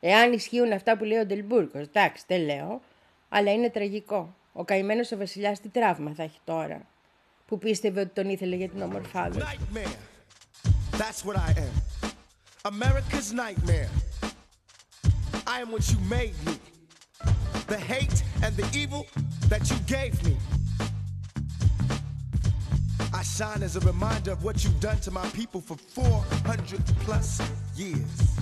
Εάν 0.00 0.32
ισχύουν 0.32 0.72
αυτά 0.72 0.96
που 0.96 1.04
λέει 1.04 1.18
ο 1.18 1.26
Ντελμπούργκο, 1.26 1.78
εντάξει, 1.78 2.24
δεν 2.26 2.40
λέω, 2.40 2.80
αλλά 3.28 3.52
είναι 3.52 3.70
τραγικό. 3.70 4.34
Ο 4.52 4.64
καημένο 4.64 5.04
ο 5.14 5.16
βασιλιά 5.16 5.56
τι 5.62 5.68
τραύμα 5.68 6.12
θα 6.16 6.22
έχει 6.22 6.38
τώρα, 6.44 6.80
που 7.46 7.58
πίστευε 7.58 8.00
ότι 8.00 8.10
τον 8.14 8.28
ήθελε 8.28 8.56
για 8.56 8.68
την 8.68 8.82
ομορφάδα. 8.82 9.38
του. 9.38 9.46
nightmare. 9.46 9.96
That's 10.98 11.24
what 11.24 11.36
I 11.36 11.50
am. 11.66 11.74
America's 12.72 13.32
nightmare. 13.32 14.13
I 15.46 15.60
am 15.60 15.70
what 15.70 15.90
you 15.90 15.98
made 16.08 16.34
me. 16.46 16.58
The 17.66 17.76
hate 17.76 18.22
and 18.42 18.56
the 18.56 18.66
evil 18.76 19.06
that 19.48 19.70
you 19.70 19.76
gave 19.86 20.22
me. 20.24 20.36
I 23.12 23.22
shine 23.22 23.62
as 23.62 23.76
a 23.76 23.80
reminder 23.80 24.32
of 24.32 24.42
what 24.42 24.64
you've 24.64 24.80
done 24.80 24.98
to 25.00 25.10
my 25.10 25.26
people 25.30 25.60
for 25.60 25.76
400 25.76 26.84
plus 27.00 27.40
years. 27.76 28.38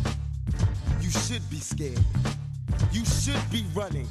You 1.00 1.10
should 1.10 1.48
be 1.50 1.58
scared. 1.58 2.04
You 2.92 3.04
should 3.04 3.50
be 3.50 3.64
running. 3.74 4.08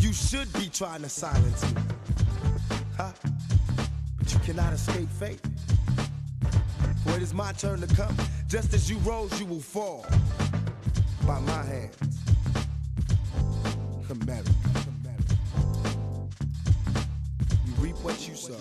You 0.00 0.12
should 0.12 0.52
be 0.54 0.68
trying 0.68 1.02
to 1.02 1.08
silence 1.08 1.62
me. 1.74 1.82
Huh? 2.96 3.12
But 4.18 4.32
you 4.32 4.38
cannot 4.40 4.72
escape 4.72 5.08
fate. 5.10 5.40
For 7.04 7.16
it 7.16 7.22
is 7.22 7.34
my 7.34 7.52
turn 7.52 7.80
to 7.80 7.94
come. 7.94 8.16
Just 8.46 8.72
as 8.72 8.88
you 8.88 8.98
rose, 8.98 9.38
you 9.40 9.46
will 9.46 9.60
fall 9.60 10.06
by 11.28 11.40
my 11.40 11.62
hands. 11.62 11.94
America. 14.10 14.50
You 17.66 17.72
reap 17.80 17.96
what 18.02 18.26
you 18.26 18.34
sow. 18.34 18.56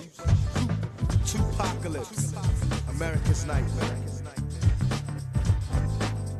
Tupacalypse. 1.23 2.33
America's 2.89 3.45
nightmare. 3.45 3.97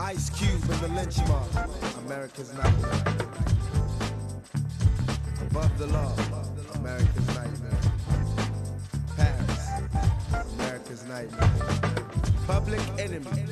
Ice 0.01 0.29
Cube 0.31 0.61
and 0.69 0.81
the 0.81 0.89
lynch 0.89 1.17
mob. 1.29 1.47
America's 2.05 2.53
nightmare. 2.53 3.03
Above 5.49 5.77
the 5.77 5.87
law. 5.87 6.13
America's 6.75 7.27
nightmare. 7.27 7.79
Paris. 9.15 9.65
America's 10.55 11.05
nightmare. 11.05 11.51
Public 12.45 12.81
enemy. 12.99 13.45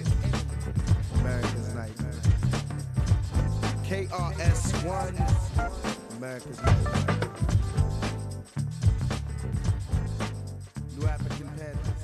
America's 1.13 1.73
nightmare. 1.73 2.44
KRS 3.89 4.63
One. 4.99 5.15
America's 6.17 6.59
nightmare. 6.65 7.03
New 10.95 11.05
African 11.15 11.47
Panthers. 11.57 12.01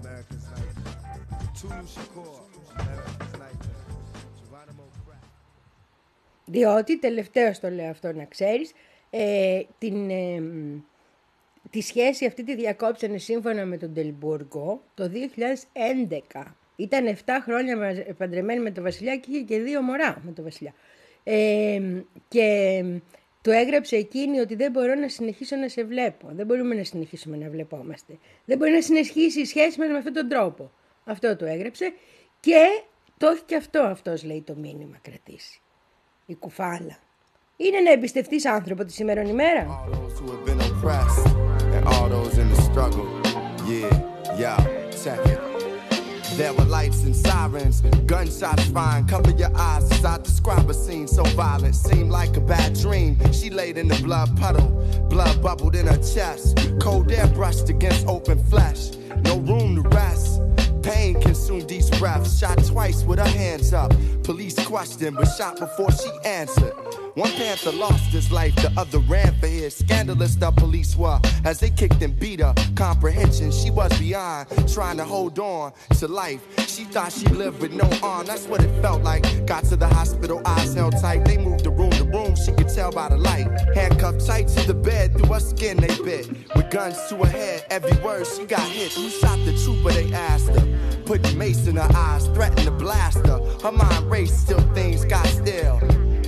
America's 0.00 0.44
nightmare. 0.52 0.98
Tulu 1.58 1.84
Shakur. 1.94 2.40
America's 2.80 3.32
nightmare. 3.42 3.82
Geronimo 4.38 4.84
Crack. 5.06 5.22
Διότι, 6.44 6.98
τελευταίος 6.98 7.58
το 7.60 7.70
λέω 7.70 7.90
αυτό 7.90 8.12
να 8.12 8.24
ξέρεις, 8.24 8.72
ε, 9.10 9.60
την, 9.78 10.10
ε, 10.10 10.40
μ, 10.40 10.78
τη 11.70 11.80
σχέση 11.80 12.26
αυτή 12.26 12.44
τη 12.44 12.54
διακόψανε 12.54 13.18
σύμφωνα 13.18 13.64
με 13.64 13.76
τον 13.76 13.94
Τελμπούργο 13.94 14.82
το 14.94 15.08
2011. 15.08 16.54
Ήταν 16.76 17.06
7 17.06 17.40
χρόνια 17.42 17.76
μαζε- 17.76 18.12
παντρεμένη 18.12 18.60
με 18.60 18.70
τον 18.70 18.82
Βασιλιά 18.84 19.16
και 19.16 19.30
είχε 19.30 19.40
και 19.40 19.58
δύο 19.58 19.82
μωρά 19.82 20.20
με 20.24 20.32
τον 20.32 20.44
Βασιλιά. 20.44 20.74
Ε, 21.24 21.80
και 22.28 22.82
του 23.42 23.50
έγραψε 23.50 23.96
εκείνη 23.96 24.40
ότι 24.40 24.54
δεν 24.54 24.70
μπορώ 24.70 24.94
να 24.94 25.08
συνεχίσω 25.08 25.56
να 25.56 25.68
σε 25.68 25.84
βλέπω. 25.84 26.28
Δεν 26.30 26.46
μπορούμε 26.46 26.74
να 26.74 26.84
συνεχίσουμε 26.84 27.36
να 27.36 27.50
βλεπόμαστε. 27.50 28.18
Δεν 28.44 28.58
μπορεί 28.58 28.70
να 28.70 28.82
συνεχίσει 28.82 29.40
η 29.40 29.44
σχέση 29.44 29.78
μας 29.78 29.88
με 29.88 29.96
αυτόν 29.96 30.12
τον 30.12 30.28
τρόπο. 30.28 30.70
Αυτό 31.04 31.36
του 31.36 31.44
έγραψε 31.44 31.92
και 32.40 32.64
το 33.18 33.26
έχει 33.26 33.42
και 33.46 33.56
αυτό 33.56 33.80
αυτός 33.80 34.24
λέει 34.24 34.42
το 34.46 34.54
μήνυμα 34.56 34.96
κρατήσει. 35.02 35.60
Η 36.26 36.34
κουφάλα. 36.34 36.98
Είναι 37.56 37.80
να 37.80 37.92
εμπιστευτείς 37.92 38.46
άνθρωπο 38.46 38.84
της 38.84 38.94
σήμερον 38.94 39.26
ημέρα. 39.26 39.66
all 39.68 39.90
those 39.92 40.18
who 40.18 40.26
have 40.30 40.44
been 40.44 40.60
oppressed 40.70 41.26
and 41.76 41.84
all 41.92 42.08
those 42.08 42.38
in 42.38 42.48
the 42.52 42.60
struggle. 42.68 43.06
Yeah, 43.68 44.38
yo, 44.42 44.54
check 45.02 45.26
it. 45.26 45.49
There 46.34 46.52
were 46.54 46.64
lights 46.64 47.02
and 47.02 47.14
sirens, 47.14 47.80
gunshots 48.06 48.64
flying. 48.66 49.06
Cover 49.06 49.30
your 49.32 49.54
eyes 49.56 49.90
as 49.92 50.04
I 50.04 50.18
describe 50.18 50.70
a 50.70 50.74
scene 50.74 51.06
so 51.06 51.22
violent, 51.24 51.74
seemed 51.74 52.10
like 52.10 52.36
a 52.36 52.40
bad 52.40 52.74
dream. 52.74 53.18
She 53.32 53.50
laid 53.50 53.76
in 53.76 53.88
the 53.88 54.00
blood 54.02 54.36
puddle, 54.38 54.68
blood 55.10 55.42
bubbled 55.42 55.74
in 55.74 55.86
her 55.86 55.98
chest. 55.98 56.58
Cold 56.80 57.10
air 57.12 57.26
brushed 57.28 57.68
against 57.68 58.06
open 58.06 58.42
flesh, 58.44 58.90
no 59.24 59.38
room 59.38 59.82
to 59.82 59.88
rest. 59.90 60.40
Pain 60.82 61.20
consumed 61.20 61.70
each 61.70 61.90
breath. 61.98 62.30
Shot 62.38 62.64
twice 62.64 63.04
with 63.04 63.18
her 63.18 63.28
hands 63.28 63.72
up. 63.72 63.92
Police 64.22 64.54
questioned, 64.66 65.16
but 65.16 65.26
shot 65.26 65.58
before 65.58 65.92
she 65.92 66.10
answered. 66.24 66.72
One 67.14 67.32
panther 67.32 67.72
lost 67.72 68.12
his 68.12 68.30
life, 68.30 68.54
the 68.56 68.72
other 68.76 68.98
ran 68.98 69.34
for 69.40 69.48
his. 69.48 69.76
Scandalous 69.76 70.36
the 70.36 70.50
police 70.52 70.96
were 70.96 71.18
as 71.44 71.58
they 71.58 71.70
kicked 71.70 72.00
and 72.02 72.18
beat 72.18 72.40
her. 72.40 72.54
Comprehension, 72.76 73.50
she 73.50 73.70
was 73.70 73.96
beyond, 73.98 74.48
trying 74.72 74.96
to 74.98 75.04
hold 75.04 75.38
on 75.38 75.72
to 75.98 76.06
life. 76.06 76.40
She 76.68 76.84
thought 76.84 77.12
she 77.12 77.26
lived 77.26 77.60
with 77.60 77.72
no 77.72 77.90
arm, 78.02 78.26
that's 78.26 78.46
what 78.46 78.62
it 78.62 78.70
felt 78.80 79.02
like. 79.02 79.24
Got 79.46 79.64
to 79.64 79.76
the 79.76 79.88
hospital, 79.88 80.40
eyes 80.44 80.74
held 80.74 81.00
tight. 81.00 81.24
They 81.24 81.36
moved 81.36 81.64
the 81.64 81.70
room 81.70 81.90
to 81.90 82.04
room, 82.04 82.36
she 82.36 82.52
could 82.52 82.68
tell 82.68 82.92
by 82.92 83.08
the 83.08 83.18
light. 83.18 83.48
Handcuffed 83.74 84.24
tight 84.24 84.48
to 84.48 84.66
the 84.66 84.74
bed, 84.74 85.16
through 85.16 85.32
her 85.32 85.40
skin 85.40 85.78
they 85.78 85.94
bit. 86.04 86.28
With 86.54 86.70
guns 86.70 86.96
to 87.08 87.16
her 87.16 87.26
head, 87.26 87.66
every 87.70 87.96
word 88.04 88.26
she 88.26 88.44
got 88.46 88.68
hit. 88.68 88.92
Who 88.92 89.08
shot 89.10 89.38
the 89.44 89.52
trooper, 89.64 89.92
they 89.92 90.12
asked 90.14 90.48
her. 90.50 91.02
Put 91.06 91.34
mace 91.34 91.66
in 91.66 91.76
her 91.76 91.90
eyes, 91.96 92.26
threatened 92.28 92.66
to 92.66 92.70
blast 92.70 93.26
her. 93.26 93.40
Her 93.62 93.72
mind 93.72 94.08
raced, 94.10 94.42
still 94.42 94.60
things 94.74 95.04
got 95.04 95.26
still. 95.26 95.80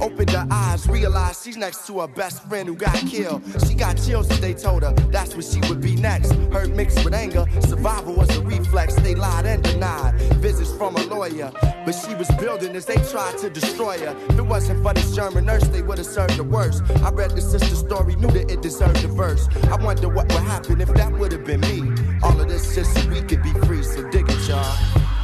Opened 0.03 0.31
her 0.31 0.49
eyes, 0.51 0.89
realized 0.89 1.45
she's 1.45 1.57
next 1.57 1.87
to 1.87 2.01
her 2.01 2.09
best 2.09 2.43
friend 2.49 2.69
who 2.69 2.75
got 2.75 2.97
killed. 3.07 3.41
She 3.69 3.75
got 3.75 3.97
chills 3.97 4.29
as 4.33 4.41
they 4.41 4.53
told 4.53 4.83
her 4.83 4.93
that's 5.13 5.37
what 5.37 5.45
she 5.45 5.61
would 5.69 5.81
be 5.81 5.95
next. 5.95 6.33
Hurt 6.53 6.71
mixed 6.71 7.05
with 7.05 7.15
anger, 7.15 7.47
survival 7.61 8.15
was 8.15 8.29
a 8.37 8.43
reflex. 8.43 8.97
They 8.97 9.15
lied 9.15 9.47
and 9.47 9.63
denied 9.63 10.21
visits 10.43 10.73
from 10.73 10.97
a 10.97 11.05
lawyer. 11.05 11.53
But 11.85 11.93
she 11.93 12.17
was 12.17 12.29
building 12.33 12.75
as 12.75 12.85
they 12.85 12.97
tried 13.13 13.39
to 13.39 13.49
destroy 13.49 13.97
her. 14.01 14.17
If 14.29 14.39
it 14.41 14.43
wasn't 14.43 14.83
for 14.83 14.93
this 14.93 15.15
German 15.15 15.45
nurse, 15.45 15.69
they 15.69 15.83
would 15.83 15.99
have 15.99 16.07
served 16.09 16.37
the 16.37 16.43
worst. 16.43 16.83
I 17.05 17.11
read 17.11 17.31
the 17.31 17.41
sister's 17.41 17.79
story, 17.79 18.17
knew 18.17 18.31
that 18.33 18.51
it 18.51 18.61
deserved 18.61 19.05
a 19.05 19.09
verse. 19.09 19.47
I 19.71 19.77
wonder 19.77 20.09
what 20.09 20.33
would 20.33 20.43
happen 20.43 20.81
if 20.81 20.93
that 20.95 21.13
would 21.13 21.31
have 21.31 21.45
been 21.45 21.61
me. 21.61 21.93
All 22.25 22.41
of 22.41 22.49
this 22.49 22.75
just 22.75 22.93
so 22.93 23.09
we 23.09 23.23
could 23.23 23.43
be 23.45 23.53
free, 23.67 23.85
so 23.85 24.03
dig 24.11 24.29
it, 24.29 24.49
y'all. 24.49 25.22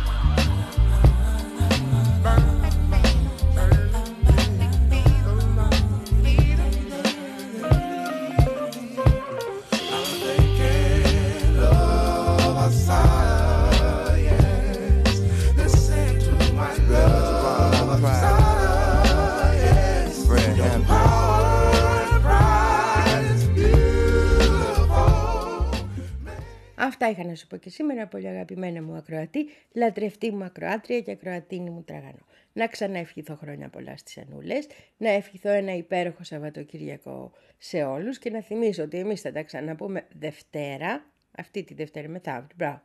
Αυτά 26.88 27.10
είχα 27.10 27.24
να 27.24 27.34
σου 27.34 27.46
πω 27.46 27.56
και 27.56 27.70
σήμερα, 27.70 28.06
πολύ 28.06 28.28
αγαπημένα 28.28 28.82
μου 28.82 28.94
ακροατή, 28.94 29.48
λατρευτή 29.72 30.30
μου 30.30 30.44
ακροάτρια 30.44 31.00
και 31.00 31.10
ακροατίνη 31.10 31.70
μου 31.70 31.82
τραγανό. 31.82 32.26
Να 32.52 32.66
ξαναευχηθώ 32.66 33.36
χρόνια 33.36 33.68
πολλά 33.68 33.96
στις 33.96 34.18
Ανούλες, 34.18 34.66
να 34.96 35.10
ευχηθώ 35.10 35.48
ένα 35.48 35.74
υπέροχο 35.74 36.24
Σαββατοκύριακο 36.24 37.32
σε 37.58 37.82
όλους 37.82 38.18
και 38.18 38.30
να 38.30 38.40
θυμίσω 38.40 38.82
ότι 38.82 38.98
εμείς 38.98 39.20
θα 39.20 39.32
τα 39.32 39.42
ξαναπούμε 39.42 40.06
Δευτέρα, 40.18 41.04
αυτή 41.38 41.62
τη 41.62 41.74
Δευτέρα 41.74 42.08
μεθαύριο, 42.08 42.56
μπράβο, 42.56 42.82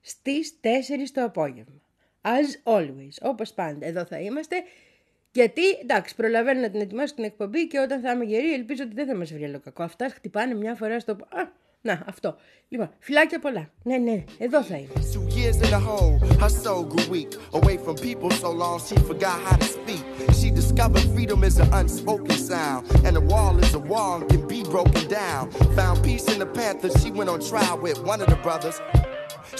στις 0.00 0.60
4 0.60 0.66
το 1.12 1.24
απόγευμα. 1.24 1.80
As 2.22 2.72
always, 2.74 3.16
όπως 3.20 3.52
πάντα, 3.52 3.86
εδώ 3.86 4.04
θα 4.04 4.20
είμαστε. 4.20 4.56
Γιατί, 5.32 5.68
εντάξει, 5.68 6.14
προλαβαίνω 6.14 6.60
να 6.60 6.70
την 6.70 6.80
ετοιμάσω 6.80 7.14
την 7.14 7.24
εκπομπή 7.24 7.66
και 7.66 7.78
όταν 7.78 8.00
θα 8.00 8.10
είμαι 8.10 8.24
γερή, 8.24 8.52
ελπίζω 8.52 8.84
ότι 8.84 8.94
δεν 8.94 9.06
θα 9.06 9.16
μας 9.16 9.32
βρει 9.32 9.44
άλλο 9.44 9.60
κακό. 9.60 9.82
Αυτά 9.82 10.08
χτυπάνε 10.08 10.54
μια 10.54 10.74
φορά 10.74 11.00
στο... 11.00 11.12
Α, 11.12 11.64
να, 11.85 12.03
αυτό. 12.05 12.35
Λοιπόν, 12.67 12.89
φιλάκια 12.99 13.39
πολλά. 13.39 13.69
Ναι, 13.83 13.97
ναι, 13.97 14.23
εδώ 14.37 14.63
θα 14.63 14.77
είμαστε. 14.77 15.19
Two 15.19 15.27
years 15.35 15.55
in 15.55 15.69
the 15.69 15.79
hole, 15.79 16.19
her 16.43 16.49
soul 16.63 16.83
grew 16.83 17.07
weak. 17.09 17.31
Away 17.59 17.77
from 17.83 17.95
people 17.95 18.31
so 18.43 18.49
long, 18.51 18.79
she 18.87 18.95
forgot 19.09 19.37
how 19.45 19.55
to 19.63 19.67
speak. 19.77 20.03
She 20.39 20.49
discovered 20.61 21.05
freedom 21.15 21.39
is 21.49 21.57
an 21.63 21.69
unspoken 21.79 22.37
sound, 22.49 22.81
and 23.05 23.13
a 23.21 23.23
wall 23.31 23.53
is 23.65 23.73
a 23.81 23.83
wall 23.91 24.17
and 24.21 24.29
can 24.33 24.43
be 24.55 24.61
broken 24.75 25.03
down. 25.21 25.41
Found 25.77 25.97
peace 26.07 26.25
in 26.33 26.37
the 26.43 26.49
Panthers, 26.59 26.93
she 27.01 27.09
went 27.17 27.29
on 27.33 27.39
trial 27.51 27.77
with 27.85 27.97
one 28.11 28.19
of 28.23 28.27
the 28.33 28.39
brothers. 28.47 28.77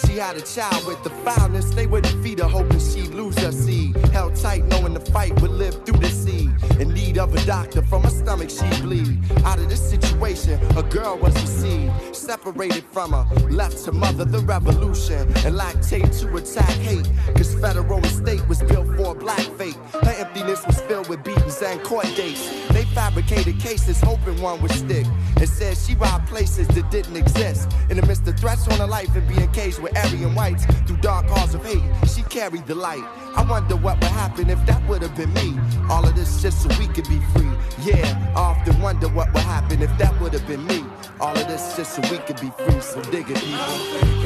She 0.04 0.14
had 0.24 0.36
a 0.36 0.44
child 0.56 0.86
with 0.86 1.02
the 1.04 1.10
foulness. 1.24 1.66
They 1.78 1.86
wouldn't 1.86 2.22
feed 2.22 2.38
her, 2.38 2.48
hoping 2.58 2.80
she'd 2.80 3.12
lose 3.20 3.36
her 3.38 3.52
seed. 3.52 3.96
Held 4.16 4.34
tight, 4.36 4.64
knowing 4.64 4.94
the 4.94 5.04
fight 5.14 5.32
would 5.40 5.50
live 5.50 5.74
through 5.84 6.00
the 6.06 6.08
seed. 6.22 6.50
In 6.80 6.88
need 6.94 7.18
of 7.18 7.34
a 7.34 7.44
doctor, 7.44 7.82
from 7.82 8.02
her 8.04 8.10
stomach 8.10 8.50
she'd 8.50 8.82
bleed. 8.82 9.18
Out 9.44 9.58
of 9.58 9.68
this 9.68 9.82
situation, 9.94 10.10
a 10.12 10.15
girl 10.89 11.17
was 11.17 11.33
received. 11.41 12.15
Separated 12.15 12.83
from 12.91 13.11
her, 13.11 13.25
left 13.49 13.83
to 13.85 13.91
mother 13.91 14.25
the 14.25 14.39
revolution. 14.39 15.27
And 15.45 15.55
lactate 15.55 16.19
to 16.21 16.35
attack 16.35 16.69
hate. 16.69 17.09
Cause 17.35 17.53
federal 17.55 18.03
estate 18.05 18.47
was 18.47 18.61
built 18.63 18.87
for 18.97 19.15
black 19.15 19.45
fate. 19.57 19.75
Her 19.91 20.15
emptiness 20.17 20.65
was 20.65 20.79
filled 20.81 21.09
with 21.09 21.23
beatings 21.23 21.61
and 21.61 21.81
court 21.83 22.07
dates. 22.15 22.49
They 22.69 22.83
fabricated 22.85 23.59
cases, 23.59 23.99
hoping 24.01 24.41
one 24.41 24.61
would 24.61 24.71
stick. 24.71 25.05
And 25.37 25.49
said 25.49 25.77
she 25.77 25.95
robbed 25.95 26.27
places 26.27 26.67
that 26.69 26.89
didn't 26.91 27.15
exist. 27.15 27.71
In 27.89 27.97
the 27.97 28.05
midst 28.05 28.27
of 28.27 28.39
threats 28.39 28.67
on 28.67 28.77
her 28.79 28.87
life 28.87 29.15
and 29.15 29.27
being 29.27 29.51
caged 29.51 29.79
with 29.79 29.95
Aryan 29.97 30.35
whites 30.35 30.65
through 30.85 30.97
dark 30.97 31.27
halls 31.27 31.53
of 31.53 31.65
hate, 31.65 31.83
she 32.07 32.23
carried 32.23 32.65
the 32.65 32.75
light. 32.75 33.03
I 33.35 33.43
wonder 33.43 33.75
what 33.75 33.97
would 34.01 34.11
happen 34.11 34.49
if 34.49 34.63
that 34.65 34.85
would 34.87 35.01
have 35.03 35.15
been 35.15 35.31
me. 35.33 35.59
All 35.89 36.05
of 36.05 36.15
this 36.15 36.41
just 36.41 36.63
so 36.63 36.69
we 36.79 36.87
could 36.87 37.07
be 37.07 37.19
free. 37.33 37.51
Yeah, 37.83 38.33
I 38.35 38.39
often 38.39 38.81
wonder 38.81 39.07
what 39.09 39.31
would 39.33 39.43
happen 39.43 39.81
if 39.81 39.95
that 39.99 40.19
would 40.19 40.33
have 40.33 40.47
been 40.47 40.65
me. 40.65 40.76
All 41.19 41.37
of 41.37 41.47
this 41.47 41.75
just 41.75 41.95
so 41.95 42.01
we 42.11 42.17
could 42.19 42.39
be 42.39 42.51
free. 42.57 42.79
So 42.81 43.01
dig 43.11 43.29
it, 43.29 43.37
people. 43.37 44.17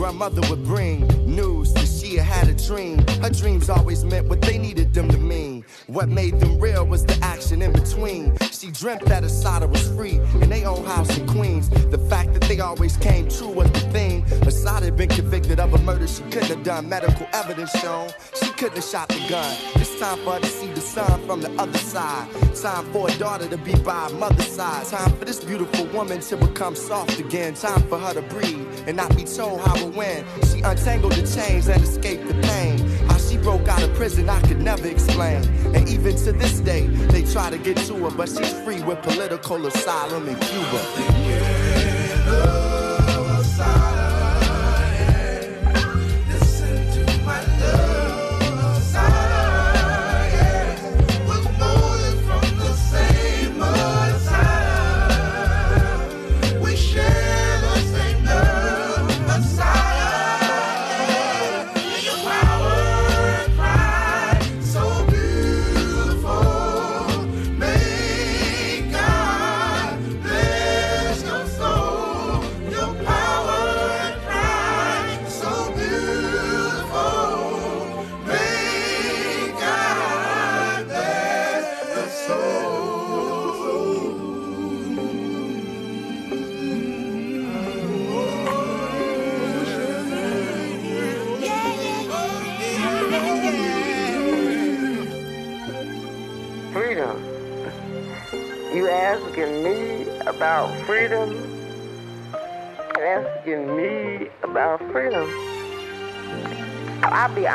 Grandmother 0.00 0.40
would 0.48 0.64
bring 0.64 1.06
news 1.26 1.74
that 1.74 1.86
she 1.86 2.16
had 2.16 2.48
a 2.48 2.54
dream. 2.54 3.06
Her 3.20 3.28
dreams 3.28 3.68
always 3.68 4.02
meant 4.02 4.28
what 4.28 4.40
they 4.40 4.56
needed 4.56 4.94
them 4.94 5.10
to 5.10 5.18
mean. 5.18 5.62
What 5.88 6.08
made 6.08 6.40
them 6.40 6.58
real 6.58 6.86
was 6.86 7.04
the 7.04 7.18
action 7.20 7.60
in 7.60 7.70
between. 7.70 8.34
She 8.50 8.70
dreamt 8.70 9.04
that 9.04 9.24
Asada 9.24 9.68
was 9.68 9.86
free 9.90 10.18
in 10.40 10.48
their 10.48 10.66
own 10.66 10.86
house 10.86 11.18
in 11.18 11.26
Queens. 11.26 11.68
The 11.68 11.98
fact 12.08 12.32
that 12.32 12.40
they 12.44 12.60
always 12.60 12.96
came 12.96 13.28
true 13.28 13.48
was 13.48 13.70
the 13.72 13.80
thing. 13.92 14.24
Asada 14.48 14.84
had 14.84 14.96
been 14.96 15.10
convicted 15.10 15.60
of 15.60 15.74
a 15.74 15.78
murder 15.78 16.08
she 16.08 16.22
couldn't 16.32 16.48
have 16.48 16.62
done. 16.62 16.88
Medical 16.88 17.26
evidence 17.34 17.70
shown 17.72 18.08
she 18.42 18.50
couldn't 18.52 18.76
have 18.76 18.84
shot 18.84 19.08
the 19.08 19.20
gun. 19.28 19.54
It's 19.74 20.00
time 20.00 20.16
for 20.24 20.32
her 20.32 20.40
to 20.40 20.46
see 20.46 20.72
the 20.72 20.80
sun 20.80 21.26
from 21.26 21.42
the 21.42 21.50
other 21.60 21.78
side. 21.78 22.26
Time 22.56 22.90
for 22.90 23.10
a 23.10 23.18
daughter 23.18 23.48
to 23.48 23.58
be 23.58 23.74
by 23.80 24.08
her 24.08 24.14
mother's 24.16 24.48
side. 24.48 24.86
Time 24.86 25.14
for 25.18 25.26
this 25.26 25.44
beautiful 25.44 25.84
woman 25.88 26.20
to 26.20 26.38
become 26.38 26.74
soft 26.74 27.20
again. 27.20 27.52
Time 27.52 27.82
for 27.88 27.98
her 27.98 28.14
to 28.14 28.22
breathe 28.22 28.66
and 28.90 28.96
not 28.96 29.16
be 29.16 29.22
told 29.22 29.60
how 29.60 29.86
or 29.86 29.90
when. 29.92 30.24
She 30.52 30.62
untangled 30.62 31.12
the 31.12 31.22
chains 31.22 31.68
and 31.68 31.80
escaped 31.80 32.26
the 32.26 32.34
pain. 32.34 32.76
How 33.06 33.18
she 33.18 33.36
broke 33.36 33.68
out 33.68 33.80
of 33.82 33.94
prison, 33.94 34.28
I 34.28 34.40
could 34.40 34.60
never 34.60 34.88
explain. 34.88 35.44
And 35.76 35.88
even 35.88 36.16
to 36.24 36.32
this 36.32 36.58
day, 36.58 36.88
they 36.88 37.22
try 37.22 37.50
to 37.50 37.58
get 37.58 37.76
to 37.76 37.94
her, 37.94 38.10
but 38.10 38.28
she's 38.28 38.52
free 38.64 38.82
with 38.82 39.00
political 39.02 39.64
asylum 39.66 40.28
in 40.28 40.34
Cuba. 40.40 41.59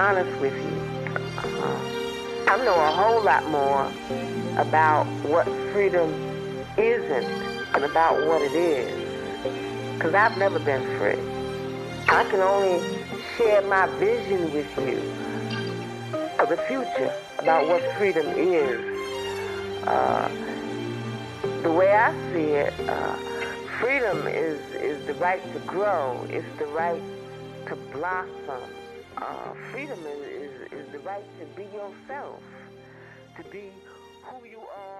Honest 0.05 0.39
with 0.39 0.53
you. 0.53 0.77
Uh, 1.35 1.79
I 2.47 2.57
know 2.63 2.75
a 2.75 2.91
whole 2.91 3.23
lot 3.23 3.43
more 3.49 3.91
about 4.61 5.07
what 5.23 5.45
freedom 5.73 6.13
isn't 6.77 7.25
and 7.73 7.83
about 7.83 8.23
what 8.27 8.39
it 8.43 8.53
is. 8.53 9.95
Because 9.95 10.13
I've 10.13 10.37
never 10.37 10.59
been 10.59 10.85
free. 10.99 11.19
I 12.07 12.23
can 12.29 12.39
only 12.39 12.85
share 13.35 13.63
my 13.63 13.87
vision 13.97 14.53
with 14.53 14.69
you 14.77 14.99
of 16.37 16.49
the 16.49 16.57
future 16.67 17.11
about 17.39 17.67
what 17.67 17.81
freedom 17.97 18.27
is. 18.27 18.79
Uh, 19.87 20.29
the 21.63 21.71
way 21.71 21.91
I 21.91 22.13
see 22.31 22.51
it, 22.51 22.73
uh, 22.87 23.15
freedom 23.79 24.27
is, 24.27 24.59
is 24.75 25.03
the 25.07 25.15
right 25.15 25.41
to 25.53 25.59
grow. 25.61 26.27
It's 26.29 26.45
the 26.59 26.67
right 26.67 27.01
to 27.69 27.75
blossom. 27.91 28.84
Uh, 29.17 29.53
freedom 29.71 29.99
is, 30.05 30.27
is, 30.27 30.51
is 30.73 30.91
the 30.91 30.99
right 30.99 31.23
to 31.39 31.45
be 31.55 31.63
yourself, 31.63 32.41
to 33.37 33.43
be 33.49 33.71
who 34.23 34.45
you 34.47 34.59
are, 34.59 34.94